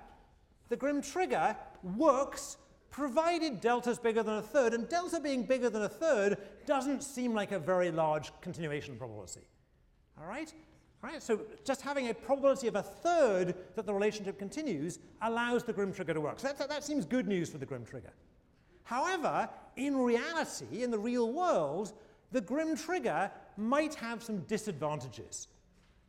the 0.69 0.75
grim 0.75 1.01
trigger 1.01 1.57
works 1.81 2.57
provided 2.91 3.59
delta 3.59 3.89
is 3.89 3.97
bigger 3.97 4.21
than 4.21 4.35
a 4.35 4.43
third, 4.43 4.75
and 4.75 4.87
delta 4.87 5.19
being 5.19 5.41
bigger 5.41 5.67
than 5.67 5.81
a 5.81 5.89
third 5.89 6.37
doesn't 6.67 7.01
seem 7.01 7.33
like 7.33 7.51
a 7.51 7.57
very 7.57 7.89
large 7.89 8.31
continuation 8.41 8.95
probability. 8.95 9.41
All 10.19 10.27
right? 10.27 10.53
All 11.03 11.09
right, 11.09 11.23
so 11.23 11.41
just 11.65 11.81
having 11.81 12.09
a 12.09 12.13
probability 12.13 12.67
of 12.67 12.75
a 12.75 12.83
third 12.83 13.55
that 13.75 13.87
the 13.87 13.93
relationship 13.93 14.37
continues 14.37 14.99
allows 15.23 15.63
the 15.63 15.73
grim 15.73 15.91
trigger 15.91 16.13
to 16.13 16.21
work. 16.21 16.39
So 16.39 16.47
that, 16.47 16.59
that, 16.59 16.69
that 16.69 16.83
seems 16.83 17.05
good 17.05 17.27
news 17.27 17.49
for 17.49 17.57
the 17.57 17.65
grim 17.65 17.85
trigger. 17.85 18.13
However, 18.83 19.49
in 19.77 19.97
reality, 19.97 20.83
in 20.83 20.91
the 20.91 20.99
real 20.99 21.33
world, 21.33 21.93
the 22.31 22.41
grim 22.41 22.77
trigger 22.77 23.31
might 23.57 23.95
have 23.95 24.21
some 24.21 24.41
disadvantages. 24.41 25.47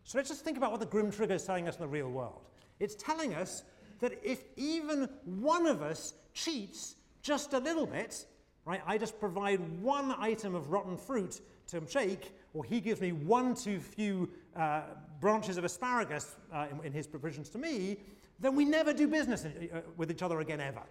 So 0.05 0.19
let's 0.19 0.29
just 0.29 0.45
think 0.45 0.57
about 0.57 0.71
what 0.71 0.81
the 0.81 0.87
grim 0.87 1.11
trigger 1.11 1.35
is 1.35 1.45
telling 1.45 1.69
us 1.69 1.77
in 1.77 1.83
the 1.83 1.89
real 1.89 2.11
world. 2.11 2.43
It's 2.81 2.95
telling 2.95 3.35
us 3.35 3.63
that 4.01 4.19
if 4.23 4.45
even 4.57 5.09
one 5.25 5.67
of 5.67 5.83
us 5.83 6.15
cheats 6.35 6.97
just 7.23 7.53
a 7.53 7.59
little 7.59 7.87
bit, 7.87 8.27
right, 8.65 8.83
I 8.87 8.99
just 8.99 9.19
provide 9.21 9.61
one 9.81 10.15
item 10.19 10.55
of 10.55 10.71
rotten 10.71 10.97
fruit 10.97 11.41
to 11.69 11.81
Jake, 11.83 12.33
or 12.53 12.65
he 12.65 12.81
gives 12.81 13.01
me 13.01 13.13
one 13.13 13.55
too 13.55 13.79
few 13.79 14.29
uh, 14.57 14.83
branches 15.21 15.57
of 15.57 15.65
asparagus 15.65 16.37
uh, 16.53 16.67
in, 16.71 16.87
in, 16.87 16.93
his 16.93 17.07
provisions 17.07 17.49
to 17.51 17.59
me, 17.59 17.97
then 18.41 18.57
we 18.57 18.65
never 18.65 18.93
do 18.93 19.07
business 19.07 19.45
in, 19.45 19.71
uh, 19.73 19.81
with 19.97 20.11
each 20.11 20.23
other 20.23 20.41
again 20.41 20.61
ever. 20.61 20.83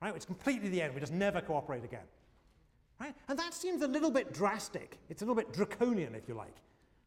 Right? 0.00 0.14
It's 0.14 0.24
completely 0.24 0.68
the 0.68 0.80
end. 0.80 0.94
We 0.94 1.00
just 1.00 1.12
never 1.12 1.40
cooperate 1.40 1.84
again. 1.84 2.06
Right? 3.00 3.14
And 3.28 3.38
that 3.38 3.52
seems 3.52 3.82
a 3.82 3.88
little 3.88 4.10
bit 4.10 4.32
drastic. 4.32 4.98
It's 5.08 5.22
a 5.22 5.24
little 5.24 5.34
bit 5.34 5.52
draconian, 5.52 6.14
if 6.14 6.28
you 6.28 6.34
like. 6.34 6.54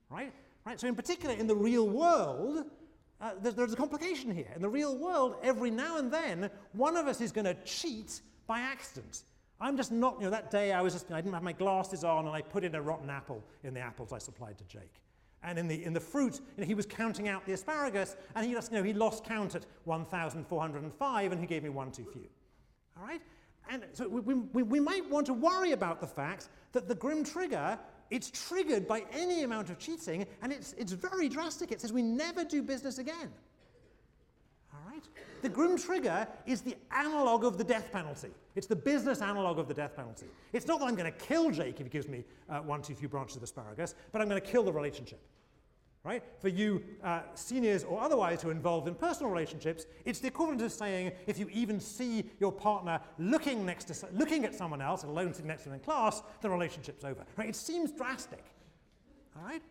Right? 0.09 0.33
Right? 0.65 0.79
So 0.79 0.87
in 0.87 0.95
particular, 0.95 1.35
in 1.35 1.47
the 1.47 1.55
real 1.55 1.87
world, 1.87 2.65
uh, 3.19 3.31
there's, 3.41 3.55
there's, 3.55 3.73
a 3.73 3.75
complication 3.77 4.33
here. 4.33 4.51
In 4.55 4.61
the 4.61 4.69
real 4.69 4.97
world, 4.97 5.35
every 5.43 5.71
now 5.71 5.97
and 5.97 6.11
then, 6.11 6.49
one 6.73 6.97
of 6.97 7.07
us 7.07 7.21
is 7.21 7.31
going 7.31 7.45
to 7.45 7.55
cheat 7.65 8.21
by 8.47 8.59
accident. 8.59 9.23
I'm 9.59 9.77
just 9.77 9.91
not, 9.91 10.15
you 10.17 10.25
know, 10.25 10.31
that 10.31 10.49
day 10.49 10.73
I 10.73 10.81
was 10.81 10.93
just, 10.93 11.11
I 11.11 11.21
didn't 11.21 11.33
have 11.33 11.43
my 11.43 11.51
glasses 11.51 12.03
on 12.03 12.25
and 12.25 12.35
I 12.35 12.41
put 12.41 12.63
in 12.63 12.73
a 12.73 12.81
rotten 12.81 13.09
apple 13.09 13.43
in 13.63 13.75
the 13.75 13.79
apples 13.79 14.11
I 14.11 14.17
supplied 14.17 14.57
to 14.57 14.63
Jake. 14.63 15.01
And 15.43 15.57
in 15.57 15.67
the, 15.67 15.83
in 15.83 15.93
the 15.93 15.99
fruit, 15.99 16.39
you 16.57 16.61
know, 16.61 16.67
he 16.67 16.73
was 16.73 16.85
counting 16.85 17.27
out 17.27 17.45
the 17.45 17.53
asparagus 17.53 18.15
and 18.35 18.45
he 18.45 18.53
just, 18.53 18.71
you 18.71 18.79
know, 18.79 18.83
he 18.83 18.93
lost 18.93 19.23
count 19.23 19.53
at 19.55 19.65
1,405 19.85 21.31
and 21.31 21.39
he 21.39 21.47
gave 21.47 21.63
me 21.63 21.69
one 21.69 21.91
too 21.91 22.05
few. 22.11 22.27
All 22.97 23.05
right? 23.05 23.21
And 23.69 23.85
so 23.93 24.07
we, 24.07 24.33
we, 24.33 24.63
we 24.63 24.79
might 24.79 25.07
want 25.09 25.27
to 25.27 25.33
worry 25.33 25.71
about 25.71 26.01
the 26.01 26.07
fact 26.07 26.49
that 26.71 26.87
the 26.87 26.95
grim 26.95 27.23
trigger 27.23 27.77
it's 28.11 28.29
triggered 28.29 28.87
by 28.87 29.05
any 29.11 29.43
amount 29.43 29.69
of 29.69 29.79
cheating, 29.79 30.27
and 30.41 30.51
it's, 30.51 30.73
it's 30.73 30.91
very 30.91 31.29
drastic. 31.29 31.71
It 31.71 31.81
says 31.81 31.91
we 31.91 32.03
never 32.03 32.43
do 32.43 32.61
business 32.61 32.99
again. 32.99 33.31
All 34.73 34.91
right? 34.91 35.03
The 35.41 35.49
grim 35.49 35.77
trigger 35.77 36.27
is 36.45 36.61
the 36.61 36.75
analog 36.91 37.45
of 37.45 37.57
the 37.57 37.63
death 37.63 37.91
penalty. 37.91 38.29
It's 38.55 38.67
the 38.67 38.75
business 38.75 39.21
analog 39.21 39.57
of 39.57 39.67
the 39.67 39.73
death 39.73 39.95
penalty. 39.95 40.27
It's 40.51 40.67
not 40.67 40.79
that 40.79 40.85
I'm 40.85 40.95
going 40.95 41.11
to 41.11 41.17
kill 41.17 41.49
Jake 41.51 41.79
if 41.79 41.85
he 41.85 41.89
gives 41.89 42.07
me 42.07 42.25
uh, 42.49 42.59
one 42.59 42.81
too 42.81 42.93
few 42.93 43.07
branches 43.07 43.37
of 43.37 43.43
asparagus, 43.43 43.95
but 44.11 44.21
I'm 44.21 44.27
going 44.27 44.41
to 44.41 44.47
kill 44.47 44.63
the 44.63 44.73
relationship. 44.73 45.21
Right? 46.03 46.23
For 46.39 46.47
you 46.47 46.83
uh, 47.03 47.21
seniors 47.35 47.83
or 47.83 48.01
otherwise 48.01 48.41
who 48.41 48.49
are 48.49 48.53
involved 48.53 48.87
in 48.87 48.95
personal 48.95 49.31
relationships, 49.31 49.85
it's 50.05 50.19
the 50.19 50.27
equivalent 50.27 50.61
of 50.61 50.71
saying 50.71 51.11
if 51.27 51.37
you 51.37 51.47
even 51.51 51.79
see 51.79 52.29
your 52.39 52.51
partner 52.51 52.99
looking 53.19 53.65
next 53.65 53.85
to 53.85 54.07
looking 54.13 54.45
at 54.45 54.55
someone 54.55 54.81
else, 54.81 55.03
alone 55.03 55.33
sitting 55.33 55.47
next 55.47 55.63
to 55.63 55.69
them 55.69 55.75
in 55.75 55.83
class, 55.83 56.23
the 56.41 56.49
relationship's 56.49 57.03
over. 57.03 57.23
Right? 57.37 57.49
It 57.49 57.55
seems 57.55 57.91
drastic. 57.91 58.43
All 59.35 59.43
right? 59.43 59.61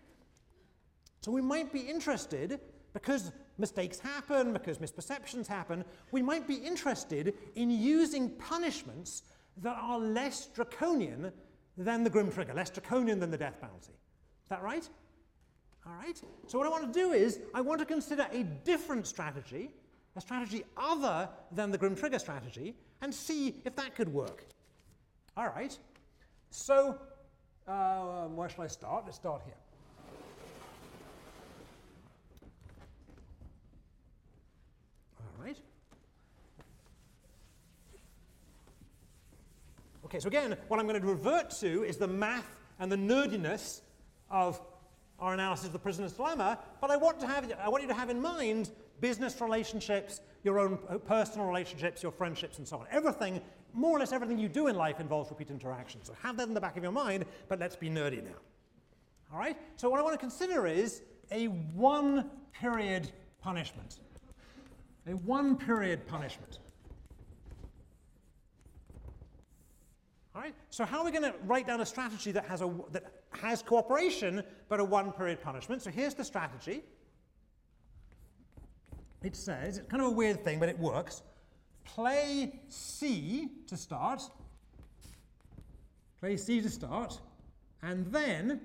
So 1.21 1.33
we 1.33 1.43
might 1.43 1.73
be 1.73 1.81
interested 1.81 2.61
because 2.93 3.33
mistakes 3.59 3.99
happen, 3.99 4.53
because 4.53 4.79
misperceptions 4.79 5.47
happen, 5.47 5.85
we 6.13 6.23
might 6.23 6.47
be 6.47 6.55
interested 6.55 7.35
in 7.55 7.71
using 7.71 8.31
punishments 8.31 9.23
that 9.59 9.77
are 9.81 9.99
less 9.99 10.47
draconian 10.47 11.33
than 11.77 12.05
the 12.05 12.11
grim 12.11 12.31
trigger, 12.31 12.55
less 12.55 12.71
draconian 12.71 13.21
than 13.21 13.31
the 13.31 13.37
death 13.37 13.61
penalty. 13.61 13.93
Is 14.43 14.49
that 14.49 14.63
right? 14.63 14.89
All 15.91 15.97
right? 15.97 16.21
So 16.47 16.59
what 16.59 16.67
I 16.67 16.71
want 16.71 16.93
to 16.93 16.99
do 16.99 17.13
is 17.13 17.41
I 17.53 17.61
want 17.61 17.81
to 17.81 17.87
consider 17.87 18.27
a 18.33 18.45
different 18.45 19.07
strategy, 19.07 19.71
a 20.15 20.21
strategy 20.21 20.65
other 20.77 21.29
than 21.51 21.71
the 21.71 21.79
grim 21.79 21.97
trigger 21.97 22.19
strategy, 22.19 22.75
and 23.01 23.13
see 23.13 23.57
if 23.65 23.75
that 23.77 23.97
could 23.97 24.13
work. 24.13 24.45
All 25.37 25.49
right? 25.49 25.77
So 26.51 26.99
uh, 27.67 28.27
where 28.27 28.49
shall 28.49 28.65
I 28.65 28.69
start? 28.69 29.05
Let's 29.07 29.17
start 29.17 29.43
here. 29.45 29.55
All 35.19 35.45
right. 35.45 35.57
Okay, 40.05 40.21
so 40.21 40.29
again, 40.29 40.57
what 40.69 40.79
I'm 40.79 40.87
going 40.87 41.01
to 41.01 41.07
revert 41.07 41.51
to 41.61 41.85
is 41.85 41.97
the 41.97 42.09
math 42.09 42.61
and 42.79 42.93
the 42.93 42.97
nerdiness 42.97 43.81
of 44.31 44.61
our 45.21 45.35
analysis 45.35 45.67
of 45.67 45.73
the 45.73 45.79
prisoner's 45.79 46.13
dilemma, 46.13 46.59
but 46.81 46.91
I 46.91 46.97
want, 46.97 47.21
to 47.21 47.27
have, 47.27 47.53
I 47.63 47.69
want 47.69 47.83
you 47.83 47.89
to 47.89 47.95
have 47.95 48.11
in 48.11 48.21
mind 48.21 48.71
business 49.01 49.41
relationships, 49.41 50.21
your 50.43 50.59
own 50.59 50.79
personal 51.07 51.47
relationships, 51.47 52.03
your 52.03 52.13
friendships, 52.13 52.59
and 52.59 52.67
so 52.67 52.79
on. 52.79 52.87
Everything, 52.91 53.41
more 53.73 53.97
or 53.97 54.01
less 54.01 54.13
everything 54.13 54.39
you 54.39 54.49
do 54.49 54.69
in 54.69 54.77
life 54.77 55.01
involves 55.01 55.31
repeat 55.31 55.51
interaction. 55.51 56.03
So 56.03 56.15
have 56.23 56.37
that 56.39 56.49
in 56.49 56.55
the 56.55 56.61
back 56.61 56.77
of 56.77 56.83
your 56.83 56.93
mind, 56.93 57.25
but 57.49 57.59
let's 57.59 57.77
be 57.77 57.91
nerdy 57.91 58.23
now. 58.25 58.39
All 59.33 59.39
right? 59.39 59.57
So 59.77 59.89
what 59.89 60.01
I 60.01 60.03
want 60.03 60.15
to 60.15 60.19
consider 60.19 60.67
is 60.67 61.03
a 61.31 61.47
one 61.47 62.31
period 62.53 63.11
punishment. 63.43 64.01
A 65.07 65.13
one 65.13 65.57
period 65.57 66.07
punishment. 66.07 66.59
All 70.35 70.43
right? 70.43 70.55
So 70.71 70.85
how 70.85 71.01
are 71.01 71.05
we 71.05 71.11
going 71.11 71.25
to 71.25 71.35
write 71.45 71.67
down 71.67 71.81
a 71.81 71.87
strategy 71.87 72.33
that 72.33 72.45
has, 72.47 72.61
a, 72.61 72.73
that 72.93 73.05
has 73.41 73.63
cooperation 73.63 74.43
but 74.69 74.81
a 74.81 74.85
one 74.85 75.13
period 75.13 75.43
punishment? 75.43 75.83
So 75.83 75.91
here's 75.91 76.15
the 76.15 76.25
strategy. 76.25 76.83
It 79.23 79.37
says, 79.37 79.79
it's 79.79 79.89
kind 79.89 80.03
of 80.03 80.09
a 80.09 80.15
weird 80.15 80.45
thing, 80.45 80.59
but 80.59 80.69
it 80.69 80.79
works. 80.79 81.23
Play 81.85 82.61
C 82.69 83.49
to 83.67 83.77
start. 83.77 84.23
Play 86.21 86.37
C 86.37 86.61
to 86.61 86.71
start. 86.71 87.19
And 87.83 88.07
then 88.07 88.61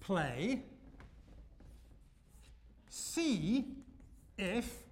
play 0.00 0.62
C 2.88 3.64
if 4.38 4.83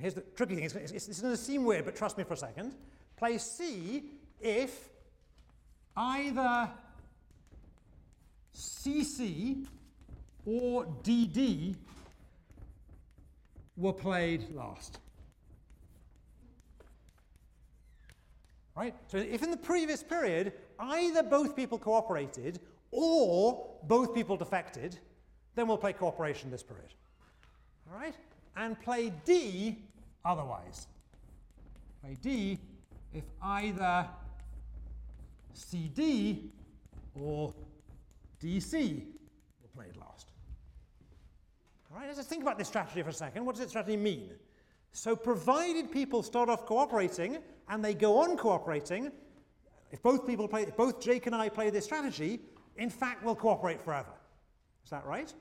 Here's 0.00 0.14
the 0.14 0.20
tricky 0.20 0.56
thing. 0.56 0.64
It's, 0.64 1.20
going 1.20 1.32
to 1.32 1.40
seem 1.40 1.64
weird, 1.64 1.84
but 1.84 1.96
trust 1.96 2.18
me 2.18 2.24
for 2.24 2.34
a 2.34 2.36
second. 2.36 2.74
Play 3.16 3.38
C 3.38 4.04
if 4.40 4.90
either 5.96 6.70
CC 8.54 9.66
or 10.44 10.84
DD 11.02 11.74
were 13.76 13.92
played 13.92 14.54
last. 14.54 14.98
Right? 18.76 18.94
So 19.06 19.16
if 19.16 19.42
in 19.42 19.50
the 19.50 19.56
previous 19.56 20.02
period 20.02 20.52
either 20.78 21.22
both 21.22 21.56
people 21.56 21.78
cooperated 21.78 22.60
or 22.90 23.66
both 23.84 24.14
people 24.14 24.36
defected, 24.36 24.98
then 25.54 25.66
we'll 25.66 25.78
play 25.78 25.94
cooperation 25.94 26.50
this 26.50 26.62
period. 26.62 26.92
All 27.90 27.98
right? 27.98 28.14
and 28.56 28.80
play 28.80 29.12
D 29.24 29.78
otherwise. 30.26 30.88
Play 32.02 32.16
D 32.20 32.58
if 33.12 33.24
either 33.40 34.06
CD 35.52 36.50
or 37.14 37.54
DC 38.42 39.04
were 39.62 39.82
played 39.82 39.96
last. 39.96 40.32
All 41.90 41.98
right, 41.98 42.06
let's 42.06 42.18
just 42.18 42.28
think 42.28 42.42
about 42.42 42.58
this 42.58 42.68
strategy 42.68 43.02
for 43.02 43.08
a 43.08 43.12
second. 43.12 43.44
What 43.44 43.54
does 43.54 43.60
this 43.60 43.70
strategy 43.70 43.96
mean? 43.96 44.30
So 44.92 45.16
provided 45.16 45.90
people 45.90 46.22
start 46.22 46.48
off 46.48 46.66
cooperating 46.66 47.38
and 47.68 47.84
they 47.84 47.94
go 47.94 48.18
on 48.18 48.36
cooperating, 48.36 49.12
if 49.90 50.02
both 50.02 50.26
people 50.26 50.48
play, 50.48 50.62
if 50.62 50.76
both 50.76 51.00
Jake 51.00 51.26
and 51.26 51.34
I 51.34 51.48
play 51.48 51.70
this 51.70 51.84
strategy, 51.84 52.40
in 52.76 52.90
fact 52.90 53.24
we'll 53.24 53.34
cooperate 53.34 53.80
forever. 53.80 54.12
Is 54.84 54.90
that 54.90 55.06
right? 55.06 55.32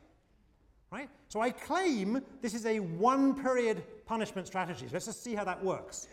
Right? 0.91 1.09
So 1.27 1.41
I 1.41 1.51
claim 1.51 2.21
this 2.41 2.53
is 2.53 2.65
a 2.65 2.79
one 2.79 3.41
period 3.41 3.83
punishment 4.05 4.47
strategy. 4.47 4.87
Let's 4.91 5.05
just 5.05 5.23
see 5.23 5.35
how 5.35 5.43
that 5.43 5.63
works. 5.63 6.07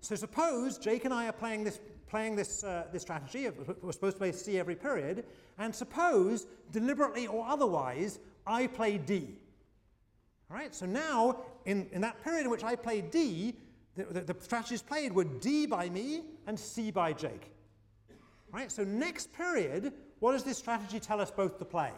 So 0.00 0.14
suppose 0.16 0.76
Jake 0.78 1.04
and 1.04 1.14
I 1.14 1.28
are 1.28 1.32
playing 1.32 1.64
this, 1.64 1.80
playing 2.08 2.36
this, 2.36 2.64
uh, 2.64 2.84
this 2.92 3.02
strategy, 3.02 3.48
we're 3.82 3.92
supposed 3.92 4.16
to 4.16 4.18
play 4.18 4.32
C 4.32 4.58
every 4.58 4.76
period, 4.76 5.24
and 5.58 5.74
suppose, 5.74 6.46
deliberately 6.72 7.26
or 7.26 7.46
otherwise, 7.46 8.18
I 8.46 8.66
play 8.66 8.98
D. 8.98 9.36
All 10.50 10.56
right, 10.56 10.74
so 10.74 10.84
now, 10.84 11.38
in, 11.64 11.88
in 11.92 12.00
that 12.02 12.22
period 12.22 12.44
in 12.44 12.50
which 12.50 12.64
I 12.64 12.76
played 12.76 13.10
D, 13.10 13.54
the, 13.94 14.04
the, 14.04 14.20
the 14.20 14.36
strategies 14.40 14.82
played 14.82 15.12
were 15.12 15.24
D 15.24 15.66
by 15.66 15.88
me 15.88 16.22
and 16.46 16.58
C 16.58 16.90
by 16.90 17.12
Jake. 17.12 17.50
All 18.52 18.60
right, 18.60 18.70
so 18.70 18.84
next 18.84 19.32
period, 19.32 19.92
what 20.20 20.32
does 20.32 20.44
this 20.44 20.58
strategy 20.58 21.00
tell 21.00 21.20
us 21.20 21.30
both 21.30 21.58
to 21.58 21.64
play? 21.64 21.90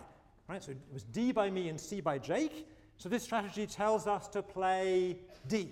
Right? 0.49 0.62
So 0.62 0.72
it 0.72 0.78
was 0.92 1.03
D 1.03 1.32
by 1.32 1.51
me 1.51 1.68
and 1.68 1.80
C 1.80 2.01
by 2.01 2.18
Jake. 2.18 2.68
So 2.99 3.09
this 3.09 3.22
strategy 3.22 3.66
tells 3.66 4.07
us 4.07 4.28
to 4.28 4.42
play 4.42 5.18
D. 5.49 5.70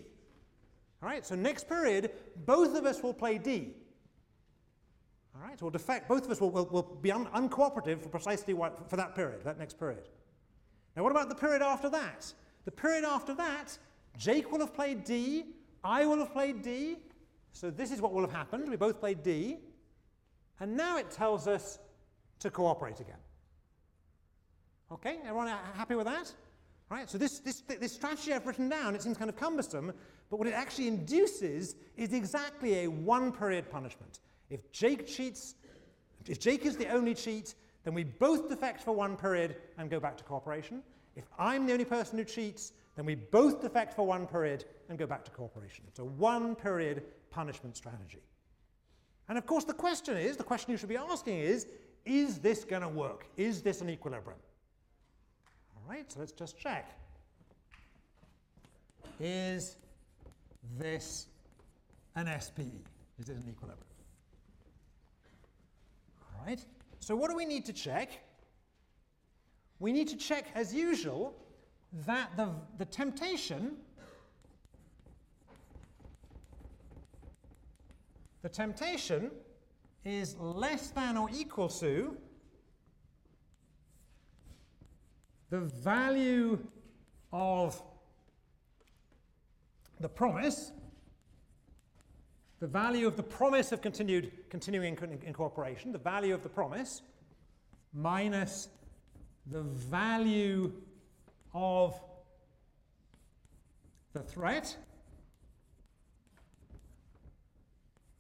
All 1.03 1.09
right, 1.09 1.25
so 1.25 1.35
next 1.35 1.69
period, 1.69 2.13
both 2.47 2.75
of 2.77 2.87
us 2.87 3.03
will 3.03 3.13
play 3.13 3.37
D. 3.37 3.75
All 5.35 5.43
right, 5.43 5.59
so 5.59 5.67
we'll 5.67 5.71
defect, 5.71 6.09
both 6.09 6.25
of 6.25 6.31
us 6.31 6.41
will, 6.41 6.51
will, 6.51 6.67
will 6.67 6.99
be 7.03 7.13
un, 7.13 7.27
uncooperative 7.27 8.01
for 8.01 8.09
precisely 8.09 8.55
what, 8.55 8.89
for 8.89 8.97
that 8.97 9.15
period, 9.15 9.43
that 9.45 9.59
next 9.59 9.79
period. 9.79 10.09
Now, 10.97 11.03
what 11.03 11.11
about 11.11 11.29
the 11.29 11.35
period 11.35 11.61
after 11.61 11.91
that? 11.91 12.33
The 12.65 12.71
period 12.71 13.05
after 13.05 13.35
that, 13.35 13.77
Jake 14.17 14.51
will 14.51 14.61
have 14.61 14.73
played 14.73 15.05
D, 15.05 15.45
I 15.83 16.07
will 16.07 16.19
have 16.19 16.33
played 16.33 16.63
D, 16.63 16.97
so 17.53 17.71
this 17.71 17.91
is 17.91 18.01
what 18.01 18.13
will 18.13 18.23
have 18.23 18.33
happened. 18.33 18.69
We 18.71 18.77
both 18.77 18.99
played 19.01 19.23
D, 19.23 19.59
and 20.61 20.77
now 20.77 20.97
it 20.97 21.11
tells 21.11 21.47
us 21.47 21.79
to 22.39 22.51
cooperate 22.51 23.01
again. 23.01 23.19
Okay, 24.93 25.19
everyone 25.23 25.49
happy 25.75 25.95
with 25.95 26.07
that? 26.07 26.33
Right, 26.91 27.09
so 27.09 27.17
this, 27.17 27.39
this, 27.41 27.63
this 27.63 27.93
strategy 27.93 28.33
I've 28.33 28.47
written 28.47 28.69
down, 28.69 28.95
it 28.95 29.03
seems 29.03 29.17
kind 29.17 29.31
of 29.31 29.37
cumbersome, 29.37 29.93
but 30.31 30.39
what 30.39 30.47
it 30.47 30.53
actually 30.53 30.89
induces 30.89 31.77
is 31.97 32.13
exactly 32.13 32.85
a 32.85 32.89
one 32.89 33.33
period 33.33 33.71
punishment. 33.71 34.21
If 34.51 34.71
Jake 34.71 35.07
cheats, 35.07 35.55
if 36.27 36.39
Jake 36.39 36.67
is 36.67 36.77
the 36.77 36.89
only 36.89 37.15
cheat, 37.15 37.55
then 37.85 37.95
we 37.95 38.05
both 38.05 38.49
defect 38.49 38.83
for 38.83 38.93
one 38.93 39.17
period 39.17 39.57
and 39.79 39.91
go 39.91 39.99
back 39.99 40.17
to 40.19 40.25
cooperation. 40.25 40.83
If 41.17 41.25
I'm 41.39 41.67
the 41.67 41.73
only 41.73 41.85
person 41.85 42.19
who 42.19 42.25
cheats, 42.25 42.73
then 42.97 43.07
we 43.07 43.15
both 43.15 43.63
defect 43.63 43.95
for 43.95 44.07
one 44.07 44.27
period 44.27 44.65
and 44.89 44.99
go 44.99 45.07
back 45.07 45.25
to 45.25 45.31
cooperation. 45.31 45.85
It's 45.89 45.99
a 45.99 46.05
one 46.05 46.55
period 46.55 47.03
punishment 47.31 47.77
strategy. 47.77 48.23
And 49.29 49.39
of 49.39 49.47
course, 49.47 49.65
the 49.65 49.75
question 49.75 50.17
is 50.17 50.37
the 50.37 50.45
question 50.45 50.71
you 50.71 50.77
should 50.77 50.89
be 50.89 50.97
asking 50.97 51.39
is 51.39 51.67
is 52.05 52.39
this 52.39 52.65
going 52.65 52.83
to 52.83 52.89
work? 52.89 53.27
Is 53.39 53.63
this 53.63 53.81
an 53.81 53.89
equilibrium? 53.89 54.39
Right? 55.89 56.11
So 56.11 56.21
let's 56.21 56.33
just 56.33 56.59
check. 56.59 56.99
Is 59.21 59.77
this 60.79 61.27
an 62.17 62.29
SPE? 62.41 62.85
Is 63.19 63.29
it 63.29 63.37
an 63.37 63.45
equilibrium? 63.49 63.87
All 66.21 66.47
right. 66.47 66.65
So 67.01 67.15
what 67.15 67.31
do 67.31 67.37
we 67.37 67.45
need 67.45 67.65
to 67.67 67.73
check? 67.73 68.21
We 69.79 69.93
need 69.93 70.09
to 70.09 70.17
check, 70.17 70.47
as 70.55 70.75
usual, 70.75 71.35
that 72.07 72.37
the, 72.37 72.49
the 72.79 72.85
temptation 72.87 73.77
the 78.43 78.49
temptation 78.51 79.31
is 80.05 80.37
less 80.39 80.91
than 80.91 81.17
or 81.17 81.31
equal 81.33 81.69
to 81.69 82.17
the 85.55 85.61
value 85.61 86.59
of 87.33 87.81
the 90.01 90.09
promise, 90.09 90.73
the 92.59 92.67
value 92.67 93.07
of 93.07 93.17
the 93.17 93.23
promise 93.23 93.71
of 93.71 93.81
continued, 93.81 94.33
continuing 94.51 94.99
incorporation, 95.25 95.93
the 95.93 95.99
value 95.99 96.35
of 96.35 96.43
the 96.43 96.49
promise, 96.49 97.03
minus 97.93 98.67
the 99.47 99.63
value 99.63 100.73
of 101.53 102.01
the 104.13 104.23
threat. 104.23 104.77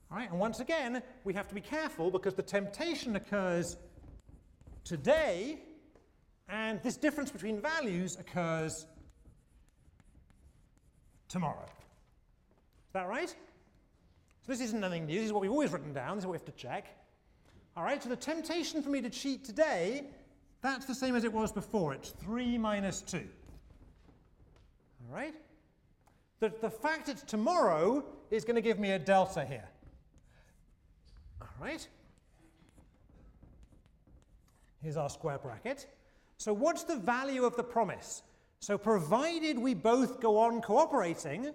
All 0.09 0.19
right, 0.19 0.31
and 0.31 0.39
once 0.39 0.61
again, 0.61 1.03
we 1.25 1.35
have 1.35 1.49
to 1.49 1.55
be 1.57 1.61
careful 1.61 2.13
because 2.13 2.35
the 2.35 2.45
temptation 2.45 3.17
occurs 3.17 3.77
today, 4.85 5.59
and 6.49 6.83
this 6.83 6.97
difference 6.97 7.31
between 7.31 7.61
values 7.61 8.17
occurs 8.19 8.87
tomorrow. 11.29 11.65
Is 11.65 12.93
that 12.93 13.09
right? 13.09 13.29
So 13.29 14.53
this 14.53 14.61
isn't 14.61 14.81
nothing 14.81 15.07
new. 15.07 15.17
This 15.17 15.27
is 15.27 15.33
what 15.33 15.43
we've 15.43 15.51
always 15.51 15.73
written 15.73 15.93
down. 15.93 16.17
This 16.17 16.23
is 16.23 16.27
what 16.27 16.33
we 16.33 16.39
have 16.39 16.45
to 16.45 16.53
check. 16.53 16.87
All 17.77 17.83
right, 17.83 18.03
so 18.03 18.09
the 18.09 18.17
temptation 18.17 18.83
for 18.83 18.91
me 18.91 19.01
to 19.01 19.11
cheat 19.11 19.45
today, 19.45 20.05
that's 20.63 20.87
the 20.87 20.95
same 20.95 21.17
as 21.17 21.25
it 21.25 21.33
was 21.33 21.51
before. 21.51 21.93
It's 21.93 22.11
3 22.11 22.59
minus 22.59 23.01
2. 23.03 23.17
All 23.17 25.15
right? 25.15 25.35
The, 26.41 26.53
the 26.61 26.71
fact 26.71 27.09
it's 27.09 27.23
tomorrow 27.23 28.05
is 28.31 28.45
going 28.45 28.57
to 28.57 28.63
give 28.63 28.79
me 28.79 28.93
a 28.93 28.99
delta 28.99 29.45
here. 29.45 29.69
All 31.41 31.49
right? 31.61 31.87
Here's 34.83 34.97
our 34.97 35.09
square 35.09 35.39
bracket. 35.39 35.87
So 36.37 36.53
what's 36.53 36.85
the 36.85 36.97
value 36.97 37.45
of 37.45 37.57
the 37.57 37.65
promise? 37.65 38.23
So 38.61 38.79
provided 38.79 39.59
we 39.59 39.75
both 39.75 40.21
go 40.21 40.39
on 40.39 40.61
cooperating, 40.61 41.51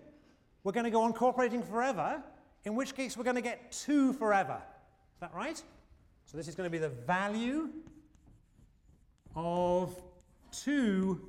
we're 0.64 0.72
going 0.72 0.86
to 0.86 0.92
go 0.92 1.02
on 1.02 1.14
cooperating 1.14 1.64
forever, 1.64 2.24
in 2.66 2.76
which 2.76 2.96
case 2.96 3.18
we're 3.18 3.24
going 3.24 3.36
to 3.36 3.42
get 3.42 3.72
2 3.72 4.14
forever. 4.14 4.62
Is 5.16 5.20
that 5.22 5.34
right? 5.34 5.62
So 6.26 6.38
this 6.38 6.48
is 6.48 6.56
going 6.56 6.68
to 6.68 6.72
be 6.72 6.78
the 6.78 6.90
value 6.90 7.70
of 9.36 10.00
2 10.52 11.20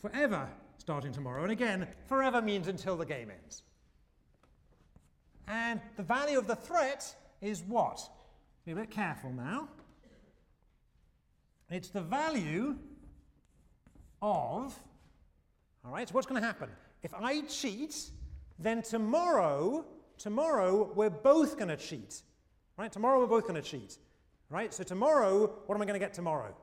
forever 0.00 0.48
starting 0.78 1.12
tomorrow. 1.12 1.42
And 1.42 1.52
again, 1.52 1.86
forever 2.08 2.40
means 2.40 2.68
until 2.68 2.96
the 2.96 3.06
game 3.06 3.30
ends. 3.30 3.62
And 5.48 5.80
the 5.96 6.02
value 6.02 6.38
of 6.38 6.46
the 6.46 6.56
threat 6.56 7.14
is 7.40 7.62
what? 7.62 8.00
Be 8.64 8.72
a 8.72 8.76
bit 8.76 8.90
careful 8.90 9.32
now. 9.32 9.68
It's 11.70 11.88
the 11.88 12.00
value 12.00 12.76
of, 14.22 14.78
all 15.84 15.92
right, 15.92 16.08
so 16.08 16.14
what's 16.14 16.26
going 16.26 16.40
to 16.40 16.46
happen? 16.46 16.68
If 17.02 17.12
I 17.14 17.40
cheat, 17.42 18.10
then 18.58 18.82
tomorrow, 18.82 19.84
tomorrow 20.18 20.92
we're 20.94 21.10
both 21.10 21.56
going 21.56 21.68
to 21.68 21.76
cheat. 21.76 22.22
Right? 22.76 22.92
Tomorrow 22.92 23.20
we're 23.20 23.26
both 23.26 23.46
going 23.48 23.60
to 23.60 23.68
cheat. 23.68 23.98
Right? 24.48 24.72
So 24.72 24.84
tomorrow, 24.84 25.46
what 25.66 25.74
am 25.74 25.82
I 25.82 25.86
going 25.86 25.98
to 25.98 26.04
get 26.04 26.14
tomorrow? 26.14 26.54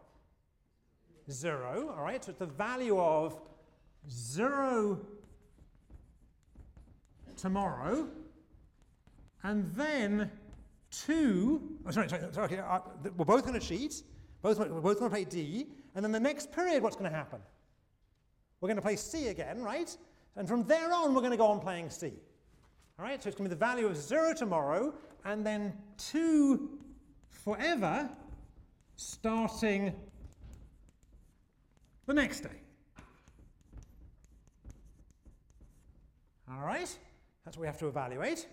Zero. 1.29 1.93
All 1.97 2.03
right? 2.03 2.23
So 2.23 2.29
it's 2.29 2.39
the 2.39 2.45
value 2.45 2.99
of 2.99 3.39
zero 4.09 4.99
tomorrow, 7.35 8.07
and 9.43 9.69
then 9.75 10.31
two. 10.91 11.61
Oh, 11.85 11.91
sorry, 11.91 12.09
sorry, 12.09 12.21
sorry. 12.31 12.59
Uh, 12.59 12.79
we're 13.17 13.25
both 13.25 13.45
going 13.45 13.59
to 13.59 13.65
cheat. 13.65 14.03
Both, 14.43 14.59
we're 14.59 14.81
both 14.81 14.99
going 14.99 15.09
to 15.09 15.15
play 15.15 15.23
D, 15.23 15.67
and 15.95 16.03
then 16.03 16.11
the 16.11 16.19
next 16.19 16.51
period, 16.51 16.83
what's 16.83 16.97
going 16.97 17.09
to 17.09 17.15
happen? 17.15 17.39
We're 18.59 18.67
going 18.67 18.75
to 18.75 18.81
play 18.81 18.97
C 18.97 19.29
again, 19.29 19.63
right? 19.63 19.95
And 20.35 20.47
from 20.47 20.65
there 20.65 20.91
on, 20.93 21.15
we're 21.15 21.21
going 21.21 21.31
to 21.31 21.37
go 21.37 21.47
on 21.47 21.61
playing 21.61 21.89
C. 21.89 22.11
All 22.99 23.05
right, 23.05 23.23
so 23.23 23.29
it's 23.29 23.37
going 23.37 23.49
to 23.49 23.55
be 23.55 23.59
the 23.59 23.65
value 23.65 23.87
of 23.87 23.95
0 23.95 24.33
tomorrow, 24.35 24.93
and 25.23 25.45
then 25.45 25.73
2 25.97 26.77
forever, 27.29 28.09
starting 28.97 29.93
the 32.05 32.13
next 32.13 32.41
day. 32.41 32.61
All 36.51 36.65
right, 36.65 36.93
that's 37.45 37.55
what 37.55 37.61
we 37.61 37.67
have 37.67 37.77
to 37.79 37.87
evaluate. 37.87 38.45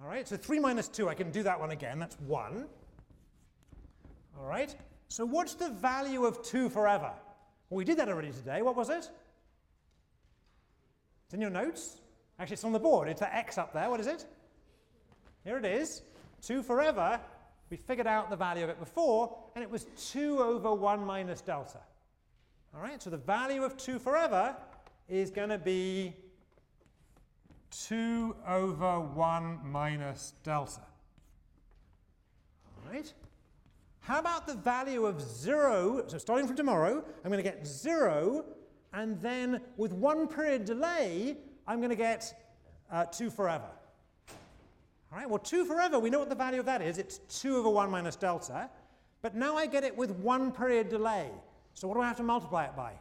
All 0.00 0.08
right, 0.08 0.26
so 0.26 0.36
3 0.36 0.60
minus 0.60 0.86
2, 0.86 1.08
I 1.08 1.14
can 1.14 1.32
do 1.32 1.42
that 1.42 1.58
one 1.58 1.72
again, 1.72 1.98
that's 1.98 2.18
1. 2.20 2.68
All 4.38 4.46
right, 4.46 4.74
so 5.08 5.24
what's 5.24 5.54
the 5.54 5.68
value 5.70 6.24
of 6.24 6.42
2 6.42 6.68
forever? 6.68 7.12
Well, 7.68 7.78
we 7.78 7.84
did 7.84 7.98
that 7.98 8.08
already 8.08 8.32
today. 8.32 8.62
What 8.62 8.76
was 8.76 8.90
it? 8.90 9.08
It's 11.24 11.34
in 11.34 11.40
your 11.40 11.50
notes. 11.50 12.00
Actually, 12.38 12.54
it's 12.54 12.64
on 12.64 12.72
the 12.72 12.78
board. 12.78 13.08
It's 13.08 13.20
the 13.20 13.34
x 13.34 13.58
up 13.58 13.72
there. 13.72 13.88
What 13.88 14.00
is 14.00 14.06
it? 14.06 14.26
Here 15.44 15.58
it 15.58 15.64
is. 15.64 16.02
2 16.42 16.62
forever. 16.62 17.20
We 17.70 17.76
figured 17.76 18.06
out 18.06 18.28
the 18.28 18.36
value 18.36 18.64
of 18.64 18.70
it 18.70 18.78
before, 18.78 19.34
and 19.54 19.62
it 19.62 19.70
was 19.70 19.86
2 20.10 20.40
over 20.40 20.74
1 20.74 21.04
minus 21.04 21.40
delta. 21.40 21.80
All 22.74 22.82
right, 22.82 23.02
so 23.02 23.10
the 23.10 23.16
value 23.16 23.62
of 23.62 23.76
2 23.76 23.98
forever 23.98 24.56
is 25.08 25.30
going 25.30 25.50
to 25.50 25.58
be 25.58 26.14
2 27.70 28.36
over 28.46 29.00
1 29.00 29.60
minus 29.64 30.34
delta. 30.42 30.82
All 32.66 32.92
right. 32.92 33.12
How 34.02 34.18
about 34.18 34.48
the 34.48 34.54
value 34.54 35.06
of 35.06 35.20
0? 35.20 36.04
So 36.08 36.18
starting 36.18 36.48
from 36.48 36.56
tomorrow, 36.56 37.04
I'm 37.24 37.30
going 37.30 37.42
to 37.42 37.48
get 37.48 37.64
0, 37.64 38.44
and 38.92 39.20
then 39.22 39.60
with 39.76 39.92
one 39.92 40.26
period 40.26 40.64
delay, 40.64 41.36
I'm 41.68 41.78
going 41.78 41.90
to 41.90 41.96
get 41.96 42.34
uh, 42.90 43.04
2 43.04 43.30
forever. 43.30 43.68
All 45.12 45.18
right, 45.18 45.30
well, 45.30 45.38
2 45.38 45.64
forever, 45.64 46.00
we 46.00 46.10
know 46.10 46.18
what 46.18 46.28
the 46.28 46.34
value 46.34 46.58
of 46.58 46.66
that 46.66 46.82
is. 46.82 46.98
It's 46.98 47.18
2 47.40 47.56
over 47.56 47.70
1 47.70 47.90
minus 47.92 48.16
delta. 48.16 48.68
But 49.22 49.36
now 49.36 49.56
I 49.56 49.66
get 49.66 49.84
it 49.84 49.96
with 49.96 50.10
one 50.10 50.50
period 50.50 50.88
delay. 50.88 51.30
So 51.74 51.86
what 51.86 51.94
do 51.94 52.00
I 52.00 52.08
have 52.08 52.16
to 52.16 52.24
multiply 52.24 52.64
it 52.64 52.74
by? 52.74 52.94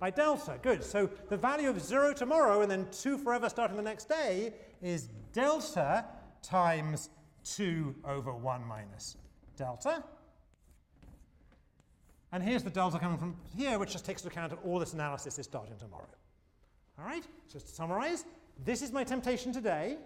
By 0.00 0.10
delta. 0.10 0.58
Good. 0.60 0.82
So 0.82 1.08
the 1.28 1.36
value 1.36 1.68
of 1.70 1.80
0 1.80 2.14
tomorrow 2.14 2.62
and 2.62 2.70
then 2.70 2.88
2 2.90 3.16
forever 3.16 3.48
starting 3.48 3.76
the 3.76 3.82
next 3.82 4.08
day 4.08 4.54
is 4.82 5.08
delta 5.32 6.04
times 6.42 7.10
2 7.44 7.94
over 8.04 8.34
1 8.34 8.64
minus 8.66 9.16
delta. 9.62 10.02
And 12.32 12.42
here's 12.42 12.64
the 12.64 12.70
delta 12.70 12.98
coming 12.98 13.18
from 13.18 13.36
here, 13.56 13.78
which 13.78 13.92
just 13.92 14.04
takes 14.04 14.22
into 14.22 14.32
account 14.32 14.50
that 14.50 14.58
all 14.64 14.80
this 14.80 14.92
analysis 14.92 15.38
is 15.38 15.46
starting 15.46 15.76
tomorrow. 15.76 16.08
All 16.98 17.04
right, 17.04 17.24
so 17.46 17.60
to 17.60 17.66
summarize, 17.66 18.24
this 18.64 18.82
is 18.82 18.90
my 18.90 19.04
temptation 19.04 19.52
today. 19.52 19.98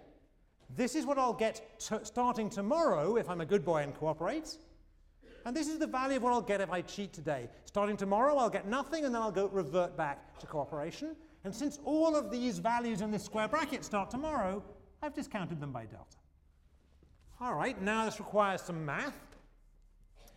This 0.75 0.93
is 0.93 1.07
what 1.07 1.17
I'll 1.17 1.33
get 1.33 1.61
starting 1.79 2.49
tomorrow 2.51 3.15
if 3.15 3.29
I'm 3.29 3.41
a 3.41 3.45
good 3.45 3.65
boy 3.65 3.81
and 3.81 3.95
cooperate. 3.95 4.57
And 5.45 5.55
this 5.55 5.67
is 5.67 5.79
the 5.79 5.87
value 5.87 6.17
of 6.17 6.23
what 6.23 6.33
I'll 6.33 6.41
get 6.41 6.61
if 6.61 6.69
I 6.69 6.81
cheat 6.81 7.13
today. 7.13 7.49
Starting 7.65 7.97
tomorrow, 7.97 8.37
I'll 8.37 8.49
get 8.49 8.67
nothing, 8.67 9.05
and 9.05 9.15
then 9.15 9.21
I'll 9.21 9.31
go 9.31 9.47
revert 9.47 9.97
back 9.97 10.37
to 10.39 10.45
cooperation. 10.45 11.15
And 11.45 11.55
since 11.55 11.79
all 11.83 12.15
of 12.15 12.29
these 12.29 12.59
values 12.59 13.01
in 13.01 13.09
this 13.09 13.23
square 13.23 13.47
bracket 13.47 13.83
start 13.83 14.11
tomorrow, 14.11 14.61
I've 15.01 15.15
discounted 15.15 15.59
them 15.59 15.71
by 15.71 15.85
delta. 15.85 16.17
All 17.39 17.53
right, 17.53 17.79
now 17.81 18.05
this 18.05 18.19
requires 18.19 18.61
some 18.61 18.85
math. 18.85 19.26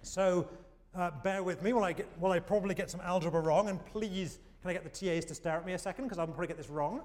So 0.02 0.48
uh, 0.94 1.10
bear 1.22 1.42
with 1.42 1.62
me 1.62 1.72
while 1.72 1.84
I, 1.84 1.92
get, 1.92 2.08
while 2.18 2.32
I 2.32 2.40
probably 2.40 2.74
get 2.74 2.90
some 2.90 3.00
algebra 3.00 3.40
wrong, 3.40 3.68
and 3.68 3.84
please, 3.86 4.38
can 4.62 4.70
I 4.70 4.72
get 4.72 4.84
the 4.84 4.90
TAs 4.90 5.24
to 5.26 5.34
stare 5.34 5.56
at 5.56 5.66
me 5.66 5.72
a 5.74 5.78
second, 5.78 6.04
because 6.04 6.18
I'll 6.18 6.26
probably 6.26 6.46
get 6.46 6.56
this 6.56 6.70
wrong. 6.70 7.02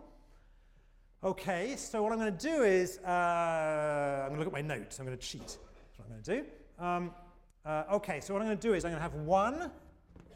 Okay, 1.23 1.75
so 1.75 2.03
what 2.03 2.11
I'm 2.11 2.19
going 2.19 2.35
to 2.35 2.47
do 2.47 2.63
is, 2.63 2.99
uh, 2.99 3.09
I'm 3.09 4.29
going 4.29 4.33
to 4.33 4.39
look 4.39 4.47
at 4.47 4.53
my 4.53 4.61
notes. 4.61 4.99
I'm 4.99 5.05
going 5.05 5.17
to 5.17 5.23
cheat. 5.23 5.41
That's 5.41 5.97
what 5.97 6.05
I'm 6.05 6.11
going 6.11 6.23
to 6.23 6.35
do. 6.35 6.45
Um, 6.83 7.11
uh, 7.65 7.95
okay, 7.95 8.19
so 8.19 8.33
what 8.33 8.41
I'm 8.41 8.47
going 8.47 8.57
to 8.57 8.67
do 8.67 8.73
is 8.73 8.85
I'm 8.85 8.91
going 8.91 8.99
to 8.99 9.03
have 9.03 9.15
1 9.15 9.71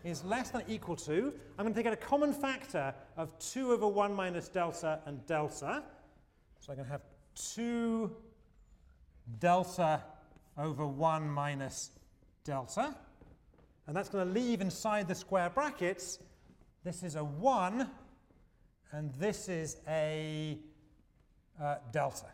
is 0.03 0.23
less 0.23 0.49
than 0.49 0.63
equal 0.67 0.95
to. 0.95 1.33
I'm 1.57 1.65
going 1.65 1.73
to 1.73 1.79
take 1.79 1.85
out 1.85 1.93
a 1.93 1.97
common 1.97 2.33
factor 2.33 2.93
of 3.17 3.37
2 3.39 3.71
over 3.71 3.87
1 3.87 4.13
minus 4.13 4.47
delta 4.47 4.99
and 5.05 5.25
delta. 5.25 5.83
So 6.59 6.71
I'm 6.71 6.77
going 6.77 6.85
to 6.85 6.91
have 6.91 7.01
2 7.35 8.09
delta 9.39 10.01
over 10.57 10.87
1 10.87 11.29
minus 11.29 11.91
delta. 12.49 12.95
And 13.85 13.95
that's 13.95 14.09
going 14.09 14.27
to 14.27 14.33
leave 14.33 14.59
inside 14.59 15.07
the 15.07 15.13
square 15.13 15.51
brackets, 15.51 16.17
this 16.83 17.03
is 17.03 17.15
a 17.15 17.23
1, 17.23 17.87
and 18.91 19.13
this 19.19 19.47
is 19.49 19.77
a 19.87 20.57
uh, 21.61 21.75
delta. 21.91 22.25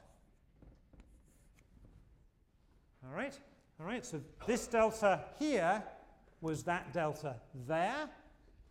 All 3.05 3.13
right? 3.13 3.38
All 3.78 3.86
right, 3.86 4.05
so 4.05 4.22
this 4.47 4.68
delta 4.68 5.20
here 5.38 5.84
was 6.39 6.63
that 6.63 6.93
delta 6.93 7.36
there, 7.68 8.09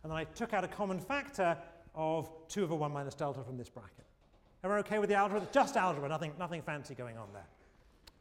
and 0.01 0.11
then 0.11 0.17
I 0.17 0.23
took 0.23 0.51
out 0.53 0.63
a 0.63 0.67
common 0.67 0.99
factor 0.99 1.55
of 1.93 2.27
2 2.47 2.63
over 2.63 2.73
1 2.73 2.91
minus 2.91 3.13
delta 3.13 3.43
from 3.43 3.55
this 3.55 3.69
bracket. 3.69 4.05
Everyone 4.63 4.79
okay 4.79 4.97
with 4.97 5.09
the 5.09 5.15
algebra? 5.15 5.47
Just 5.51 5.77
algebra, 5.77 6.09
nothing, 6.09 6.33
nothing 6.39 6.63
fancy 6.63 6.95
going 6.95 7.19
on 7.19 7.27
there. 7.33 7.47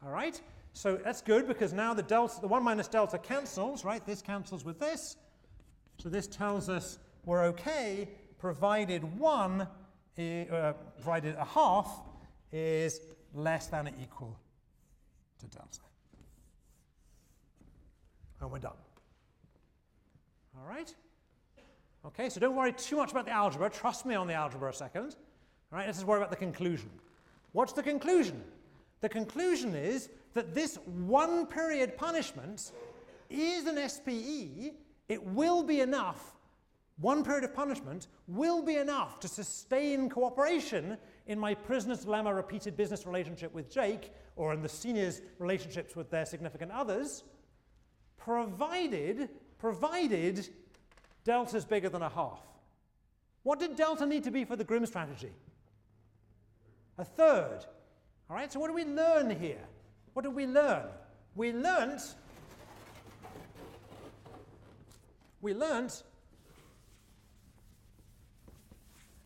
All 0.04 0.12
right, 0.12 0.38
so 0.74 0.96
that's 0.96 1.22
good 1.22 1.48
because 1.48 1.72
now 1.72 1.94
the 1.94 2.02
delta, 2.02 2.40
the 2.40 2.48
1 2.48 2.62
minus 2.62 2.88
delta 2.88 3.16
cancels, 3.16 3.84
right? 3.84 4.04
This 4.04 4.20
cancels 4.20 4.64
with 4.64 4.78
this. 4.78 5.16
So 5.98 6.08
this 6.08 6.26
tells 6.26 6.68
us 6.68 6.98
we're 7.24 7.44
okay 7.44 8.08
provided 8.44 9.02
1, 9.18 9.60
uh, 9.62 10.72
provided 10.96 11.34
a 11.36 11.46
half 11.46 12.02
is 12.52 13.00
less 13.32 13.68
than 13.68 13.88
or 13.88 13.92
equal 14.02 14.38
to 15.38 15.46
delta. 15.46 15.80
and 18.42 18.50
we're 18.50 18.58
done. 18.58 18.72
All 20.58 20.68
right? 20.68 20.94
Okay, 22.04 22.28
so 22.28 22.38
don't 22.38 22.54
worry 22.54 22.74
too 22.74 22.96
much 22.96 23.12
about 23.12 23.24
the 23.24 23.32
algebra. 23.32 23.70
Trust 23.70 24.04
me 24.04 24.14
on 24.14 24.26
the 24.26 24.34
algebra 24.34 24.68
a 24.68 24.74
second. 24.74 25.16
All 25.72 25.78
right, 25.78 25.86
let's 25.86 25.96
just 25.96 26.06
worry 26.06 26.18
about 26.18 26.28
the 26.28 26.36
conclusion. 26.36 26.90
What's 27.52 27.72
the 27.72 27.82
conclusion? 27.82 28.44
The 29.00 29.08
conclusion 29.08 29.74
is 29.74 30.10
that 30.34 30.54
this 30.54 30.76
one 30.84 31.46
period 31.46 31.96
punishment 31.96 32.72
is 33.30 33.66
an 33.66 33.88
SPE. 33.88 34.74
It 35.08 35.22
will 35.22 35.62
be 35.62 35.80
enough, 35.80 36.34
one 36.98 37.24
period 37.24 37.44
of 37.44 37.54
punishment 37.54 38.06
will 38.28 38.62
be 38.62 38.76
enough 38.76 39.18
to 39.20 39.28
sustain 39.28 40.08
cooperation 40.08 40.96
in 41.26 41.38
my 41.38 41.54
prisoner's 41.54 42.04
dilemma 42.04 42.32
repeated 42.32 42.76
business 42.76 43.06
relationship 43.06 43.52
with 43.52 43.70
Jake 43.70 44.12
or 44.36 44.52
in 44.52 44.62
the 44.62 44.68
seniors' 44.68 45.20
relationships 45.38 45.96
with 45.96 46.10
their 46.10 46.24
significant 46.24 46.70
others, 46.70 47.24
provided, 48.16 49.28
provided 49.58 50.48
delta's 51.24 51.64
bigger 51.64 51.88
than 51.88 52.02
a 52.02 52.08
half. 52.08 52.40
What 53.42 53.58
did 53.58 53.76
delta 53.76 54.06
need 54.06 54.24
to 54.24 54.30
be 54.30 54.44
for 54.44 54.56
the 54.56 54.64
grim 54.64 54.86
strategy? 54.86 55.32
A 56.98 57.04
third. 57.04 57.60
All 58.30 58.36
right, 58.36 58.52
so 58.52 58.60
what 58.60 58.68
do 58.68 58.72
we 58.72 58.84
learn 58.84 59.30
here? 59.30 59.60
What 60.14 60.22
did 60.22 60.34
we 60.34 60.46
learn? 60.46 60.84
We 61.34 61.52
learned 61.52 62.00
we 65.42 65.52
learnt 65.52 66.04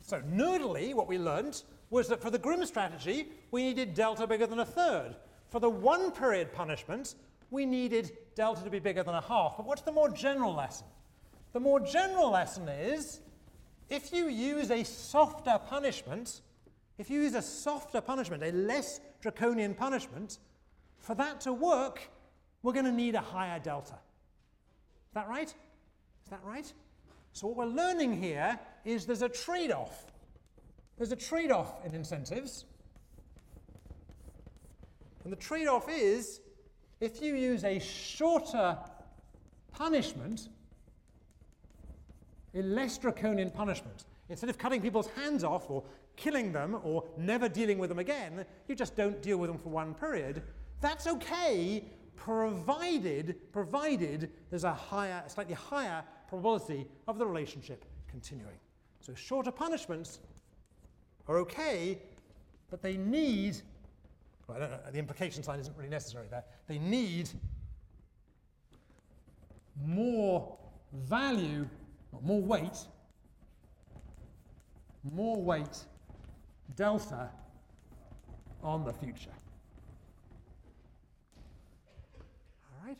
so 0.01 0.20
nerdily 0.22 0.93
what 0.95 1.07
we 1.07 1.16
learned 1.16 1.62
was 1.91 2.09
that 2.09 2.20
for 2.20 2.30
the 2.30 2.39
grim 2.39 2.66
strategy 2.66 3.28
we 3.53 3.62
needed 3.62 3.95
delta 3.95 4.26
bigger 4.26 4.47
than 4.47 4.59
a 4.59 4.64
third. 4.64 5.14
For 5.51 5.61
the 5.61 5.70
one 5.70 6.11
period 6.11 6.53
punishment 6.53 7.14
we 7.51 7.64
needed 7.64 8.11
delta 8.34 8.64
to 8.64 8.70
be 8.70 8.78
bigger 8.78 9.03
than 9.03 9.14
a 9.14 9.20
half. 9.20 9.59
But 9.59 9.66
what's 9.66 9.82
the 9.82 9.93
more 9.93 10.11
general 10.11 10.55
lesson? 10.55 10.86
The 11.53 11.61
more 11.61 11.80
general 11.80 12.30
lesson 12.30 12.68
is 12.68 13.20
if 13.89 14.12
you 14.12 14.28
use 14.28 14.70
a 14.70 14.84
softer 14.84 15.59
punishment, 15.66 16.41
if 16.99 17.09
you 17.11 17.22
use 17.22 17.34
a 17.34 17.43
softer 17.43 18.01
punishment, 18.01 18.43
a 18.43 18.53
less 18.53 19.01
draconian 19.20 19.74
punishment, 19.74 20.39
for 20.99 21.14
that 21.14 21.40
to 21.42 21.53
work, 21.53 22.01
we're 22.62 22.72
going 22.72 22.84
to 22.84 22.92
need 22.92 23.14
a 23.14 23.20
higher 23.20 23.59
delta. 23.59 23.94
Is 23.94 25.14
that 25.14 25.28
right? 25.28 25.49
Is 25.49 26.30
that 26.30 26.40
right? 26.44 26.70
So 27.32 27.46
what 27.46 27.57
we're 27.57 27.66
learning 27.66 28.20
here 28.20 28.59
is 28.84 29.07
there's 29.07 29.22
a 29.22 29.28
trade-off. 29.28 30.07
There's 30.96 31.12
a 31.12 31.16
trade-off 31.16 31.84
in 31.86 31.94
incentives. 31.94 32.64
And 35.24 35.32
the 35.32 35.36
trade-off 35.36 35.88
is 35.88 36.40
if 37.01 37.22
you 37.22 37.34
use 37.34 37.64
a 37.64 37.78
shorter 37.78 38.76
punishment, 39.72 40.49
a 42.55 42.62
less 42.62 42.99
draconian 42.99 43.51
punishment, 43.51 44.05
instead 44.28 44.51
of 44.51 44.59
cutting 44.59 44.80
people's 44.80 45.09
hands 45.09 45.44
off 45.44 45.70
or 45.70 45.84
killing 46.16 46.53
them 46.53 46.80
or 46.82 47.05
never 47.16 47.49
dealing 47.49 47.78
with 47.78 47.88
them 47.88 48.01
again, 48.01 48.44
you 48.66 48.74
just 48.74 48.96
don't 48.96 49.22
deal 49.22 49.38
with 49.38 49.49
them 49.49 49.59
for 49.59 49.68
one 49.68 49.94
period. 49.94 50.42
That's 50.81 51.07
okay, 51.07 51.85
provided, 52.16 53.37
provided 53.53 54.31
there's 54.51 54.64
a 54.64 54.72
higher, 54.72 55.22
slightly 55.26 55.55
higher 55.55 56.05
probability 56.29 56.87
of 57.07 57.18
the 57.18 57.26
relationship 57.26 57.85
continuing. 58.09 58.59
So 59.01 59.14
shorter 59.14 59.51
punishments 59.51 60.20
are 61.26 61.39
okay, 61.39 61.99
but 62.70 62.83
they 62.83 62.97
need, 62.97 63.61
don't 64.47 64.61
know, 64.61 64.79
the 64.93 64.99
implication 64.99 65.43
sign 65.43 65.61
isn't 65.61 65.76
really 65.76 65.89
necessary 65.89 66.26
there, 66.31 66.45
they 66.66 66.79
need 66.79 67.29
more 69.85 70.57
value, 70.93 71.68
more 72.22 72.41
weight, 72.41 72.79
more 75.12 75.41
weight 75.41 75.85
delta 76.76 77.31
on 78.62 78.85
the 78.85 78.93
future. 78.93 79.31
All 82.64 82.87
right? 82.87 82.99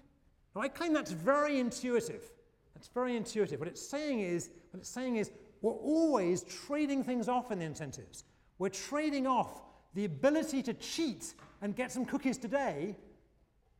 Now 0.55 0.62
I 0.62 0.68
claim 0.68 0.92
that's 0.92 1.12
very 1.12 1.59
intuitive. 1.61 2.30
That's 2.74 2.88
very 2.88 3.16
intuitive. 3.16 3.59
What 3.59 3.68
it's 3.68 3.84
saying 3.84 4.20
is, 4.20 4.51
what 4.70 4.80
it's 4.80 4.88
saying 4.88 5.16
is 5.16 5.30
we're 5.62 5.72
always 5.72 6.44
trading 6.44 7.03
things 7.03 7.28
off 7.28 7.51
in 7.51 7.59
the 7.59 7.64
incentives. 7.64 8.24
We're 8.59 8.68
trading 8.68 9.26
off 9.26 9.62
the 9.94 10.05
ability 10.05 10.62
to 10.64 10.74
cheat 10.74 11.34
and 11.62 11.74
get 11.74 11.90
some 11.90 12.05
cookies 12.05 12.38
today 12.38 12.96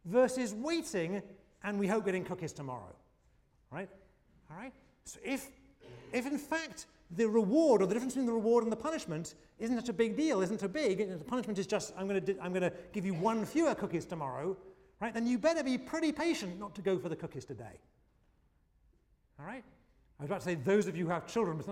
versus 0.05 0.55
waiting 0.55 1.23
and 1.63 1.79
we 1.79 1.87
hope 1.87 2.05
getting 2.05 2.25
cookies 2.25 2.53
tomorrow. 2.53 2.95
Right? 3.71 3.89
All 4.51 4.57
right? 4.57 4.73
So 5.05 5.21
if, 5.25 5.49
if 6.13 6.27
in 6.27 6.39
fact 6.39 6.87
the 7.13 7.27
reward 7.27 7.83
or 7.83 7.87
the 7.87 7.95
difference 7.95 8.15
between 8.15 8.27
the 8.27 8.33
reward 8.33 8.65
and 8.65 8.73
the 8.73 8.77
punishment 8.77 9.35
isn't 9.59 9.77
such 9.77 9.89
a 9.89 9.93
big 9.93 10.17
deal, 10.17 10.41
isn't 10.43 10.61
so 10.61 10.69
big, 10.69 10.99
the 10.99 11.25
punishment 11.25 11.59
is 11.59 11.67
just 11.67 11.93
I'm 11.97 12.09
going 12.09 12.39
I'm 12.41 12.53
going 12.53 12.63
to 12.63 12.73
give 12.93 13.05
you 13.05 13.15
one 13.15 13.45
fewer 13.45 13.75
cookies 13.75 14.05
tomorrow, 14.05 14.57
right? 15.01 15.15
Then 15.15 15.27
you 15.27 15.39
better 15.39 15.63
be 15.63 15.79
pretty 15.79 16.13
patient 16.13 16.59
not 16.59 16.75
to 16.75 16.83
go 16.83 16.99
for 16.99 17.09
the 17.09 17.17
cookies 17.17 17.45
today. 17.45 17.81
All 19.39 19.47
right? 19.47 19.65
I 20.19 20.23
was 20.23 20.31
about 20.31 20.41
to 20.41 20.45
say 20.47 20.55
those 20.57 20.89
of 20.89 20.97
you 20.97 21.05
who 21.05 21.11
have 21.13 21.27
children, 21.27 21.63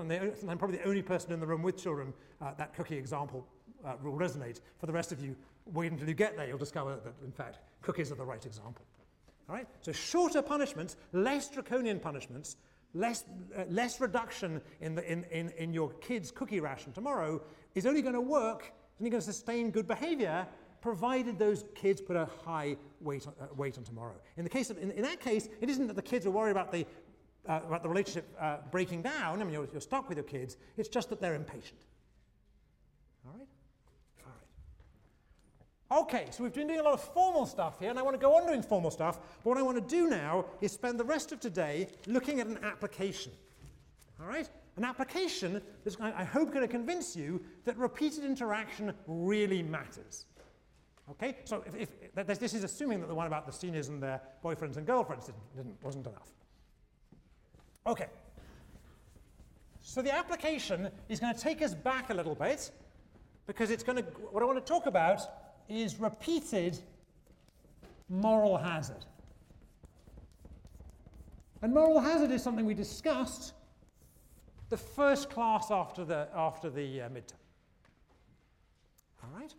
I'm 0.49 0.59
probably 0.59 0.79
the 0.79 0.85
only 0.85 1.03
person 1.03 1.33
in 1.33 1.41
the 1.41 1.47
room 1.47 1.63
with 1.63 1.77
children, 1.77 2.13
uh, 2.41 2.55
that 2.59 2.75
cookie 2.75 2.97
example 2.97 3.45
uh, 3.85 3.95
will 4.03 4.13
resonate. 4.13 4.61
For 4.79 4.87
the 4.87 4.93
rest 4.93 5.11
of 5.11 5.21
you, 5.21 5.35
wait 5.73 5.91
until 5.91 6.09
you 6.09 6.15
get 6.15 6.37
there, 6.37 6.47
you'll 6.47 6.59
discover 6.59 7.01
that, 7.03 7.15
in 7.25 7.33
fact, 7.33 7.59
cookies 7.83 8.13
are 8.13 8.15
the 8.15 8.25
right 8.25 8.45
example. 8.47 8.85
All 9.49 9.57
right? 9.57 9.67
So 9.81 9.91
shorter 9.91 10.43
punishments, 10.43 10.97
less 11.13 11.49
draconian 11.49 11.99
punishments, 11.99 12.57
less, 12.95 13.25
uh, 13.57 13.65
less 13.69 14.01
reduction 14.01 14.61
in, 14.81 14.95
the, 14.95 15.11
in, 15.11 15.25
in, 15.25 15.51
in 15.59 15.75
your 15.75 15.91
kid's 15.95 16.31
cookie 16.31 16.61
ration 16.61 16.93
tomorrow 16.93 17.43
is 17.75 17.85
only 17.85 18.01
going 18.01 18.15
to 18.15 18.21
work, 18.21 18.63
is 18.63 19.01
only 19.01 19.11
going 19.11 19.21
to 19.21 19.27
sustain 19.27 19.71
good 19.71 19.89
behavior, 19.89 20.47
provided 20.87 21.37
those 21.37 21.65
kids 21.75 22.01
put 22.01 22.15
a 22.15 22.29
high 22.45 22.77
weight 23.01 23.27
on, 23.27 23.33
uh, 23.41 23.47
weight 23.57 23.77
on 23.77 23.83
tomorrow. 23.83 24.15
In, 24.37 24.45
the 24.45 24.51
case 24.51 24.71
of, 24.71 24.79
in, 24.79 24.93
in, 24.93 25.03
that 25.03 25.19
case, 25.19 25.49
it 25.61 25.69
isn't 25.69 25.89
that 25.89 25.97
the 25.97 26.09
kids 26.13 26.27
are 26.27 26.31
worried 26.31 26.53
about 26.53 26.71
the, 26.71 26.87
uh, 27.49 27.59
about 27.67 27.83
the 27.83 27.89
relationship 27.89 28.25
uh, 28.41 28.59
breaking 28.71 29.03
down. 29.03 29.41
I 29.41 29.45
mean, 29.45 29.53
you're, 29.53 29.67
you're 29.73 29.81
stuck 29.81 30.09
with 30.09 30.17
your 30.17 30.25
kids. 30.25 30.57
It's 30.77 30.89
just 30.89 31.11
that 31.11 31.21
they're 31.21 31.35
impatient. 31.35 31.81
All 33.27 33.35
right? 33.37 33.49
Okay, 36.05 36.27
so 36.31 36.45
we've 36.45 36.55
been 36.55 36.69
doing 36.69 36.79
a 36.79 36.85
lot 36.85 36.95
of 36.95 37.03
formal 37.03 37.47
stuff 37.47 37.81
here, 37.81 37.91
and 37.91 37.99
I 37.99 38.03
want 38.03 38.15
to 38.15 38.25
go 38.25 38.37
on 38.37 38.47
doing 38.47 38.63
formal 38.63 38.93
stuff, 38.93 39.19
but 39.43 39.51
what 39.51 39.59
I 39.59 39.63
want 39.63 39.77
to 39.77 39.97
do 39.97 40.09
now 40.09 40.45
is 40.61 40.71
spend 40.71 41.01
the 41.01 41.05
rest 41.05 41.33
of 41.33 41.41
today 41.41 41.89
looking 42.07 42.39
at 42.39 42.47
an 42.47 42.61
application. 42.63 43.33
All 44.21 44.29
right? 44.29 44.49
An 44.77 44.85
application 44.85 45.61
that's, 45.83 45.97
I 46.01 46.23
hope, 46.23 46.53
going 46.53 46.65
to 46.65 46.69
convince 46.69 47.17
you 47.17 47.43
that 47.65 47.77
repeated 47.77 48.25
interaction 48.25 48.95
really 49.09 49.65
matters. 49.65 50.27
Okay? 51.11 51.37
So 51.45 51.63
if, 51.67 51.89
if, 52.15 52.27
this 52.27 52.55
is 52.55 52.65
assuming 52.65 53.01
that 53.01 53.07
the 53.07 53.15
one 53.15 53.27
about 53.27 53.47
the 53.47 53.53
seniors 53.53 53.89
and 53.89 54.03
their 54.03 54.21
boyfriends 54.45 54.77
and 54.77 54.87
girlfriends 54.87 55.27
didn't, 55.27 55.57
didn't, 55.57 55.83
wasn't 55.83 56.07
enough. 56.07 56.31
Okay. 57.87 58.07
So 59.81 60.03
the 60.03 60.13
application 60.13 60.91
is 61.09 61.21
going 61.21 61.33
to 61.35 61.41
take 61.41 61.63
us 61.63 61.75
back 61.75 62.11
a 62.11 62.15
little 62.15 62.35
bit 62.35 62.71
because 63.47 63.71
it's 63.71 63.85
going 63.85 63.99
to, 63.99 64.03
what 64.03 64.43
I 64.43 64.47
want 64.47 64.59
to 64.59 64.73
talk 64.73 64.87
about 64.87 65.21
is 65.69 66.01
repeated 66.01 66.79
moral 68.09 68.57
hazard. 68.57 69.05
And 71.63 71.73
moral 71.73 72.01
hazard 72.01 72.33
is 72.33 72.43
something 72.43 72.67
we 72.67 72.75
discussed 72.75 73.53
the 74.69 74.77
first 74.77 75.31
class 75.31 75.71
after 75.71 76.05
the, 76.05 76.29
after 76.35 76.69
the 76.69 77.03
uh, 77.03 77.09
midterm. 77.09 77.33
All 79.23 79.31
right? 79.39 79.55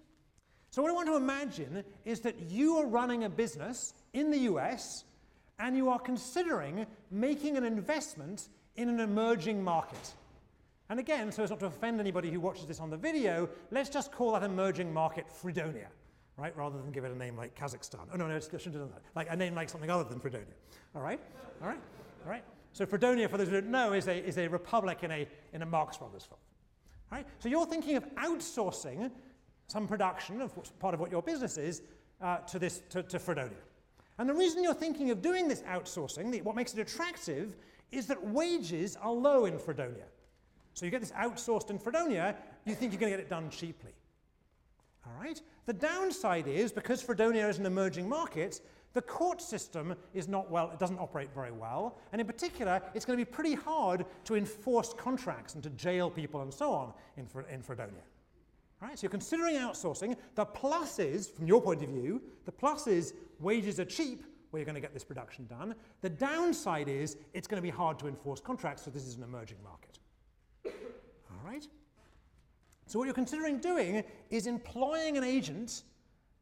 So, 0.78 0.84
what 0.84 0.91
I 0.91 0.93
want 0.93 1.07
to 1.07 1.15
imagine 1.15 1.84
is 2.05 2.19
that 2.19 2.51
you 2.51 2.78
are 2.78 2.86
running 2.86 3.23
a 3.23 3.30
business 3.30 3.95
in 4.13 4.30
the 4.30 4.38
US 4.51 5.05
and 5.57 5.75
you 5.75 5.89
are 5.89 5.97
considering 5.97 6.86
making 7.09 7.57
an 7.57 7.63
investment 7.63 8.49
in 8.75 8.88
an 8.88 8.99
emerging 8.99 9.63
market. 9.63 10.13
And 10.91 10.99
again, 10.99 11.32
so 11.32 11.41
as 11.41 11.49
not 11.49 11.61
to 11.61 11.65
offend 11.65 11.99
anybody 11.99 12.30
who 12.30 12.39
watches 12.39 12.67
this 12.67 12.80
on 12.80 12.91
the 12.91 12.95
video, 12.95 13.49
let's 13.71 13.89
just 13.89 14.11
call 14.11 14.34
that 14.34 14.43
emerging 14.43 14.93
market 14.93 15.25
Fredonia, 15.28 15.88
right? 16.38 16.55
Rather 16.55 16.78
than 16.78 16.91
give 16.91 17.05
it 17.05 17.11
a 17.11 17.17
name 17.17 17.36
like 17.36 17.59
Kazakhstan. 17.59 18.07
Oh, 18.13 18.15
no, 18.15 18.28
no, 18.28 18.36
I 18.36 18.39
shouldn't 18.39 18.65
have 18.65 18.73
done 18.73 18.91
that. 18.91 19.01
Like 19.15 19.32
a 19.32 19.36
name 19.36 19.55
like 19.55 19.69
something 19.69 19.89
other 19.89 20.03
than 20.03 20.19
Fredonia. 20.19 20.45
All 20.95 21.01
right? 21.01 21.19
All 21.59 21.69
right? 21.69 21.82
All 22.23 22.30
right? 22.30 22.43
So 22.73 22.86
Fredonia, 22.86 23.28
for 23.28 23.39
those 23.39 23.47
who 23.47 23.55
don't 23.55 23.71
know, 23.71 23.93
is 23.93 24.07
a, 24.07 24.23
is 24.23 24.38
a 24.38 24.47
republic 24.47 24.99
in 25.01 25.09
a, 25.09 25.28
in 25.53 25.63
a 25.63 25.65
Marx 25.65 25.97
Brothers 25.97 26.25
film. 26.25 26.39
All 27.11 27.17
right? 27.17 27.25
So 27.39 27.49
you're 27.49 27.65
thinking 27.65 27.95
of 27.95 28.05
outsourcing 28.13 29.09
some 29.68 29.88
production 29.88 30.41
of 30.41 30.55
what's 30.55 30.70
part 30.72 30.93
of 30.93 30.99
what 30.99 31.11
your 31.11 31.22
business 31.22 31.57
is 31.57 31.82
uh, 32.22 32.38
to, 32.39 32.57
this, 32.57 32.82
to, 32.89 33.03
to 33.03 33.20
Fredonia. 33.20 33.57
And 34.18 34.28
the 34.28 34.34
reason 34.34 34.63
you're 34.63 34.74
thinking 34.74 35.11
of 35.11 35.22
doing 35.22 35.47
this 35.47 35.61
outsourcing, 35.61 36.32
the, 36.32 36.41
what 36.41 36.55
makes 36.55 36.74
it 36.74 36.80
attractive, 36.80 37.55
is 37.91 38.07
that 38.07 38.24
wages 38.26 38.95
are 38.95 39.11
low 39.11 39.45
in 39.45 39.59
Fredonia. 39.59 40.05
So 40.74 40.86
you 40.86 40.91
get 40.91 41.01
this 41.01 41.11
outsourced 41.11 41.70
in 41.70 41.80
Fredonia, 41.80 42.36
you 42.65 42.76
think 42.76 42.91
you're 42.91 42.99
going 42.99 43.11
to 43.11 43.18
get 43.18 43.26
it 43.26 43.30
done 43.30 43.49
cheaply. 43.49 43.91
All 45.05 45.13
right? 45.22 45.41
The 45.65 45.74
downside 45.74 46.47
is, 46.47 46.72
because 46.72 47.01
Fredonia 47.01 47.47
is 47.47 47.59
an 47.59 47.65
emerging 47.65 48.07
market, 48.07 48.61
the 48.93 49.01
court 49.01 49.41
system 49.41 49.95
is 50.13 50.28
not 50.28 50.49
well, 50.49 50.72
it 50.72 50.80
doesn't 50.80 50.99
operate 50.99 51.30
very 51.34 51.51
well, 51.51 51.99
and 52.11 52.22
in 52.22 52.26
particular, 52.26 52.82
it's 52.93 53.05
going 53.05 53.18
to 53.18 53.24
be 53.24 53.30
pretty 53.30 53.53
hard 53.53 54.05
to 54.26 54.36
enforce 54.36 54.93
contracts 54.93 55.53
and 55.55 55.63
to 55.63 55.70
jail 55.72 56.09
people 56.09 56.41
and 56.41 56.53
so 56.53 56.72
on 56.72 56.93
in, 57.18 57.28
in 57.51 57.61
Fredonia. 57.61 58.01
Right, 58.80 58.97
so 58.97 59.03
you're 59.03 59.11
considering 59.11 59.55
outsourcing. 59.55 60.15
The 60.36 60.45
plus 60.45 60.99
is, 60.99 61.30
from 61.30 61.47
your 61.47 61.61
point 61.61 61.82
of 61.82 61.89
view, 61.89 62.21
the 62.45 62.51
plus 62.51 62.86
is 62.86 63.13
wages 63.39 63.80
are 63.80 63.86
cheap 63.86 64.23
where 64.51 64.59
you're 64.59 64.65
going 64.65 64.75
to 64.75 64.82
get 64.82 64.93
this 64.93 65.03
production 65.03 65.47
done. 65.47 65.73
The 66.01 66.09
downside 66.09 66.88
is 66.88 67.17
it's 67.34 67.47
going 67.47 67.57
to 67.57 67.63
be 67.65 67.71
hard 67.71 67.97
to 67.99 68.07
enforce 68.07 68.39
contracts, 68.39 68.84
so 68.84 68.91
this 68.91 69.05
is 69.05 69.15
an 69.15 69.23
emerging 69.23 69.57
market. 69.63 69.99
All 70.65 71.43
right? 71.43 71.67
So 72.86 72.99
what 72.99 73.05
you're 73.05 73.15
considering 73.15 73.57
doing 73.57 74.03
is 74.30 74.45
employing 74.45 75.17
an 75.17 75.23
agent, 75.23 75.84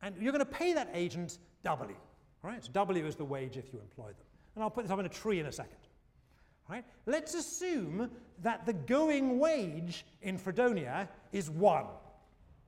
and 0.01 0.13
you're 0.19 0.33
going 0.33 0.45
to 0.45 0.51
pay 0.51 0.73
that 0.73 0.89
agent 0.93 1.39
W. 1.63 1.95
All 2.43 2.49
right? 2.49 2.63
So 2.63 2.69
W 2.73 3.05
is 3.05 3.15
the 3.15 3.25
wage 3.25 3.55
if 3.55 3.71
you 3.71 3.79
employ 3.79 4.07
them. 4.07 4.25
And 4.55 4.63
I'll 4.63 4.69
put 4.69 4.83
this 4.83 4.91
up 4.91 4.99
in 4.99 5.05
a 5.05 5.09
tree 5.09 5.39
in 5.39 5.45
a 5.45 5.51
second. 5.51 5.77
Right? 6.69 6.83
Let's 7.05 7.33
assume 7.33 8.09
that 8.41 8.65
the 8.65 8.73
going 8.73 9.39
wage 9.39 10.05
in 10.21 10.37
Fredonia 10.37 11.07
is 11.31 11.49
1. 11.49 11.85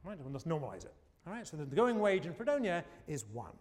Right? 0.07 0.17
let's 0.31 0.45
normalize 0.45 0.85
it. 0.85 0.93
All 1.25 1.33
right, 1.33 1.45
so 1.45 1.57
the 1.57 1.65
going 1.65 1.99
wage 1.99 2.25
in 2.25 2.33
Fredonia 2.33 2.85
is 3.07 3.25
one. 3.33 3.51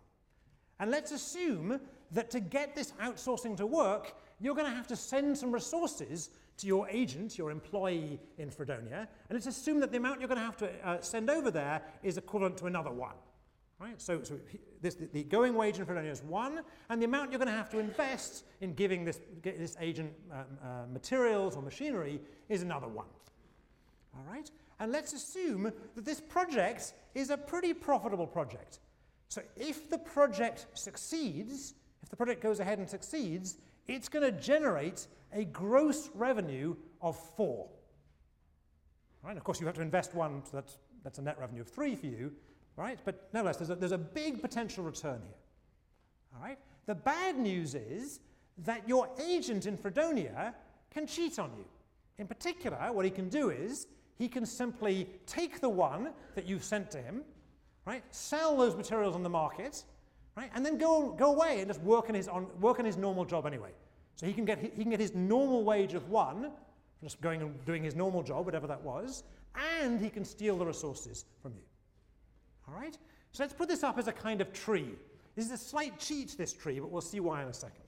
And 0.78 0.90
let's 0.90 1.10
assume 1.10 1.80
that 2.12 2.30
to 2.30 2.38
get 2.40 2.76
this 2.76 2.92
outsourcing 3.02 3.56
to 3.56 3.66
work, 3.66 4.14
you're 4.38 4.54
going 4.54 4.70
to 4.70 4.76
have 4.76 4.86
to 4.88 4.96
send 4.96 5.36
some 5.36 5.50
resources 5.50 6.30
to 6.58 6.66
your 6.68 6.88
agent, 6.88 7.36
your 7.36 7.50
employee 7.50 8.20
in 8.38 8.50
Fredonia, 8.50 9.08
and 9.28 9.36
let's 9.36 9.46
assume 9.46 9.80
that 9.80 9.90
the 9.90 9.96
amount 9.96 10.20
you're 10.20 10.28
going 10.28 10.38
to 10.38 10.44
have 10.44 10.56
to 10.58 10.70
uh, 10.86 11.00
send 11.00 11.28
over 11.30 11.50
there 11.50 11.82
is 12.02 12.16
equivalent 12.16 12.56
to 12.58 12.66
another 12.66 12.92
one. 12.92 13.16
Right? 13.78 14.00
So, 14.00 14.22
so 14.22 14.38
this, 14.80 14.94
the, 14.94 15.06
the, 15.06 15.22
going 15.24 15.54
wage 15.54 15.78
in 15.78 15.84
Fredonia 15.84 16.10
is 16.10 16.22
one, 16.22 16.60
and 16.88 17.02
the 17.02 17.06
amount 17.06 17.32
you're 17.32 17.38
going 17.38 17.50
to 17.50 17.54
have 17.54 17.68
to 17.70 17.78
invest 17.78 18.44
in 18.60 18.72
giving 18.72 19.04
this, 19.04 19.20
this 19.42 19.76
agent 19.80 20.12
um, 20.32 20.44
uh, 20.62 20.66
materials 20.90 21.56
or 21.56 21.62
machinery 21.62 22.20
is 22.48 22.62
another 22.62 22.88
one. 22.88 23.08
All 24.14 24.24
right? 24.32 24.50
And 24.78 24.92
let's 24.92 25.12
assume 25.12 25.72
that 25.94 26.04
this 26.04 26.20
project 26.20 26.92
is 27.14 27.30
a 27.30 27.36
pretty 27.36 27.72
profitable 27.72 28.26
project. 28.26 28.80
So 29.28 29.42
if 29.56 29.88
the 29.88 29.98
project 29.98 30.66
succeeds, 30.74 31.74
if 32.02 32.10
the 32.10 32.16
project 32.16 32.42
goes 32.42 32.60
ahead 32.60 32.78
and 32.78 32.88
succeeds, 32.88 33.56
it's 33.88 34.08
going 34.08 34.24
to 34.24 34.38
generate 34.40 35.06
a 35.32 35.44
gross 35.44 36.10
revenue 36.14 36.76
of 37.00 37.16
four. 37.36 37.68
Right? 39.22 39.36
Of 39.36 39.44
course, 39.44 39.60
you 39.60 39.66
have 39.66 39.74
to 39.76 39.82
invest 39.82 40.14
one, 40.14 40.42
so 40.44 40.50
that's, 40.54 40.78
that's 41.02 41.18
a 41.18 41.22
net 41.22 41.38
revenue 41.40 41.62
of 41.62 41.68
three 41.68 41.96
for 41.96 42.06
you, 42.06 42.32
right? 42.76 42.98
But 43.04 43.28
nevertheless, 43.32 43.56
there's 43.56 43.70
a, 43.70 43.74
there's 43.74 43.92
a 43.92 43.98
big 43.98 44.40
potential 44.40 44.84
return 44.84 45.20
here. 45.22 45.34
All 46.36 46.42
right? 46.42 46.58
The 46.86 46.94
bad 46.94 47.36
news 47.36 47.74
is 47.74 48.20
that 48.58 48.88
your 48.88 49.08
agent 49.20 49.66
in 49.66 49.76
Fredonia 49.76 50.54
can 50.90 51.06
cheat 51.06 51.38
on 51.38 51.50
you. 51.56 51.64
In 52.18 52.26
particular, 52.26 52.78
what 52.92 53.04
he 53.04 53.10
can 53.10 53.28
do 53.28 53.50
is 53.50 53.86
he 54.18 54.28
can 54.28 54.46
simply 54.46 55.08
take 55.26 55.60
the 55.60 55.68
one 55.68 56.10
that 56.34 56.46
you've 56.46 56.64
sent 56.64 56.90
to 56.92 56.98
him, 56.98 57.22
right, 57.84 58.02
sell 58.10 58.56
those 58.56 58.76
materials 58.76 59.14
on 59.14 59.22
the 59.22 59.28
market, 59.28 59.84
right, 60.36 60.50
and 60.54 60.64
then 60.64 60.78
go, 60.78 61.12
go 61.12 61.34
away 61.34 61.60
and 61.60 61.68
just 61.68 61.80
work 61.82 62.08
on, 62.08 62.14
his, 62.14 62.28
on, 62.28 62.46
work 62.60 62.78
on 62.78 62.84
his 62.84 62.96
normal 62.96 63.24
job 63.24 63.46
anyway. 63.46 63.70
So 64.16 64.26
he 64.26 64.32
can, 64.32 64.44
get, 64.44 64.58
he 64.58 64.82
can 64.82 64.90
get 64.90 65.00
his 65.00 65.14
normal 65.14 65.64
wage 65.64 65.94
of 65.94 66.08
one, 66.08 66.50
just 67.02 67.20
going 67.20 67.42
and 67.42 67.64
doing 67.66 67.82
his 67.82 67.94
normal 67.94 68.22
job, 68.22 68.46
whatever 68.46 68.66
that 68.66 68.80
was, 68.80 69.24
and 69.78 70.00
he 70.00 70.08
can 70.08 70.24
steal 70.24 70.56
the 70.56 70.64
resources 70.64 71.26
from 71.42 71.52
you. 71.52 71.62
All 72.66 72.74
right? 72.74 72.96
So 73.32 73.42
let's 73.42 73.52
put 73.52 73.68
this 73.68 73.82
up 73.82 73.98
as 73.98 74.08
a 74.08 74.12
kind 74.12 74.40
of 74.40 74.52
tree. 74.52 74.94
This 75.34 75.44
is 75.44 75.52
a 75.52 75.58
slight 75.58 75.98
cheat, 75.98 76.36
this 76.38 76.54
tree, 76.54 76.80
but 76.80 76.90
we'll 76.90 77.02
see 77.02 77.20
why 77.20 77.42
in 77.42 77.48
a 77.48 77.54
second. 77.54 77.84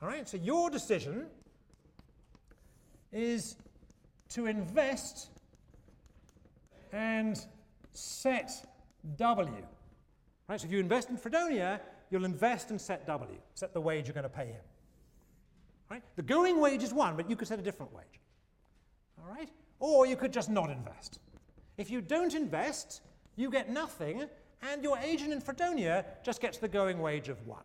All 0.00 0.08
right, 0.08 0.26
so 0.26 0.38
your 0.38 0.70
decision 0.70 1.26
is 3.12 3.56
to 4.30 4.46
invest 4.46 5.28
and 6.94 7.44
set 7.92 8.52
W. 9.16 9.52
Right, 10.48 10.60
so 10.60 10.66
if 10.66 10.72
you 10.72 10.78
invest 10.78 11.10
in 11.10 11.16
Fredonia, 11.16 11.80
you'll 12.10 12.24
invest 12.24 12.70
and 12.70 12.80
set 12.80 13.06
W, 13.06 13.36
set 13.54 13.74
the 13.74 13.80
wage 13.80 14.06
you're 14.06 14.14
going 14.14 14.22
to 14.22 14.28
pay 14.28 14.46
him. 14.46 14.62
Right? 15.90 16.02
The 16.16 16.22
going 16.22 16.60
wage 16.60 16.82
is 16.82 16.92
one, 16.92 17.16
but 17.16 17.28
you 17.28 17.36
could 17.36 17.48
set 17.48 17.58
a 17.58 17.62
different 17.62 17.92
wage. 17.92 18.20
All 19.18 19.32
right? 19.32 19.48
Or 19.80 20.06
you 20.06 20.16
could 20.16 20.32
just 20.32 20.50
not 20.50 20.70
invest. 20.70 21.18
If 21.76 21.90
you 21.90 22.00
don't 22.00 22.34
invest, 22.34 23.02
you 23.36 23.50
get 23.50 23.70
nothing, 23.70 24.24
and 24.62 24.82
your 24.82 24.98
agent 24.98 25.32
in 25.32 25.40
Fredonia 25.40 26.04
just 26.24 26.40
gets 26.40 26.58
the 26.58 26.68
going 26.68 27.00
wage 27.00 27.28
of 27.28 27.44
one. 27.46 27.64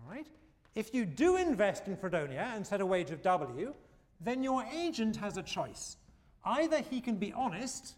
All 0.00 0.10
right? 0.10 0.26
If 0.74 0.94
you 0.94 1.04
do 1.04 1.36
invest 1.36 1.86
in 1.86 1.96
Fredonia 1.96 2.52
and 2.54 2.66
set 2.66 2.80
a 2.80 2.86
wage 2.86 3.10
of 3.10 3.22
W, 3.22 3.74
then 4.20 4.42
your 4.42 4.64
agent 4.74 5.16
has 5.16 5.36
a 5.36 5.42
choice. 5.42 5.96
Either 6.46 6.80
he 6.80 7.00
can 7.00 7.16
be 7.16 7.32
honest 7.32 7.94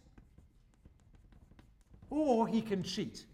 or 2.08 2.48
he 2.48 2.62
can 2.62 2.82
cheat. 2.82 3.26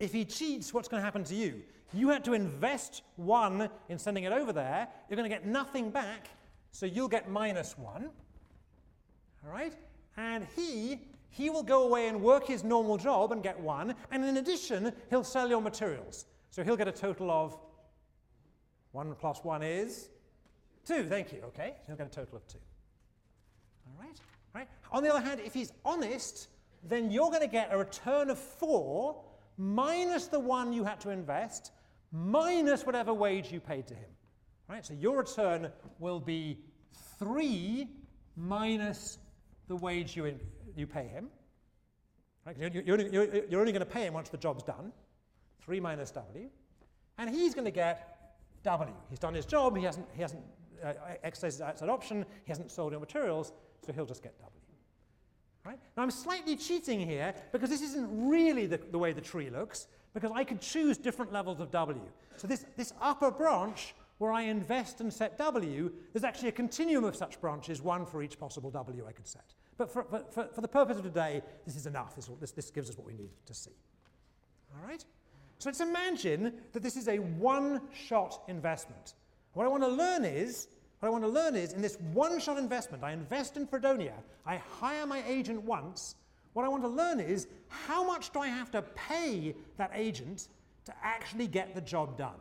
If 0.00 0.12
he 0.12 0.24
cheats, 0.24 0.74
what's 0.74 0.88
going 0.88 1.00
to 1.00 1.04
happen 1.04 1.22
to 1.24 1.34
you? 1.34 1.62
You 1.92 2.08
had 2.08 2.24
to 2.24 2.34
invest 2.34 3.02
one 3.16 3.70
in 3.88 3.98
sending 3.98 4.24
it 4.24 4.32
over 4.32 4.52
there. 4.52 4.88
You're 5.08 5.16
going 5.16 5.30
to 5.30 5.34
get 5.34 5.46
nothing 5.46 5.90
back, 5.90 6.28
so 6.72 6.86
you'll 6.86 7.08
get 7.08 7.30
minus 7.30 7.78
one. 7.78 8.10
All 9.44 9.52
right? 9.52 9.74
And 10.16 10.46
he, 10.56 11.00
he 11.30 11.50
will 11.50 11.62
go 11.62 11.84
away 11.84 12.08
and 12.08 12.20
work 12.20 12.46
his 12.46 12.64
normal 12.64 12.96
job 12.96 13.32
and 13.32 13.42
get 13.42 13.58
one. 13.58 13.94
And 14.10 14.24
in 14.24 14.36
addition, 14.36 14.92
he'll 15.08 15.24
sell 15.24 15.48
your 15.48 15.62
materials. 15.62 16.26
So 16.50 16.64
he'll 16.64 16.76
get 16.76 16.88
a 16.88 16.92
total 16.92 17.30
of 17.30 17.56
one 18.92 19.14
plus 19.14 19.44
one 19.44 19.62
is 19.62 20.08
Two, 20.88 21.04
thank 21.04 21.34
you, 21.34 21.42
okay? 21.48 21.74
So 21.80 21.88
he'll 21.88 21.96
get 21.96 22.06
a 22.06 22.10
total 22.10 22.38
of 22.38 22.48
two. 22.48 22.56
All 23.86 24.02
right? 24.02 24.18
right? 24.54 24.68
On 24.90 25.02
the 25.02 25.10
other 25.10 25.20
hand, 25.20 25.38
if 25.44 25.52
he's 25.52 25.70
honest, 25.84 26.48
then 26.82 27.10
you're 27.10 27.28
going 27.28 27.42
to 27.42 27.46
get 27.46 27.68
a 27.70 27.76
return 27.76 28.30
of 28.30 28.38
four 28.38 29.22
minus 29.58 30.28
the 30.28 30.40
one 30.40 30.72
you 30.72 30.84
had 30.84 30.98
to 31.00 31.10
invest, 31.10 31.72
minus 32.10 32.86
whatever 32.86 33.12
wage 33.12 33.52
you 33.52 33.60
paid 33.60 33.86
to 33.88 33.94
him. 33.94 34.08
Right? 34.66 34.82
So 34.82 34.94
your 34.94 35.18
return 35.18 35.70
will 35.98 36.20
be 36.20 36.58
three 37.18 37.88
minus 38.34 39.18
the 39.66 39.76
wage 39.76 40.16
you, 40.16 40.24
in, 40.24 40.40
you 40.74 40.86
pay 40.86 41.06
him. 41.06 41.28
Right? 42.46 42.56
You're, 42.58 42.70
you're, 42.70 43.00
you're, 43.00 43.44
you're 43.44 43.60
only 43.60 43.72
going 43.72 43.80
to 43.80 43.86
pay 43.86 44.06
him 44.06 44.14
once 44.14 44.30
the 44.30 44.38
job's 44.38 44.62
done. 44.62 44.92
Three 45.60 45.80
minus 45.80 46.10
W. 46.12 46.48
And 47.18 47.28
he's 47.28 47.52
going 47.52 47.66
to 47.66 47.70
get 47.70 48.38
W. 48.62 48.94
He's 49.10 49.18
done 49.18 49.34
his 49.34 49.44
job, 49.44 49.76
he 49.76 49.84
hasn't, 49.84 50.06
he 50.14 50.22
hasn't 50.22 50.42
uh, 50.84 50.92
exercises 51.22 51.60
outside 51.60 51.88
option, 51.88 52.24
he 52.44 52.50
hasn't 52.50 52.70
sold 52.70 52.92
any 52.92 53.00
materials, 53.00 53.52
so 53.84 53.92
he'll 53.92 54.06
just 54.06 54.22
get 54.22 54.38
W. 54.38 54.52
Right? 55.64 55.78
Now 55.96 56.02
I'm 56.02 56.10
slightly 56.10 56.56
cheating 56.56 57.00
here 57.00 57.34
because 57.52 57.70
this 57.70 57.82
isn't 57.82 58.08
really 58.28 58.66
the, 58.66 58.78
the 58.78 58.98
way 58.98 59.12
the 59.12 59.20
tree 59.20 59.50
looks, 59.50 59.86
because 60.14 60.30
I 60.34 60.44
could 60.44 60.60
choose 60.60 60.96
different 60.96 61.32
levels 61.32 61.60
of 61.60 61.70
W. 61.70 62.00
So 62.36 62.46
this, 62.46 62.64
this 62.76 62.92
upper 63.00 63.30
branch 63.30 63.94
where 64.18 64.32
I 64.32 64.42
invest 64.42 65.00
and 65.00 65.12
set 65.12 65.38
W, 65.38 65.92
there's 66.12 66.24
actually 66.24 66.48
a 66.48 66.52
continuum 66.52 67.04
of 67.04 67.14
such 67.14 67.40
branches, 67.40 67.80
one 67.82 68.06
for 68.06 68.22
each 68.22 68.38
possible 68.38 68.70
W 68.70 69.04
I 69.06 69.12
could 69.12 69.26
set. 69.26 69.54
But 69.76 69.92
for, 69.92 70.04
for, 70.04 70.48
for 70.52 70.60
the 70.60 70.68
purpose 70.68 70.96
of 70.96 71.04
today, 71.04 71.42
this 71.64 71.76
is 71.76 71.86
enough. 71.86 72.16
This, 72.16 72.28
this, 72.40 72.50
this 72.50 72.70
gives 72.70 72.90
us 72.90 72.96
what 72.96 73.06
we 73.06 73.14
need 73.14 73.30
to 73.46 73.54
see. 73.54 73.76
All 74.74 74.88
right? 74.88 75.04
So 75.58 75.68
let's 75.68 75.80
imagine 75.80 76.52
that 76.72 76.82
this 76.82 76.96
is 76.96 77.08
a 77.08 77.18
one-shot 77.18 78.42
investment. 78.48 79.14
What 79.54 79.64
I 79.64 79.68
want 79.68 79.82
to 79.82 79.88
learn 79.88 80.24
is, 80.24 80.68
what 81.00 81.08
I 81.08 81.10
want 81.10 81.24
to 81.24 81.28
learn 81.28 81.56
is, 81.56 81.72
in 81.72 81.82
this 81.82 81.96
one-shot 82.12 82.58
investment, 82.58 83.04
I 83.04 83.12
invest 83.12 83.56
in 83.56 83.66
Fredonia, 83.66 84.14
I 84.46 84.56
hire 84.56 85.06
my 85.06 85.22
agent 85.26 85.62
once, 85.62 86.16
what 86.52 86.64
I 86.64 86.68
want 86.68 86.82
to 86.82 86.88
learn 86.88 87.20
is, 87.20 87.46
how 87.68 88.04
much 88.04 88.32
do 88.32 88.40
I 88.40 88.48
have 88.48 88.70
to 88.72 88.82
pay 88.82 89.54
that 89.76 89.90
agent 89.94 90.48
to 90.86 90.94
actually 91.02 91.46
get 91.46 91.74
the 91.74 91.80
job 91.80 92.16
done? 92.18 92.34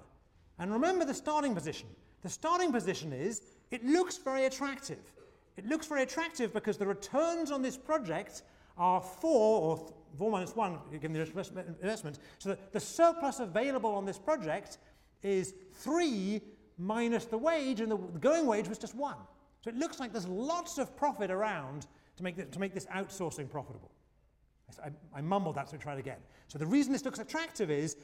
And 0.60 0.72
remember 0.72 1.06
the 1.06 1.14
starting 1.14 1.54
position. 1.54 1.88
The 2.24 2.30
starting 2.30 2.72
position 2.72 3.14
is, 3.14 3.44
it 3.70 3.86
looks 3.86 4.18
very 4.18 4.46
attractive. 4.46 5.14
It 5.56 5.68
looks 5.68 5.88
very 5.88 6.04
attractive 6.04 6.54
because 6.54 6.78
the 6.78 6.88
returns 6.88 7.52
on 7.52 7.62
this 7.62 7.78
project 7.78 8.44
are 8.78 9.02
4 9.02 9.62
or 9.62 9.94
4 10.18 10.32
minus 10.32 10.56
1 10.56 10.80
given 10.92 11.14
the 11.14 11.22
investment. 11.82 12.20
So 12.40 12.58
the 12.72 12.80
surplus 12.80 13.40
available 13.40 13.94
on 13.94 14.06
this 14.06 14.18
project 14.18 14.78
is 15.24 15.54
3 15.74 16.42
minus 16.78 17.26
the 17.26 17.38
wage, 17.38 17.82
and 17.82 17.92
the 17.92 17.98
going 18.20 18.46
wage 18.46 18.68
was 18.68 18.78
just 18.78 18.96
one. 18.96 19.18
So 19.64 19.70
it 19.70 19.76
looks 19.78 20.00
like 20.00 20.12
there's 20.12 20.28
lots 20.28 20.78
of 20.78 20.96
profit 20.96 21.32
around 21.32 21.88
to 22.18 22.24
make, 22.24 22.36
the, 22.36 22.46
to 22.46 22.60
make 22.60 22.74
this 22.74 22.86
outsourcing 22.88 23.50
profitable. 23.50 23.92
I, 24.84 24.90
I 25.16 25.22
mumbled 25.22 25.56
that, 25.56 25.70
so 25.70 25.78
try 25.78 25.94
it 25.94 26.00
again. 26.00 26.18
So 26.48 26.58
the 26.58 26.66
reason 26.66 26.92
this 26.92 27.06
looks 27.06 27.20
attractive 27.20 27.72
is 27.72 27.96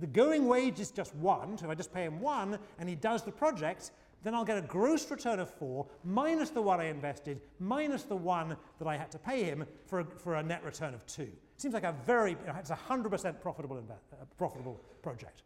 the 0.00 0.06
going 0.06 0.48
wage 0.48 0.80
is 0.80 0.90
just 0.90 1.14
one, 1.16 1.56
so 1.56 1.66
if 1.66 1.70
I 1.70 1.74
just 1.74 1.92
pay 1.92 2.04
him 2.04 2.20
one 2.20 2.58
and 2.78 2.88
he 2.88 2.94
does 2.94 3.22
the 3.22 3.30
project, 3.30 3.92
then 4.22 4.34
I'll 4.34 4.44
get 4.44 4.58
a 4.58 4.62
gross 4.62 5.08
return 5.10 5.38
of 5.38 5.48
four 5.48 5.86
minus 6.02 6.50
the 6.50 6.62
one 6.62 6.80
I 6.80 6.84
invested, 6.84 7.40
minus 7.60 8.02
the 8.02 8.16
one 8.16 8.56
that 8.78 8.88
I 8.88 8.96
had 8.96 9.10
to 9.12 9.18
pay 9.18 9.44
him 9.44 9.64
for 9.86 10.00
a, 10.00 10.04
for 10.04 10.34
a 10.36 10.42
net 10.42 10.64
return 10.64 10.94
of 10.94 11.06
two. 11.06 11.30
seems 11.56 11.74
like 11.74 11.84
a 11.84 11.94
very, 12.04 12.36
it's 12.56 12.70
a 12.70 12.78
100% 12.88 13.40
profitable, 13.40 13.76
uh, 13.78 14.24
profitable 14.36 14.80
project. 15.02 15.42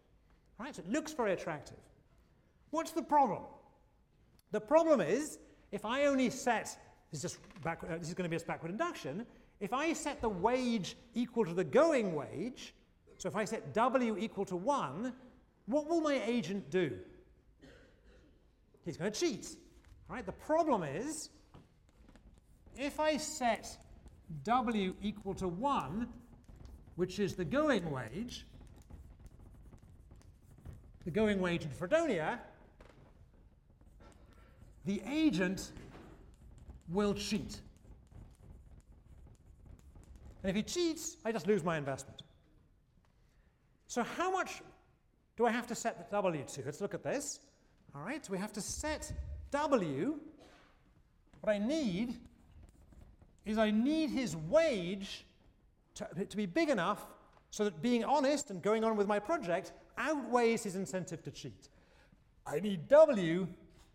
Right? 0.58 0.74
So 0.74 0.82
it 0.82 0.90
looks 0.90 1.12
very 1.12 1.32
attractive. 1.32 1.76
What's 2.72 2.92
the 2.92 3.02
problem? 3.02 3.42
The 4.50 4.60
problem 4.60 5.02
is, 5.02 5.38
if 5.70 5.84
I 5.84 6.06
only 6.06 6.30
set, 6.30 6.76
this 7.10 7.22
is, 7.22 7.22
just 7.22 7.62
back, 7.62 7.82
uh, 7.84 7.98
this 7.98 8.08
is 8.08 8.14
going 8.14 8.28
to 8.28 8.34
be 8.34 8.42
a 8.42 8.44
backward 8.44 8.72
induction, 8.72 9.26
if 9.60 9.74
I 9.74 9.92
set 9.92 10.22
the 10.22 10.30
wage 10.30 10.96
equal 11.14 11.44
to 11.44 11.52
the 11.52 11.64
going 11.64 12.14
wage, 12.14 12.74
so 13.18 13.28
if 13.28 13.36
I 13.36 13.44
set 13.44 13.74
W 13.74 14.16
equal 14.18 14.46
to 14.46 14.56
1, 14.56 15.12
what 15.66 15.86
will 15.86 16.00
my 16.00 16.20
agent 16.24 16.70
do? 16.70 16.96
He's 18.86 18.96
going 18.96 19.12
to 19.12 19.20
cheat. 19.20 19.48
Right? 20.08 20.24
The 20.24 20.32
problem 20.32 20.82
is, 20.82 21.28
if 22.78 22.98
I 22.98 23.18
set 23.18 23.68
W 24.44 24.94
equal 25.02 25.34
to 25.34 25.46
1, 25.46 26.08
which 26.96 27.18
is 27.18 27.34
the 27.34 27.44
going 27.44 27.90
wage, 27.90 28.46
the 31.04 31.10
going 31.10 31.38
wage 31.38 31.64
in 31.64 31.70
Fredonia, 31.70 32.40
the 34.84 35.02
agent 35.08 35.72
will 36.88 37.14
cheat. 37.14 37.60
And 40.42 40.50
if 40.50 40.56
he 40.56 40.62
cheats, 40.62 41.16
I 41.24 41.32
just 41.32 41.46
lose 41.46 41.62
my 41.62 41.78
investment. 41.78 42.22
So 43.86 44.02
how 44.02 44.30
much 44.30 44.62
do 45.36 45.46
I 45.46 45.50
have 45.50 45.66
to 45.68 45.74
set 45.74 45.98
the 45.98 46.16
W 46.16 46.44
to? 46.44 46.62
Let's 46.64 46.80
look 46.80 46.94
at 46.94 47.04
this. 47.04 47.40
All 47.94 48.02
right, 48.02 48.24
so 48.24 48.32
we 48.32 48.38
have 48.38 48.52
to 48.54 48.60
set 48.60 49.12
W. 49.50 50.18
What 51.40 51.52
I 51.52 51.58
need 51.58 52.18
is 53.44 53.58
I 53.58 53.70
need 53.70 54.10
his 54.10 54.36
wage 54.36 55.26
to, 55.94 56.08
to 56.28 56.36
be 56.36 56.46
big 56.46 56.70
enough 56.70 57.06
so 57.50 57.64
that 57.64 57.82
being 57.82 58.04
honest 58.04 58.50
and 58.50 58.62
going 58.62 58.82
on 58.82 58.96
with 58.96 59.06
my 59.06 59.18
project 59.18 59.72
outweighs 59.98 60.62
his 60.62 60.74
incentive 60.74 61.22
to 61.24 61.30
cheat. 61.30 61.68
I 62.46 62.60
need 62.60 62.88
W 62.88 63.46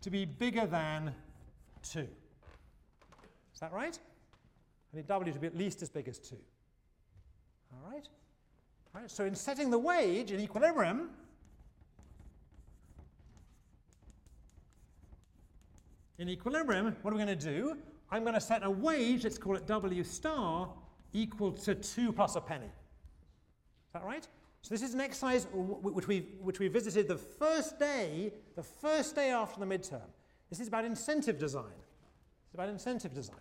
to 0.02 0.10
be 0.10 0.24
bigger 0.24 0.66
than 0.66 1.14
2. 1.82 2.00
Is 2.00 3.60
that 3.60 3.72
right? 3.72 3.98
I 4.92 4.96
need 4.96 5.06
W 5.06 5.32
to 5.32 5.38
be 5.38 5.46
at 5.46 5.56
least 5.56 5.82
as 5.82 5.88
big 5.88 6.08
as 6.08 6.18
2. 6.18 6.36
All 7.72 7.90
right? 7.90 8.08
All 8.94 9.00
right? 9.00 9.10
So 9.10 9.24
in 9.24 9.34
setting 9.34 9.70
the 9.70 9.78
wage 9.78 10.30
in 10.30 10.40
equilibrium, 10.40 11.10
in 16.18 16.28
equilibrium, 16.28 16.96
what 17.02 17.12
are 17.12 17.16
we 17.16 17.24
going 17.24 17.38
to 17.38 17.44
do? 17.44 17.76
I'm 18.10 18.22
going 18.22 18.34
to 18.34 18.40
set 18.40 18.62
a 18.64 18.70
wage, 18.70 19.24
let's 19.24 19.38
call 19.38 19.56
it 19.56 19.66
W 19.66 20.04
star, 20.04 20.70
equal 21.12 21.52
to 21.52 21.74
2 21.74 22.12
plus 22.12 22.36
a 22.36 22.40
penny. 22.40 22.66
Is 22.66 23.92
that 23.92 24.04
right? 24.04 24.26
So 24.62 24.74
this 24.74 24.82
is 24.82 24.94
an 24.94 25.00
exercise 25.00 25.46
which 25.52 26.06
we, 26.06 26.26
which 26.40 26.58
we 26.58 26.68
visited 26.68 27.08
the 27.08 27.16
first 27.16 27.78
day, 27.78 28.32
the 28.54 28.62
first 28.62 29.14
day 29.14 29.30
after 29.30 29.60
the 29.60 29.66
midterm. 29.66 30.02
This 30.50 30.60
is 30.60 30.68
about 30.68 30.84
incentive 30.84 31.38
design. 31.38 31.64
It's 32.46 32.54
about 32.54 32.68
incentive 32.68 33.14
design. 33.14 33.36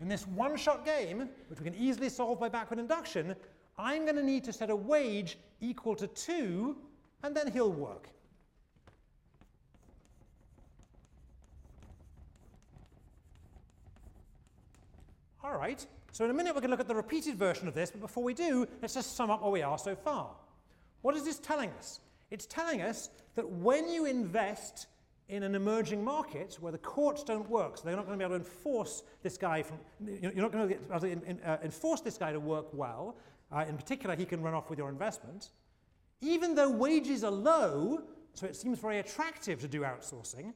In 0.00 0.08
this 0.08 0.26
one-shot 0.26 0.84
game, 0.84 1.28
which 1.48 1.60
we 1.60 1.64
can 1.64 1.74
easily 1.74 2.08
solve 2.08 2.40
by 2.40 2.48
backward 2.48 2.80
induction, 2.80 3.36
I'm 3.78 4.02
going 4.02 4.16
to 4.16 4.22
need 4.22 4.44
to 4.44 4.52
set 4.52 4.68
a 4.68 4.76
wage 4.76 5.38
equal 5.60 5.94
to 5.96 6.06
2, 6.06 6.76
and 7.22 7.36
then 7.36 7.50
he'll 7.52 7.72
work. 7.72 8.08
All 15.44 15.56
right, 15.56 15.84
so 16.12 16.24
in 16.24 16.30
a 16.30 16.34
minute 16.34 16.54
we're 16.54 16.60
going 16.60 16.70
to 16.70 16.76
look 16.76 16.80
at 16.80 16.86
the 16.86 16.94
repeated 16.94 17.34
version 17.34 17.66
of 17.66 17.74
this, 17.74 17.90
but 17.90 18.00
before 18.00 18.22
we 18.22 18.32
do, 18.32 18.64
let's 18.80 18.94
just 18.94 19.16
sum 19.16 19.28
up 19.28 19.42
where 19.42 19.50
we 19.50 19.62
are 19.62 19.76
so 19.76 19.96
far. 19.96 20.30
What 21.00 21.16
is 21.16 21.24
this 21.24 21.40
telling 21.40 21.70
us? 21.78 21.98
It's 22.30 22.46
telling 22.46 22.80
us 22.80 23.10
that 23.34 23.48
when 23.48 23.88
you 23.88 24.04
invest 24.04 24.86
in 25.28 25.42
an 25.42 25.56
emerging 25.56 26.04
market 26.04 26.58
where 26.60 26.70
the 26.70 26.78
courts 26.78 27.24
don't 27.24 27.48
work, 27.50 27.76
so 27.76 27.82
they're 27.84 27.96
not 27.96 28.06
going 28.06 28.16
to 28.16 28.24
be 28.24 28.24
able 28.24 28.38
to 28.38 28.44
enforce 28.44 29.02
this 29.24 29.36
guy 29.36 29.64
from, 29.64 29.78
you're 30.06 30.32
not 30.34 30.52
going 30.52 30.68
to 30.68 30.74
be 30.76 30.80
able 30.88 31.00
to 31.00 31.50
uh, 31.50 31.58
enforce 31.64 32.02
this 32.02 32.16
guy 32.18 32.30
to 32.30 32.38
work 32.38 32.66
well. 32.72 33.16
Uh, 33.50 33.64
in 33.68 33.76
particular, 33.76 34.14
he 34.14 34.24
can 34.24 34.42
run 34.42 34.54
off 34.54 34.70
with 34.70 34.78
your 34.78 34.90
investment. 34.90 35.50
Even 36.20 36.54
though 36.54 36.70
wages 36.70 37.24
are 37.24 37.32
low, 37.32 38.02
so 38.34 38.46
it 38.46 38.54
seems 38.54 38.78
very 38.78 39.00
attractive 39.00 39.60
to 39.60 39.66
do 39.66 39.80
outsourcing, 39.80 40.52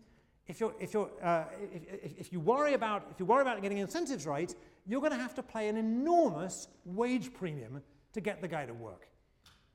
if, 0.47 0.61
you're, 0.61 0.74
if, 0.78 0.95
you're, 0.95 1.11
uh, 1.22 1.45
if, 1.72 2.20
if, 2.20 2.32
you 2.32 2.39
worry 2.39 2.74
about, 2.74 3.09
if 3.11 3.18
you 3.18 3.26
worry 3.26 3.43
about 3.43 3.61
getting 3.62 3.78
incentives 3.78 4.26
right, 4.26 4.55
you're 4.87 5.01
going 5.01 5.12
to 5.12 5.18
have 5.18 5.34
to 5.34 5.43
pay 5.43 5.68
an 5.68 5.76
enormous 5.76 6.68
wage 6.84 7.32
premium 7.32 7.82
to 8.12 8.20
get 8.20 8.41
the 8.41 8.49
guy 8.49 8.64
to 8.66 8.74
work. 8.74 9.09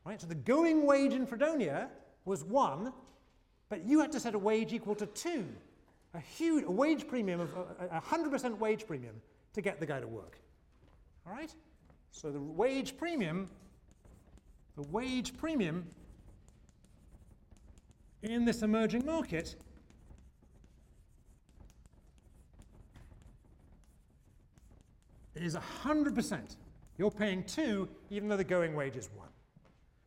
Right? 0.05 0.19
So 0.19 0.27
the 0.27 0.35
going 0.35 0.85
wage 0.85 1.13
in 1.13 1.25
Fredonia 1.25 1.89
was 2.25 2.43
one, 2.43 2.93
but 3.69 3.85
you 3.85 3.99
had 3.99 4.11
to 4.13 4.19
set 4.19 4.33
a 4.33 4.39
wage 4.39 4.73
equal 4.73 4.95
to 4.95 5.05
two, 5.07 5.45
a 6.13 6.19
huge 6.19 6.63
a 6.65 6.71
wage 6.71 7.07
premium 7.07 7.39
of 7.39 7.49
a, 7.79 7.99
100% 7.99 8.57
wage 8.57 8.87
premium 8.87 9.15
to 9.53 9.61
get 9.61 9.79
the 9.79 9.85
guy 9.85 9.99
to 9.99 10.07
work. 10.07 10.39
All 11.27 11.33
right? 11.33 11.53
So 12.11 12.31
the 12.31 12.39
wage 12.39 12.97
premium, 12.97 13.49
the 14.75 14.83
wage 14.89 15.37
premium 15.37 15.85
in 18.23 18.45
this 18.45 18.61
emerging 18.61 19.05
market 19.05 19.55
is 25.35 25.55
100%. 25.55 26.57
You're 26.97 27.11
paying 27.11 27.43
two, 27.43 27.87
even 28.09 28.27
though 28.29 28.37
the 28.37 28.43
going 28.43 28.75
wage 28.75 28.95
is 28.95 29.09
one. 29.15 29.29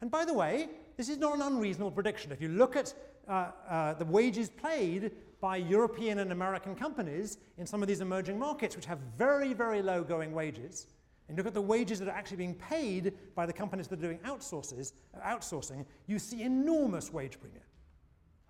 And 0.01 0.11
by 0.11 0.25
the 0.25 0.35
way, 0.35 0.69
this 0.97 1.09
is 1.09 1.19
not 1.19 1.35
an 1.35 1.43
unreasonable 1.43 1.91
prediction. 1.91 2.31
If 2.31 2.41
you 2.41 2.49
look 2.49 2.77
at 2.77 2.95
uh, 3.27 3.51
uh, 3.69 3.95
the 3.95 4.05
wages 4.05 4.51
paid 4.51 5.13
by 5.41 5.57
European 5.57 6.19
and 6.19 6.33
American 6.33 6.75
companies 6.75 7.39
in 7.59 7.67
some 7.67 7.83
of 7.83 7.89
these 7.89 8.01
emerging 8.01 8.39
markets, 8.39 8.77
which 8.77 8.87
have 8.87 8.99
very, 9.17 9.53
very 9.53 9.83
low 9.83 10.05
going 10.05 10.33
wages, 10.33 10.87
and 11.29 11.37
look 11.37 11.47
at 11.47 11.55
the 11.55 11.61
wages 11.61 11.99
that 11.99 12.09
are 12.09 12.15
actually 12.15 12.37
being 12.37 12.55
paid 12.55 13.15
by 13.35 13.47
the 13.47 13.53
companies 13.53 13.89
that 13.89 13.99
are 13.99 14.03
doing 14.03 14.19
outsources, 14.19 14.93
outsourcing, 15.25 15.87
you 16.07 16.19
see 16.19 16.43
enormous 16.43 17.13
wage 17.13 17.41
premium. 17.41 17.63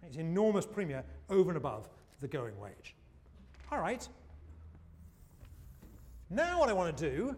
It's 0.03 0.17
enormous 0.17 0.67
premium 0.67 1.05
over 1.31 1.51
and 1.51 1.57
above 1.57 1.89
the 2.21 2.29
going 2.29 2.59
wage. 2.59 2.95
All 3.71 3.81
right, 3.81 4.07
now 6.31 6.59
what 6.59 6.69
I 6.69 6.73
want 6.73 6.97
to 6.97 7.11
do, 7.11 7.37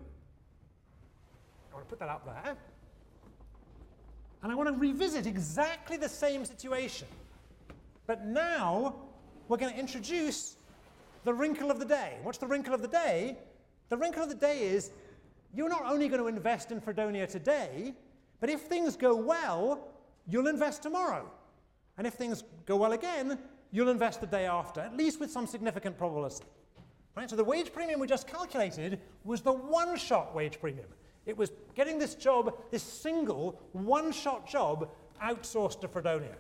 I 1.71 1.75
want 1.75 1.87
to 1.87 1.91
put 1.91 1.99
that 1.99 2.09
up 2.09 2.25
there, 2.25 2.57
and 4.43 4.53
I 4.53 4.55
want 4.55 4.69
to 4.69 4.75
revisit 4.75 5.27
exactly 5.27 5.97
the 5.97 6.09
same 6.09 6.45
situation. 6.45 7.09
But 8.07 8.25
now 8.25 8.95
we're 9.49 9.57
going 9.57 9.73
to 9.73 9.79
introduce 9.79 10.57
the 11.25 11.35
wrinkle 11.35 11.71
of 11.71 11.79
the 11.79 11.85
day. 11.85 12.19
What's 12.23 12.39
the 12.39 12.47
wrinkle 12.47 12.73
of 12.73 12.83
the 12.83 12.89
day? 12.89 13.37
The 13.89 13.97
wrinkle 13.97 14.23
of 14.23 14.29
the 14.29 14.35
day 14.35 14.63
is 14.63 14.91
you're 15.55 15.69
not 15.69 15.85
only 15.85 16.09
going 16.09 16.21
to 16.21 16.29
invest 16.29 16.71
in 16.71 16.81
Fredonia 16.81 17.27
today, 17.27 17.95
but 18.41 18.51
if 18.51 18.63
things 18.63 18.97
go 18.97 19.17
well, 19.17 19.89
you'll 20.29 20.49
invest 20.49 20.83
tomorrow. 20.83 21.31
And 21.99 22.07
if 22.07 22.15
things 22.15 22.45
go 22.67 22.77
well 22.77 22.93
again, 22.93 23.39
you'll 23.73 23.89
invest 23.89 24.21
the 24.21 24.27
day 24.27 24.47
after, 24.47 24.81
at 24.81 24.97
least 24.97 25.19
with 25.19 25.31
some 25.31 25.47
significant 25.47 25.99
probability. 25.99 26.45
Right? 27.17 27.31
So 27.31 27.37
the 27.37 27.45
wage 27.45 27.73
premium 27.73 27.99
we 27.99 28.07
just 28.07 28.29
calculated 28.29 29.01
was 29.25 29.41
the 29.41 29.53
one-shot 29.53 30.35
wage 30.35 30.61
premium. 30.61 30.89
It 31.25 31.37
was 31.37 31.51
getting 31.75 31.99
this 31.99 32.15
job, 32.15 32.55
this 32.71 32.83
single 32.83 33.61
one-shot 33.73 34.49
job, 34.49 34.91
outsourced 35.23 35.81
to 35.81 35.89
Fredonia. 35.89 36.37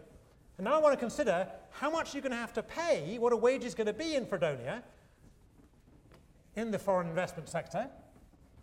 And 0.59 0.67
now 0.67 0.75
I 0.75 0.79
want 0.79 0.93
to 0.93 0.99
consider 0.99 1.49
how 1.71 1.91
much 1.91 2.15
you're 2.15 2.23
going 2.23 2.33
to 2.33 2.39
have 2.39 2.53
to 2.55 2.63
pay, 2.63 3.19
what 3.19 3.33
a 3.33 3.37
wage 3.37 3.65
is 3.65 3.75
going 3.75 3.87
to 3.87 3.93
be 3.93 4.15
in 4.15 4.27
Fredonia, 4.27 4.83
in 6.57 6.71
the 6.71 6.79
foreign 6.79 7.09
investment 7.09 7.49
sector, 7.49 7.89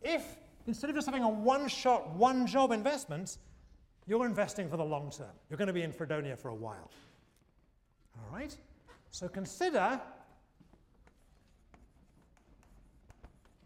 if 0.02 0.38
instead 0.68 0.90
of 0.90 0.96
just 0.96 1.06
having 1.06 1.24
a 1.24 1.30
one-shot, 1.30 2.16
one-job 2.16 2.72
investment, 2.72 3.38
you're 4.06 4.26
investing 4.26 4.70
for 4.70 4.78
the 4.78 4.84
long 4.84 5.12
term. 5.12 5.28
You're 5.50 5.58
going 5.58 5.68
to 5.68 5.74
be 5.74 5.84
in 5.84 5.92
Fredonia 5.92 6.36
for 6.36 6.50
a 6.50 6.56
while. 6.56 6.92
All 8.18 8.38
right? 8.38 8.56
So 9.12 9.28
consider 9.28 10.00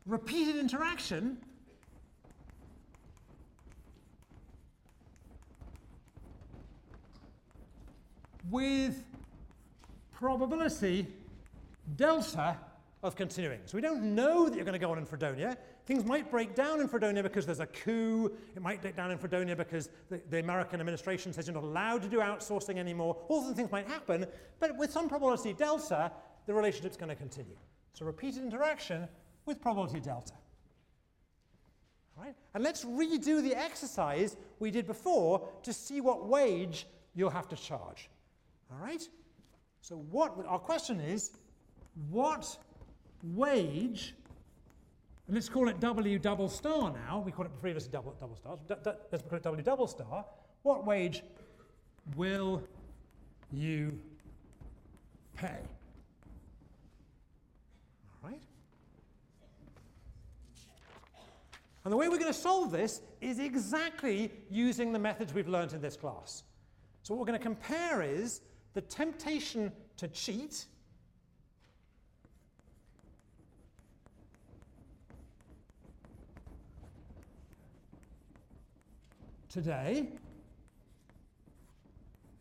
repeated 0.07 0.55
interaction 0.55 1.37
with 8.49 9.03
probability 10.11 11.07
delta 11.97 12.57
of 13.03 13.15
continuing. 13.15 13.59
So 13.65 13.77
we 13.77 13.81
don't 13.81 14.15
know 14.15 14.49
that 14.49 14.55
you're 14.55 14.65
going 14.65 14.73
to 14.73 14.79
go 14.79 14.91
on 14.91 14.97
in 14.97 15.05
Fredonia. 15.05 15.57
Things 15.85 16.03
might 16.03 16.31
break 16.31 16.55
down 16.55 16.81
in 16.81 16.87
Fredonia 16.87 17.21
because 17.21 17.45
there's 17.45 17.59
a 17.59 17.67
coup. 17.67 18.31
It 18.55 18.61
might 18.61 18.81
break 18.81 18.95
down 18.95 19.11
in 19.11 19.17
Fredonia 19.17 19.55
because 19.55 19.89
the, 20.09 20.19
the 20.29 20.39
American 20.39 20.79
administration 20.79 21.31
says 21.31 21.47
you're 21.47 21.53
not 21.53 21.63
allowed 21.63 22.01
to 22.01 22.09
do 22.09 22.19
outsourcing 22.19 22.77
anymore. 22.77 23.17
All 23.27 23.41
those 23.41 23.55
things 23.55 23.71
might 23.71 23.87
happen, 23.87 24.25
but 24.59 24.75
with 24.77 24.91
some 24.91 25.07
probability 25.07 25.53
delta, 25.53 26.11
the 26.45 26.53
relationship's 26.53 26.97
going 26.97 27.09
to 27.09 27.15
continue. 27.15 27.55
So 27.93 28.05
repeated 28.05 28.43
interaction 28.43 29.07
with 29.47 29.61
probability 29.61 29.99
delta. 29.99 30.33
Right? 32.17 32.35
And 32.53 32.63
let's 32.63 32.83
redo 32.83 33.41
the 33.41 33.55
exercise 33.55 34.37
we 34.59 34.71
did 34.71 34.87
before 34.87 35.47
to 35.63 35.71
see 35.73 36.01
what 36.01 36.27
wage 36.27 36.87
you'll 37.15 37.29
have 37.29 37.47
to 37.49 37.55
charge. 37.55 38.09
All 38.71 38.79
right? 38.79 39.07
So 39.81 39.95
what 40.11 40.35
our 40.47 40.59
question 40.59 40.99
is, 40.99 41.31
what 42.09 42.57
wage, 43.23 44.13
and 45.27 45.35
let's 45.35 45.49
call 45.49 45.69
it 45.69 45.79
W 45.79 46.19
double 46.19 46.49
star 46.49 46.91
now, 46.91 47.23
we 47.25 47.31
call 47.31 47.45
it 47.45 47.51
previously 47.61 47.91
double, 47.91 48.15
double 48.19 48.35
stars, 48.35 48.59
let's 49.11 49.23
call 49.23 49.37
it 49.37 49.43
W 49.43 49.63
double 49.63 49.87
star, 49.87 50.25
what 50.63 50.85
wage 50.85 51.23
will 52.15 52.63
you 53.51 53.97
pay? 55.35 55.59
All 58.23 58.29
right? 58.29 58.41
And 61.87 61.93
the 61.93 61.95
way 61.95 62.09
we're 62.09 62.19
going 62.19 62.33
to 62.33 62.37
solve 62.37 62.73
this 62.73 62.99
is 63.21 63.39
exactly 63.39 64.29
using 64.49 64.91
the 64.91 64.99
methods 64.99 65.33
we've 65.33 65.47
learned 65.47 65.71
in 65.71 65.79
this 65.79 65.95
class. 65.95 66.43
So 67.01 67.13
what 67.13 67.21
we're 67.21 67.27
going 67.27 67.39
to 67.39 67.43
compare 67.45 68.01
is 68.01 68.41
the 68.73 68.81
temptation 68.81 69.71
to 69.95 70.09
cheat 70.09 70.65
today. 79.47 79.99
And 79.99 80.09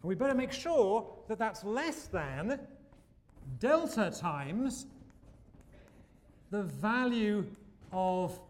we 0.02 0.16
better 0.16 0.34
make 0.34 0.50
sure 0.50 1.06
that 1.28 1.38
that's 1.38 1.62
less 1.62 2.08
than 2.08 2.58
delta 3.60 4.10
times 4.10 4.86
the 6.50 6.64
value 6.64 7.46
of 7.92 8.40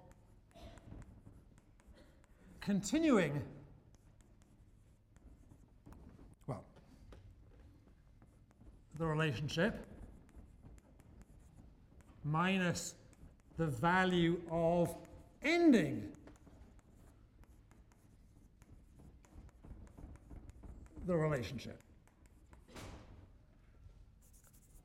continuing 2.67 3.41
Well, 6.49 6.65
the 8.99 9.07
relationship 9.07 9.87
minus 12.25 12.97
the 13.57 13.67
value 13.69 14.41
of 14.51 14.93
ending 15.45 16.03
the 21.07 21.15
relationship. 21.15 21.79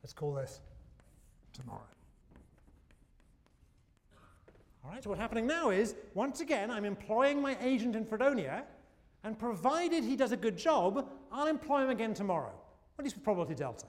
Let's 0.03 0.13
call 0.13 0.35
this 0.35 0.59
tomorrow. 1.51 1.90
All 4.83 4.91
right, 4.91 5.03
so 5.03 5.09
what's 5.09 5.21
happening 5.21 5.45
now 5.45 5.69
is, 5.69 5.95
once 6.13 6.41
again, 6.41 6.71
I'm 6.71 6.85
employing 6.85 7.41
my 7.41 7.55
agent 7.61 7.95
in 7.95 8.05
Fredonia, 8.05 8.63
and 9.23 9.37
provided 9.37 10.03
he 10.03 10.15
does 10.15 10.31
a 10.31 10.37
good 10.37 10.57
job, 10.57 11.07
I'll 11.31 11.47
employ 11.47 11.83
him 11.83 11.89
again 11.89 12.13
tomorrow, 12.13 12.53
at 12.97 13.03
least 13.03 13.15
with 13.15 13.23
probability 13.23 13.55
delta. 13.55 13.85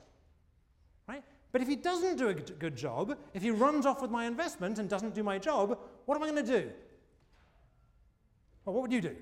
Right? 1.09 1.23
But 1.53 1.63
if 1.63 1.69
he 1.69 1.77
doesn't 1.77 2.17
do 2.19 2.29
a 2.29 2.35
good 2.35 2.77
job, 2.77 3.17
if 3.33 3.43
he 3.43 3.51
runs 3.51 3.87
off 3.87 4.03
with 4.03 4.11
my 4.11 4.27
investment 4.27 4.79
and 4.79 4.89
doesn't 4.89 5.15
do 5.15 5.23
my 5.23 5.39
job, 5.39 5.79
what 6.05 6.17
am 6.17 6.23
I 6.23 6.31
going 6.31 6.45
to 6.45 6.61
do? 6.61 6.71
Well, 8.65 8.75
what 8.75 8.83
would 8.83 8.93
you 8.93 9.01
do? 9.01 9.17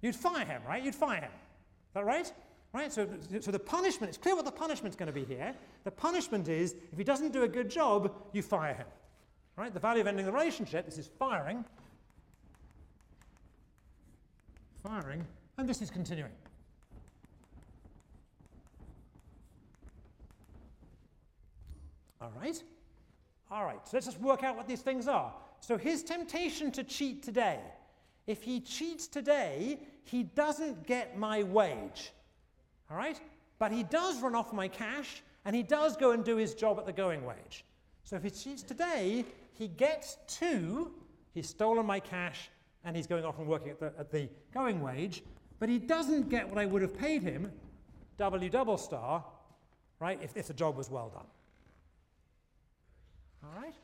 You'd 0.00 0.16
fire 0.16 0.44
him, 0.44 0.62
right? 0.66 0.82
You'd 0.82 0.94
fire 0.94 1.20
him. 1.20 1.30
Is 1.30 1.94
that 1.94 2.04
right? 2.04 2.32
Right? 2.72 2.92
So, 2.92 3.08
so 3.40 3.50
the 3.50 3.58
punishment, 3.58 4.08
it's 4.08 4.18
clear 4.18 4.34
what 4.34 4.44
the 4.44 4.50
punishment's 4.50 4.96
going 4.96 5.06
to 5.06 5.12
be 5.12 5.24
here. 5.24 5.54
The 5.84 5.90
punishment 5.90 6.48
is 6.48 6.76
if 6.92 6.98
he 6.98 7.04
doesn't 7.04 7.32
do 7.32 7.42
a 7.42 7.48
good 7.48 7.70
job, 7.70 8.12
you 8.32 8.42
fire 8.42 8.74
him. 8.74 8.86
Right? 9.56 9.72
The 9.72 9.80
value 9.80 10.00
of 10.00 10.06
ending 10.06 10.26
the 10.26 10.32
relationship, 10.32 10.86
this 10.86 10.98
is 10.98 11.10
firing. 11.18 11.64
Firing, 14.82 15.26
and 15.58 15.68
this 15.68 15.82
is 15.82 15.90
continuing. 15.90 16.32
All 22.20 22.32
right? 22.40 22.62
All 23.50 23.64
right, 23.64 23.80
so 23.86 23.96
let's 23.96 24.06
just 24.06 24.20
work 24.20 24.42
out 24.42 24.56
what 24.56 24.66
these 24.66 24.80
things 24.80 25.08
are. 25.08 25.32
So 25.60 25.76
his 25.76 26.02
temptation 26.02 26.70
to 26.72 26.84
cheat 26.84 27.22
today. 27.22 27.60
If 28.26 28.42
he 28.42 28.60
cheats 28.60 29.06
today, 29.06 29.80
he 30.04 30.22
doesn't 30.22 30.86
get 30.86 31.18
my 31.18 31.42
wage. 31.42 32.12
All 32.90 32.96
right? 32.96 33.20
But 33.58 33.72
he 33.72 33.82
does 33.82 34.20
run 34.22 34.34
off 34.34 34.52
my 34.52 34.68
cash 34.68 35.22
and 35.44 35.56
he 35.56 35.62
does 35.62 35.96
go 35.96 36.12
and 36.12 36.24
do 36.24 36.36
his 36.36 36.54
job 36.54 36.78
at 36.78 36.86
the 36.86 36.92
going 36.92 37.24
wage. 37.24 37.64
So 38.04 38.16
if 38.16 38.22
he 38.22 38.30
cheats 38.30 38.62
today, 38.62 39.24
he 39.52 39.68
gets 39.68 40.18
two, 40.26 40.92
he's 41.34 41.48
stolen 41.48 41.86
my 41.86 42.00
cash 42.00 42.50
and 42.84 42.96
he's 42.96 43.06
going 43.06 43.24
off 43.24 43.38
and 43.38 43.46
working 43.46 43.70
at 43.70 43.80
the, 43.80 43.92
at 43.98 44.10
the 44.10 44.28
going 44.52 44.80
wage, 44.80 45.22
but 45.58 45.68
he 45.68 45.78
doesn't 45.78 46.28
get 46.28 46.48
what 46.48 46.58
I 46.58 46.66
would 46.66 46.82
have 46.82 46.98
paid 46.98 47.22
him, 47.22 47.50
W 48.18 48.50
double 48.50 48.76
star, 48.76 49.24
right, 50.00 50.18
if, 50.22 50.36
if 50.36 50.48
the 50.48 50.54
job 50.54 50.76
was 50.76 50.90
well 50.90 51.10
done. 51.10 51.26
All 53.44 53.62
right? 53.62 53.74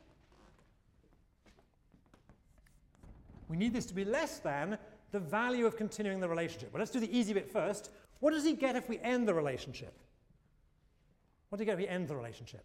We 3.47 3.57
need 3.57 3.73
this 3.73 3.85
to 3.87 3.93
be 3.93 4.05
less 4.05 4.39
than 4.39 4.77
the 5.11 5.19
value 5.19 5.65
of 5.65 5.75
continuing 5.75 6.19
the 6.19 6.29
relationship. 6.29 6.71
Well, 6.71 6.79
let's 6.79 6.91
do 6.91 6.99
the 6.99 7.17
easy 7.17 7.33
bit 7.33 7.51
first. 7.51 7.89
What 8.19 8.31
does 8.31 8.43
he 8.43 8.53
get 8.53 8.75
if 8.75 8.87
we 8.87 8.99
end 8.99 9.27
the 9.27 9.33
relationship? 9.33 9.93
What 11.49 11.57
does 11.57 11.61
you 11.61 11.65
get 11.65 11.73
if 11.73 11.79
we 11.79 11.87
end 11.87 12.07
the 12.07 12.15
relationship? 12.15 12.63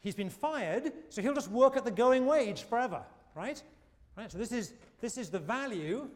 He's 0.00 0.14
been 0.14 0.30
fired, 0.30 0.92
so 1.08 1.20
he'll 1.20 1.34
just 1.34 1.50
work 1.50 1.76
at 1.76 1.84
the 1.84 1.90
going 1.90 2.26
wage 2.26 2.62
forever, 2.62 3.02
right? 3.34 3.60
Right. 4.16 4.30
So 4.30 4.38
this 4.38 4.52
is 4.52 4.72
this 5.00 5.18
is 5.18 5.30
the 5.30 5.38
value. 5.38 6.08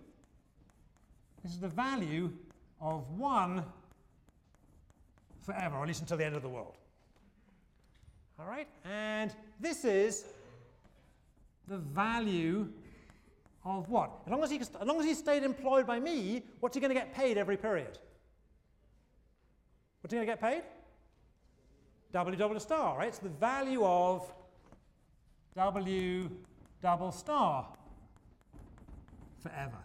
This 1.42 1.52
is 1.52 1.60
the 1.60 1.68
value 1.68 2.32
of 2.80 3.08
one 3.18 3.64
forever, 5.40 5.76
or 5.76 5.82
at 5.82 5.88
least 5.88 6.00
until 6.00 6.16
the 6.16 6.24
end 6.24 6.36
of 6.36 6.42
the 6.42 6.48
world. 6.48 6.76
All 8.38 8.46
right, 8.46 8.66
and 8.84 9.32
this 9.60 9.84
is 9.84 10.24
the 11.68 11.78
value 11.78 12.68
of 13.64 13.88
what? 13.88 14.10
As 14.26 14.32
long 14.32 14.42
as, 14.42 14.50
he, 14.50 14.58
as 14.58 14.70
long 14.84 14.98
as 14.98 15.06
he 15.06 15.14
stayed 15.14 15.44
employed 15.44 15.86
by 15.86 16.00
me, 16.00 16.42
what's 16.60 16.74
he 16.74 16.80
going 16.80 16.92
to 16.92 16.94
get 16.94 17.14
paid 17.14 17.38
every 17.38 17.56
period? 17.56 17.98
What's 20.00 20.12
he 20.12 20.16
going 20.16 20.26
to 20.26 20.32
get 20.32 20.40
paid? 20.40 20.62
W 22.12 22.36
double 22.36 22.60
star, 22.60 22.98
right? 22.98 23.14
So 23.14 23.22
the 23.22 23.28
value 23.30 23.84
of 23.84 24.30
W 25.56 26.30
double 26.82 27.12
star 27.12 27.66
forever. 29.42 29.78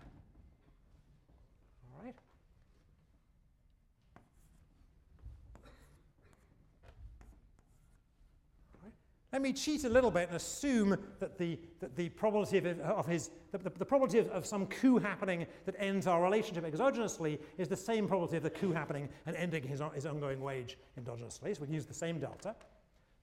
Let 9.37 9.43
me 9.43 9.53
cheat 9.53 9.83
a 9.83 9.89
little 9.89 10.09
bit 10.09 10.29
and 10.29 10.35
assume 10.35 10.97
that 11.19 11.37
the, 11.37 11.59
that 11.79 11.95
the 11.95 12.09
probability 12.09 12.57
of, 12.57 12.79
of 12.79 13.05
his, 13.05 13.29
the, 13.51 13.59
the, 13.59 13.69
the 13.69 13.85
probability 13.85 14.17
of, 14.17 14.29
of, 14.29 14.47
some 14.47 14.65
coup 14.65 14.97
happening 14.97 15.45
that 15.65 15.75
ends 15.77 16.07
our 16.07 16.23
relationship 16.23 16.65
exogenously 16.65 17.37
is 17.59 17.67
the 17.67 17.77
same 17.77 18.07
probability 18.07 18.37
of 18.37 18.41
the 18.41 18.49
coup 18.49 18.71
happening 18.71 19.07
and 19.27 19.35
ending 19.35 19.61
his, 19.61 19.79
his 19.93 20.07
ongoing 20.07 20.41
wage 20.41 20.79
endogenously. 20.99 21.55
So 21.55 21.61
we 21.61 21.67
can 21.67 21.75
use 21.75 21.85
the 21.85 21.93
same 21.93 22.17
delta. 22.19 22.55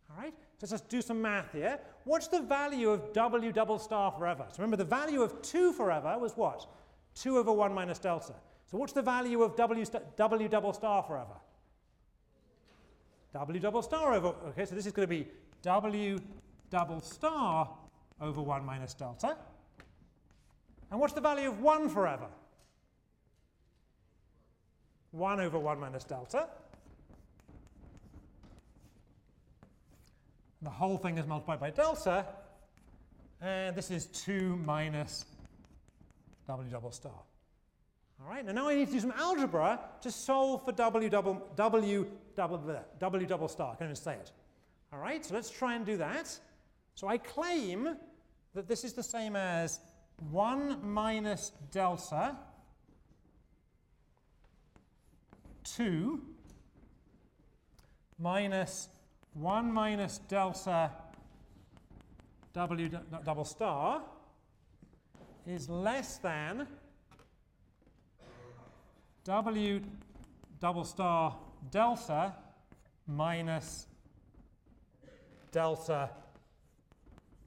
All 0.08 0.22
right, 0.22 0.32
so 0.32 0.58
let's 0.60 0.70
just 0.70 0.88
do 0.88 1.02
some 1.02 1.20
math 1.20 1.50
here. 1.50 1.80
What's 2.04 2.28
the 2.28 2.42
value 2.42 2.90
of 2.90 3.12
W 3.12 3.50
double 3.50 3.80
star 3.80 4.12
forever? 4.12 4.46
So 4.50 4.62
remember 4.62 4.76
the 4.76 4.84
value 4.84 5.20
of 5.20 5.42
2 5.42 5.72
forever 5.72 6.16
was 6.16 6.36
what? 6.36 6.64
2 7.16 7.38
over 7.38 7.52
1 7.52 7.74
minus 7.74 7.98
delta. 7.98 8.34
So 8.70 8.78
what's 8.78 8.92
the 8.92 9.02
value 9.02 9.42
of 9.42 9.56
W, 9.56 9.84
w 10.16 10.48
double 10.48 10.72
star 10.74 11.02
forever? 11.02 11.34
W 13.34 13.58
double 13.58 13.82
star 13.82 14.14
over, 14.14 14.28
okay, 14.50 14.64
so 14.64 14.76
this 14.76 14.86
is 14.86 14.92
going 14.92 15.08
to 15.08 15.10
be 15.10 15.26
W 15.64 16.18
double 16.70 17.00
star 17.00 17.68
over 18.20 18.40
1 18.40 18.64
minus 18.64 18.94
delta. 18.94 19.36
And 20.90 21.00
what's 21.00 21.14
the 21.14 21.20
value 21.20 21.48
of 21.48 21.60
1 21.60 21.88
forever? 21.88 22.28
1 25.10 25.40
over 25.40 25.58
1 25.58 25.80
minus 25.80 26.04
delta. 26.04 26.48
the 30.64 30.70
whole 30.70 30.96
thing 30.96 31.18
is 31.18 31.26
multiplied 31.26 31.60
by 31.60 31.70
delta. 31.70 32.24
And 33.40 33.76
this 33.76 33.90
is 33.90 34.06
2 34.06 34.56
minus 34.64 35.26
W 36.46 36.70
double 36.70 36.90
star. 36.90 37.12
All 38.20 38.30
right, 38.30 38.44
now 38.44 38.68
I 38.68 38.74
need 38.74 38.86
to 38.86 38.92
do 38.92 39.00
some 39.00 39.12
algebra 39.16 39.80
to 40.00 40.10
solve 40.10 40.64
for 40.64 40.72
W 40.72 41.10
double, 41.10 41.46
W 41.56 42.06
double, 42.34 42.82
W 42.98 43.26
double 43.26 43.48
star. 43.48 43.72
I 43.72 43.76
can't 43.76 43.88
even 43.90 43.96
say 43.96 44.14
it. 44.14 44.32
All 44.94 45.00
right, 45.00 45.24
so 45.24 45.34
let's 45.34 45.50
try 45.50 45.74
and 45.74 45.84
do 45.84 45.96
that. 45.96 46.38
So 46.94 47.08
I 47.08 47.18
claim 47.18 47.96
that 48.54 48.68
this 48.68 48.84
is 48.84 48.92
the 48.92 49.02
same 49.02 49.34
as 49.34 49.80
1 50.30 50.78
minus 50.88 51.50
delta 51.72 52.36
2 55.64 56.22
minus 58.20 58.88
1 59.32 59.72
minus 59.72 60.18
delta 60.28 60.92
W 62.52 62.88
double 63.24 63.44
star 63.44 64.00
is 65.44 65.68
less 65.68 66.18
than 66.18 66.68
W 69.24 69.80
double 70.60 70.84
star 70.84 71.36
delta 71.72 72.32
minus 73.08 73.88
delta 75.54 76.10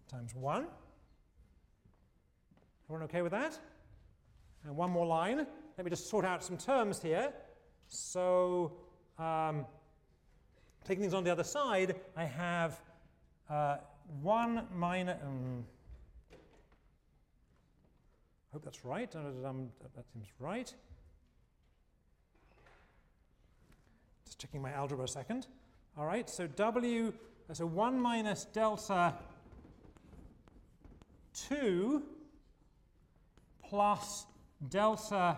times 0.10 0.34
1. 0.34 0.66
Everyone 2.86 3.04
okay 3.04 3.22
with 3.22 3.34
that? 3.34 3.60
And 4.64 4.78
one 4.78 4.92
more 4.92 5.06
line. 5.06 5.46
Let 5.78 5.84
me 5.84 5.90
just 5.90 6.10
sort 6.10 6.24
out 6.24 6.42
some 6.42 6.58
terms 6.58 7.02
here. 7.02 7.34
So 7.90 8.78
um, 9.20 9.66
taking 10.86 11.02
things 11.02 11.14
on 11.14 11.26
the 11.26 11.32
other 11.32 11.44
side, 11.44 11.98
I 12.16 12.24
have 12.24 12.80
uh, 13.50 13.78
1 14.22 14.68
minus... 14.74 15.22
Um, 15.22 15.66
I 16.32 16.36
hope 18.54 18.64
that's 18.64 18.86
right. 18.86 19.12
that 19.12 20.06
seems 20.14 20.28
right. 20.40 20.74
Just 24.26 24.40
checking 24.40 24.62
my 24.62 24.72
algebra 24.72 25.04
a 25.04 25.10
second. 25.10 25.48
All 25.98 26.06
right, 26.06 26.30
so 26.30 26.48
W, 26.48 27.12
so 27.54 27.66
1 27.66 28.00
minus 28.00 28.46
delta 28.46 29.14
2 31.50 32.04
plus 33.70 34.26
delta 34.70 35.38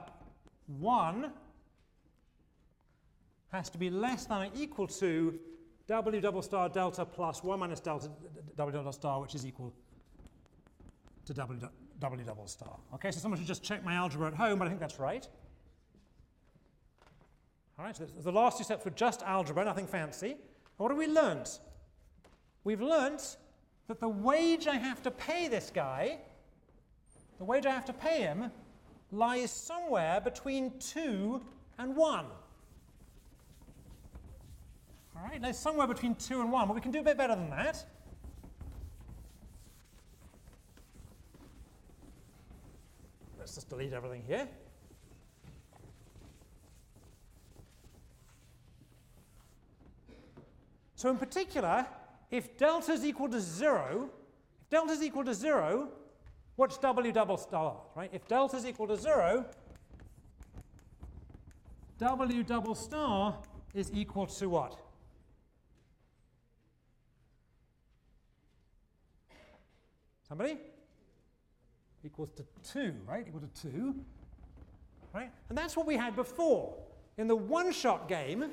1 0.67 1.31
has 3.51 3.69
to 3.69 3.77
be 3.77 3.89
less 3.89 4.25
than 4.25 4.43
or 4.43 4.49
equal 4.55 4.87
to 4.87 5.39
w 5.87 6.21
double 6.21 6.41
star 6.41 6.69
delta 6.69 7.05
plus 7.05 7.43
1 7.43 7.59
minus 7.59 7.79
delta 7.79 8.09
w 8.55 8.77
double 8.77 8.91
star, 8.91 9.21
which 9.21 9.35
is 9.35 9.45
equal 9.45 9.73
to 11.25 11.33
w, 11.33 11.59
w 11.99 12.23
double 12.23 12.47
star. 12.47 12.77
Okay, 12.93 13.11
so 13.11 13.19
someone 13.19 13.39
should 13.39 13.47
just 13.47 13.63
check 13.63 13.83
my 13.83 13.93
algebra 13.93 14.27
at 14.27 14.33
home, 14.33 14.59
but 14.59 14.65
I 14.65 14.69
think 14.69 14.79
that's 14.79 14.99
right. 14.99 15.27
All 17.77 17.85
right, 17.85 17.95
so 17.95 18.05
the 18.05 18.31
last 18.31 18.57
two 18.57 18.63
steps 18.63 18.83
were 18.83 18.91
just 18.91 19.23
algebra, 19.23 19.63
nothing 19.63 19.87
fancy. 19.87 20.35
What 20.77 20.89
have 20.89 20.97
we 20.97 21.07
learnt? 21.07 21.59
We've 22.63 22.81
learnt 22.81 23.37
that 23.87 23.99
the 23.99 24.09
wage 24.09 24.67
I 24.67 24.75
have 24.75 25.01
to 25.03 25.11
pay 25.11 25.47
this 25.47 25.71
guy, 25.73 26.19
the 27.37 27.45
wage 27.45 27.65
I 27.65 27.71
have 27.71 27.85
to 27.85 27.93
pay 27.93 28.19
him, 28.19 28.51
lies 29.11 29.51
somewhere 29.51 30.21
between 30.21 30.77
2 30.79 31.41
and 31.79 31.95
1. 31.95 32.25
All 35.15 35.23
right, 35.23 35.41
now 35.41 35.51
somewhere 35.51 35.87
between 35.87 36.15
2 36.15 36.41
and 36.41 36.51
1, 36.51 36.67
but 36.67 36.75
we 36.75 36.81
can 36.81 36.91
do 36.91 36.99
a 36.99 37.03
bit 37.03 37.17
better 37.17 37.35
than 37.35 37.49
that. 37.49 37.83
Let's 43.39 43.55
just 43.55 43.69
delete 43.69 43.93
everything 43.93 44.23
here. 44.27 44.47
So 50.95 51.09
in 51.09 51.17
particular, 51.17 51.87
if 52.31 52.57
delta 52.57 52.91
is 52.91 53.05
equal 53.05 53.29
to 53.29 53.39
0, 53.39 54.09
if 54.61 54.69
delta 54.69 54.93
is 54.93 55.01
equal 55.01 55.23
to 55.23 55.33
0, 55.33 55.89
what's 56.55 56.77
W 56.77 57.11
double 57.11 57.37
star, 57.37 57.77
right? 57.95 58.09
If 58.13 58.27
delta 58.27 58.57
is 58.57 58.65
equal 58.65 58.87
to 58.87 58.97
0, 58.97 59.45
W 61.97 62.43
double 62.43 62.75
star 62.75 63.37
is 63.73 63.91
equal 63.93 64.27
to 64.27 64.49
what? 64.49 64.77
Somebody? 70.27 70.57
Equals 72.05 72.29
to 72.37 72.45
2, 72.71 72.93
right? 73.07 73.25
Equal 73.27 73.41
to 73.41 73.69
2. 73.69 73.95
Right? 75.13 75.31
And 75.49 75.57
that's 75.57 75.75
what 75.75 75.87
we 75.87 75.97
had 75.97 76.15
before. 76.15 76.75
In 77.17 77.27
the 77.27 77.35
one-shot 77.35 78.07
game, 78.07 78.45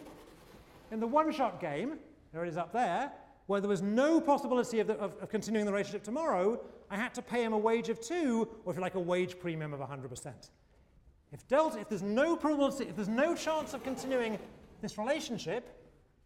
in 0.90 1.00
the 1.00 1.06
one-shot 1.06 1.60
game, 1.60 1.98
there 2.32 2.44
it 2.44 2.48
is 2.48 2.56
up 2.56 2.72
there, 2.72 3.12
where 3.46 3.60
there 3.60 3.68
was 3.68 3.82
no 3.82 4.20
possibility 4.20 4.80
of, 4.80 4.88
the, 4.88 4.94
of, 4.94 5.16
of, 5.20 5.28
continuing 5.28 5.66
the 5.66 5.72
relationship 5.72 6.02
tomorrow, 6.02 6.60
I 6.90 6.96
had 6.96 7.14
to 7.14 7.22
pay 7.22 7.44
him 7.44 7.52
a 7.52 7.58
wage 7.58 7.88
of 7.88 8.00
2, 8.00 8.48
or 8.64 8.72
if 8.72 8.76
you 8.76 8.82
like, 8.82 8.96
a 8.96 9.00
wage 9.00 9.38
premium 9.38 9.72
of 9.72 9.80
100%. 9.80 10.32
If 11.32 11.46
delta, 11.48 11.80
if 11.80 11.88
there's 11.88 12.02
no 12.02 12.36
probability, 12.36 12.84
if 12.84 12.96
there's 12.96 13.08
no 13.08 13.34
chance 13.34 13.74
of 13.74 13.82
continuing 13.84 14.38
this 14.80 14.98
relationship, 14.98 15.76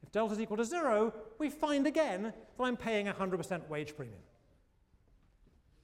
if 0.02 0.10
delta 0.12 0.34
is 0.34 0.40
equal 0.40 0.56
to 0.56 0.64
0, 0.64 1.12
we 1.38 1.50
find 1.50 1.86
again 1.86 2.22
that 2.22 2.64
I'm 2.64 2.76
paying 2.76 3.06
100% 3.06 3.68
wage 3.68 3.96
premium. 3.96 4.20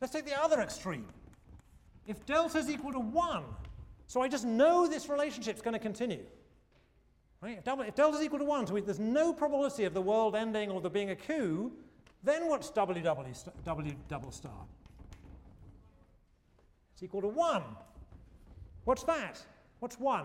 Let's 0.00 0.12
take 0.12 0.26
the 0.26 0.38
other 0.40 0.60
extreme. 0.60 1.06
If 2.06 2.24
delta 2.24 2.58
is 2.58 2.70
equal 2.70 2.92
to 2.92 3.00
1, 3.00 3.44
so 4.06 4.22
I 4.22 4.28
just 4.28 4.44
know 4.44 4.86
this 4.86 5.08
relationship 5.08 5.56
is 5.56 5.62
going 5.62 5.74
to 5.74 5.80
continue. 5.80 6.24
Right? 7.42 7.58
If, 7.58 7.64
delta, 7.64 7.82
if 7.82 7.94
delta 7.94 8.18
is 8.18 8.24
equal 8.24 8.38
to 8.38 8.44
1, 8.44 8.66
so 8.66 8.80
there's 8.80 8.98
no 8.98 9.32
probability 9.32 9.84
of 9.84 9.94
the 9.94 10.00
world 10.00 10.34
ending 10.34 10.70
or 10.70 10.80
there 10.80 10.90
being 10.90 11.10
a 11.10 11.16
coup, 11.16 11.72
then 12.22 12.48
what's 12.48 12.70
W, 12.70 13.02
w, 13.02 13.34
w 13.64 13.94
double 14.08 14.30
star? 14.30 14.64
It's 16.94 17.02
equal 17.02 17.20
to 17.20 17.28
1. 17.28 17.62
What's 18.84 19.02
that? 19.04 19.40
What's 19.80 20.00
1? 20.00 20.24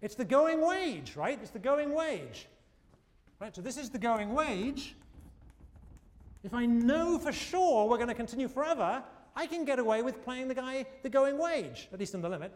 It's 0.00 0.14
the 0.14 0.24
going 0.24 0.66
wage, 0.66 1.14
right? 1.14 1.38
It's 1.40 1.50
the 1.50 1.58
going 1.58 1.92
wage. 1.94 2.46
Right, 3.38 3.54
so 3.54 3.60
this 3.62 3.76
is 3.76 3.90
the 3.90 3.98
going 3.98 4.32
wage. 4.32 4.96
If 6.42 6.54
I 6.54 6.64
know 6.66 7.18
for 7.18 7.32
sure 7.32 7.86
we're 7.86 7.98
going 7.98 8.08
to 8.08 8.14
continue 8.14 8.48
forever, 8.48 9.02
I 9.36 9.46
can 9.46 9.64
get 9.64 9.78
away 9.78 10.02
with 10.02 10.24
playing 10.24 10.48
the 10.48 10.54
guy 10.54 10.86
the 11.02 11.10
going 11.10 11.38
wage, 11.38 11.88
at 11.92 12.00
least 12.00 12.14
in 12.14 12.22
the 12.22 12.28
limit. 12.28 12.52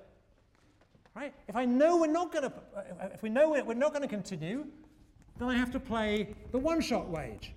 Right? 1.14 1.32
If 1.46 1.54
I 1.54 1.64
know 1.64 1.98
we're 1.98 2.06
not 2.08 2.32
going 2.32 2.50
to, 2.50 2.52
if 3.12 3.22
we 3.22 3.28
know 3.28 3.50
we're 3.50 3.74
not 3.74 3.92
going 3.92 4.02
to 4.02 4.08
continue, 4.08 4.66
then 5.38 5.48
I 5.48 5.56
have 5.56 5.70
to 5.72 5.80
play 5.80 6.34
the 6.50 6.58
one-shot 6.58 7.08
wage. 7.08 7.52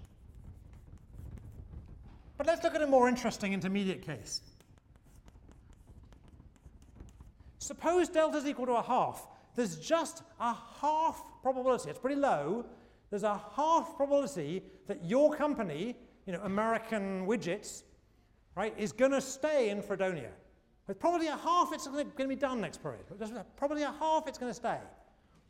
But 2.37 2.45
let's 2.45 2.63
look 2.63 2.75
at 2.75 2.81
a 2.81 2.87
more 2.87 3.09
interesting 3.09 3.53
intermediate 3.53 4.05
case. 4.05 4.41
Suppose 7.57 8.09
delta 8.09 8.37
is 8.37 8.45
equal 8.45 8.67
to 8.67 8.73
a 8.73 8.83
half. 8.83 9.27
There's 9.55 9.77
just 9.77 10.21
a 10.39 10.53
half 10.53 11.21
probability, 11.41 11.89
it's 11.89 11.97
pretty 11.97 12.15
low, 12.15 12.63
there's 13.09 13.23
a 13.23 13.41
half 13.55 13.95
probability 13.97 14.61
that 14.85 15.03
your 15.03 15.33
company 15.33 15.95
you 16.27 16.33
know, 16.33 16.41
American 16.43 17.25
widgets, 17.25 17.83
right, 18.55 18.73
is 18.77 18.91
going 18.91 19.11
to 19.11 19.21
stay 19.21 19.69
in 19.69 19.81
Fredonia. 19.81 20.29
With 20.87 20.99
probably 20.99 21.27
a 21.27 21.35
half 21.35 21.73
it's 21.73 21.85
going 21.85 22.09
to 22.17 22.27
be 22.27 22.35
done 22.35 22.61
next 22.61 22.81
period. 22.81 23.05
Probably 23.57 23.83
a 23.83 23.91
half 23.91 24.27
it's 24.27 24.37
going 24.37 24.49
to 24.49 24.55
stay. 24.55 24.77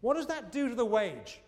What 0.02 0.16
does 0.16 0.28
that 0.28 0.52
do 0.52 0.70
to 0.70 0.76
the 0.76 0.86
wage? 0.86 1.40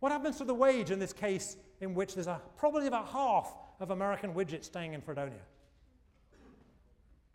What 0.00 0.10
happens 0.10 0.38
to 0.38 0.44
the 0.44 0.54
wage 0.54 0.90
in 0.90 0.98
this 0.98 1.12
case 1.12 1.56
in 1.80 1.94
which 1.94 2.14
there's 2.14 2.26
a 2.26 2.40
probably 2.56 2.88
about 2.88 3.08
half 3.08 3.54
of 3.78 3.92
American 3.92 4.34
widgets 4.34 4.64
staying 4.64 4.94
in 4.94 5.00
Fredonia? 5.00 5.38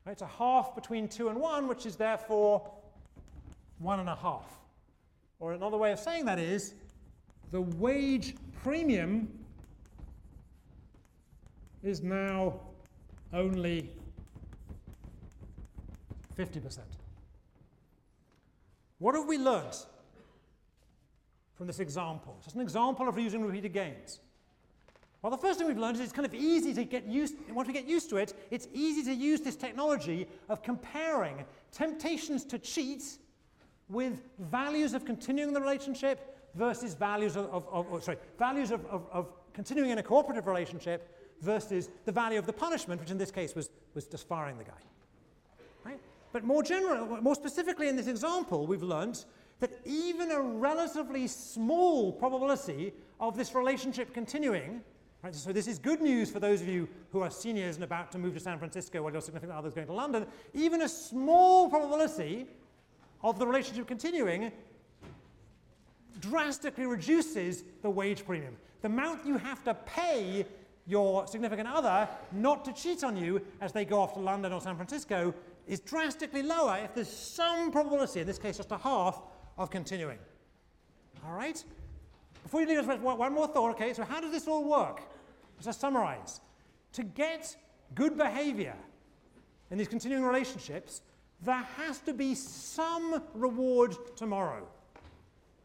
Right, 0.06 0.12
it's 0.12 0.22
a 0.22 0.28
half 0.28 0.76
between 0.76 1.08
2 1.08 1.30
and 1.30 1.40
1, 1.40 1.68
which 1.68 1.86
is 1.86 1.96
therefore 1.96 2.70
one 3.80 4.02
and 4.02 4.10
a 4.10 4.16
half. 4.16 4.60
Or 5.40 5.54
another 5.54 5.78
way 5.78 5.92
of 5.92 6.00
saying 6.00 6.26
that 6.26 6.40
is 6.40 6.74
the 7.52 7.62
wage 7.62 8.36
premium 8.64 9.30
is 11.88 12.02
now 12.02 12.60
only 13.34 13.90
50%. 16.38 16.80
What 19.00 19.16
have 19.16 19.26
we 19.26 19.38
learnt 19.38 19.86
from 21.56 21.68
this 21.68 21.80
example? 21.80 22.38
It's 22.46 22.54
an 22.54 22.62
example 22.62 23.08
of 23.08 23.18
using 23.18 23.44
repeated 23.44 23.74
games. 23.74 24.20
Well, 25.22 25.32
the 25.32 25.38
first 25.38 25.60
thing 25.60 25.68
we've 25.68 25.78
learned 25.78 25.96
is 25.96 26.02
it's 26.02 26.14
kind 26.14 26.26
of 26.26 26.34
easy 26.36 26.74
to 26.74 26.84
get 26.84 27.06
used, 27.06 27.36
once 27.52 27.68
we 27.68 27.74
get 27.74 27.88
used 27.88 28.10
to 28.12 28.18
it, 28.18 28.34
it's 28.52 28.68
easy 28.74 29.04
to 29.04 29.14
use 29.14 29.42
this 29.42 29.56
technology 29.56 30.28
of 30.48 30.62
comparing 30.62 31.44
temptations 31.72 32.44
to 32.46 32.60
cheat 32.60 33.04
with 33.90 34.22
values 34.40 34.94
of 34.94 35.06
continuing 35.06 35.54
the 35.54 35.62
relationship 35.62 36.38
versus 36.54 36.94
values 36.94 37.36
of, 37.36 37.46
of, 37.46 37.68
of 37.72 37.88
oh, 37.92 38.00
sorry, 38.00 38.18
values 38.38 38.72
of, 38.72 38.86
of, 38.88 39.06
of 39.12 39.34
continuing 39.54 39.90
in 39.90 39.98
a 39.98 40.04
cooperative 40.04 40.46
relationship 40.46 41.14
versus 41.42 41.90
the 42.06 42.12
value 42.12 42.40
of 42.40 42.46
the 42.46 42.54
punishment, 42.54 43.00
which 43.02 43.12
in 43.12 43.18
this 43.18 43.32
case 43.32 43.56
was, 43.56 43.70
was 43.94 44.06
just 44.06 44.28
firing 44.28 44.58
the 44.58 44.64
guy. 44.64 44.72
Right? 45.86 46.00
But 46.32 46.44
more 46.44 46.64
generally, 46.64 47.22
more 47.22 47.36
specifically 47.36 47.88
in 47.88 47.96
this 47.96 48.08
example, 48.08 48.68
we've 48.68 48.84
learned 48.84 49.24
that 49.60 49.72
even 49.86 50.32
a 50.32 50.40
relatively 50.40 51.28
small 51.28 52.12
probability 52.12 52.94
of 53.20 53.36
this 53.36 53.56
relationship 53.56 54.14
continuing, 54.14 54.82
right, 55.24 55.34
so 55.34 55.52
this 55.52 55.68
is 55.68 55.80
good 55.80 56.02
news 56.02 56.30
for 56.30 56.40
those 56.40 56.62
of 56.62 56.68
you 56.68 56.88
who 57.12 57.22
are 57.22 57.32
seniors 57.32 57.76
and 57.76 57.84
about 57.84 58.12
to 58.12 58.20
move 58.20 58.36
to 58.36 58.40
San 58.40 58.60
Francisco 58.60 59.02
while 59.02 59.12
your 59.12 59.22
significant 59.22 59.58
other 59.58 59.68
is 59.68 59.74
going 59.74 59.88
to 59.88 59.94
London, 59.94 60.28
even 60.54 60.84
a 60.84 60.90
small 60.90 61.70
probability 61.70 62.46
of 63.24 63.40
the 63.40 63.48
relationship 63.48 63.88
continuing 63.88 64.52
drastically 66.20 66.86
reduces 66.86 67.64
the 67.82 67.90
wage 67.90 68.26
premium. 68.26 68.56
The 68.82 68.88
amount 68.88 69.26
you 69.26 69.38
have 69.38 69.64
to 69.64 69.74
pay 69.74 70.46
your 70.88 71.28
significant 71.28 71.68
other 71.68 72.08
not 72.32 72.64
to 72.66 72.74
cheat 72.74 73.04
on 73.04 73.18
you 73.18 73.42
as 73.62 73.74
they 73.74 73.86
go 73.86 74.00
off 74.00 74.14
to 74.14 74.20
London 74.20 74.54
or 74.54 74.62
San 74.62 74.76
Francisco 74.76 75.34
is 75.68 75.82
drastically 75.82 76.42
lower 76.42 76.78
if 76.78 76.96
there's 76.96 77.12
some 77.12 77.72
probability, 77.72 78.22
in 78.22 78.28
this 78.28 78.40
case 78.40 78.58
just 78.58 78.72
a 78.72 78.78
half, 78.78 79.22
of 79.58 79.70
continuing. 79.70 80.18
All 81.26 81.34
right? 81.34 81.62
Before 82.44 82.62
you 82.62 82.68
leave 82.68 82.80
us, 82.80 83.00
one 83.00 83.34
more 83.34 83.48
thought, 83.48 83.72
okay? 83.72 83.94
So 83.94 84.04
how 84.04 84.22
does 84.22 84.32
this 84.32 84.48
all 84.48 84.64
work? 84.64 85.02
Let's 85.64 85.78
summarize. 85.78 86.40
To 86.94 87.04
get 87.04 87.56
good 87.94 88.18
behavior 88.18 88.76
in 89.70 89.78
these 89.78 89.90
continuing 89.90 90.24
relationships, 90.24 91.02
there 91.42 91.68
has 91.76 92.00
to 92.00 92.14
be 92.14 92.34
some 92.34 93.22
reward 93.34 93.96
tomorrow. 94.16 94.66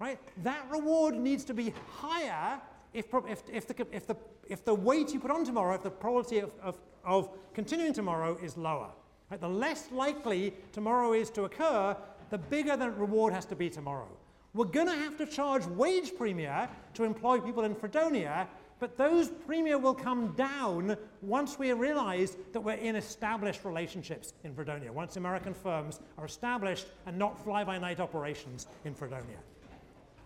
Right? 0.01 0.19
That 0.43 0.67
reward 0.69 1.15
needs 1.15 1.45
to 1.45 1.55
be 1.55 1.73
higher 1.99 2.61
if, 2.95 3.07
if, 3.29 3.43
if, 3.53 3.67
the, 3.67 3.87
if, 3.93 4.07
the, 4.07 4.17
if 4.49 4.65
the 4.65 4.75
weight 4.75 5.13
you 5.13 5.21
put 5.21 5.31
on 5.31 5.45
tomorrow, 5.45 5.75
if 5.75 5.83
the 5.83 5.91
probability 5.91 6.39
of, 6.39 6.51
of, 6.63 6.79
of 7.05 7.31
continuing 7.55 7.93
tomorrow 7.93 8.39
is 8.43 8.57
lower. 8.57 8.91
Right? 9.31 9.41
The 9.41 9.49
less 9.49 9.91
likely 9.91 10.55
tomorrow 10.73 11.13
is 11.15 11.31
to 11.31 11.45
occur, 11.45 11.97
the 12.31 12.39
bigger 12.39 12.77
the 12.77 12.91
reward 12.91 13.33
has 13.33 13.47
to 13.47 13.57
be 13.57 13.71
tomorrow. 13.71 14.09
We're 14.55 14.67
going 14.67 14.89
to 14.89 14.95
have 14.95 15.17
to 15.19 15.27
charge 15.27 15.65
wage 15.67 16.13
premia 16.13 16.69
to 16.95 17.05
employ 17.05 17.41
people 17.41 17.65
in 17.65 17.75
Fredonia, 17.75 18.47
but 18.79 18.99
those 18.99 19.31
premia 19.31 19.81
will 19.81 19.95
come 19.95 20.33
down 20.33 20.97
once 21.23 21.59
we 21.59 21.73
realize 21.73 22.37
that 22.53 22.61
we're 22.61 22.75
in 22.75 22.97
established 22.97 23.65
relationships 23.65 24.35
in 24.45 24.55
Fredonia, 24.55 24.93
once 24.93 25.17
American 25.17 25.55
firms 25.55 26.01
are 26.19 26.27
established 26.27 26.87
and 27.07 27.19
not 27.19 27.43
fly-by-night 27.43 28.01
operations 28.01 28.67
in 28.85 28.95
Fredonia. 28.95 29.39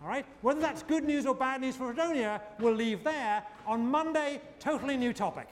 All 0.01 0.07
right? 0.07 0.25
Whether 0.41 0.59
that's 0.59 0.83
good 0.83 1.03
news 1.03 1.25
or 1.25 1.35
bad 1.35 1.61
news 1.61 1.75
for 1.75 1.93
Fredonia, 1.93 2.41
we'll 2.59 2.73
leave 2.73 3.03
there. 3.03 3.43
On 3.65 3.85
Monday, 3.85 4.41
totally 4.59 4.97
new 4.97 5.13
topic. 5.13 5.47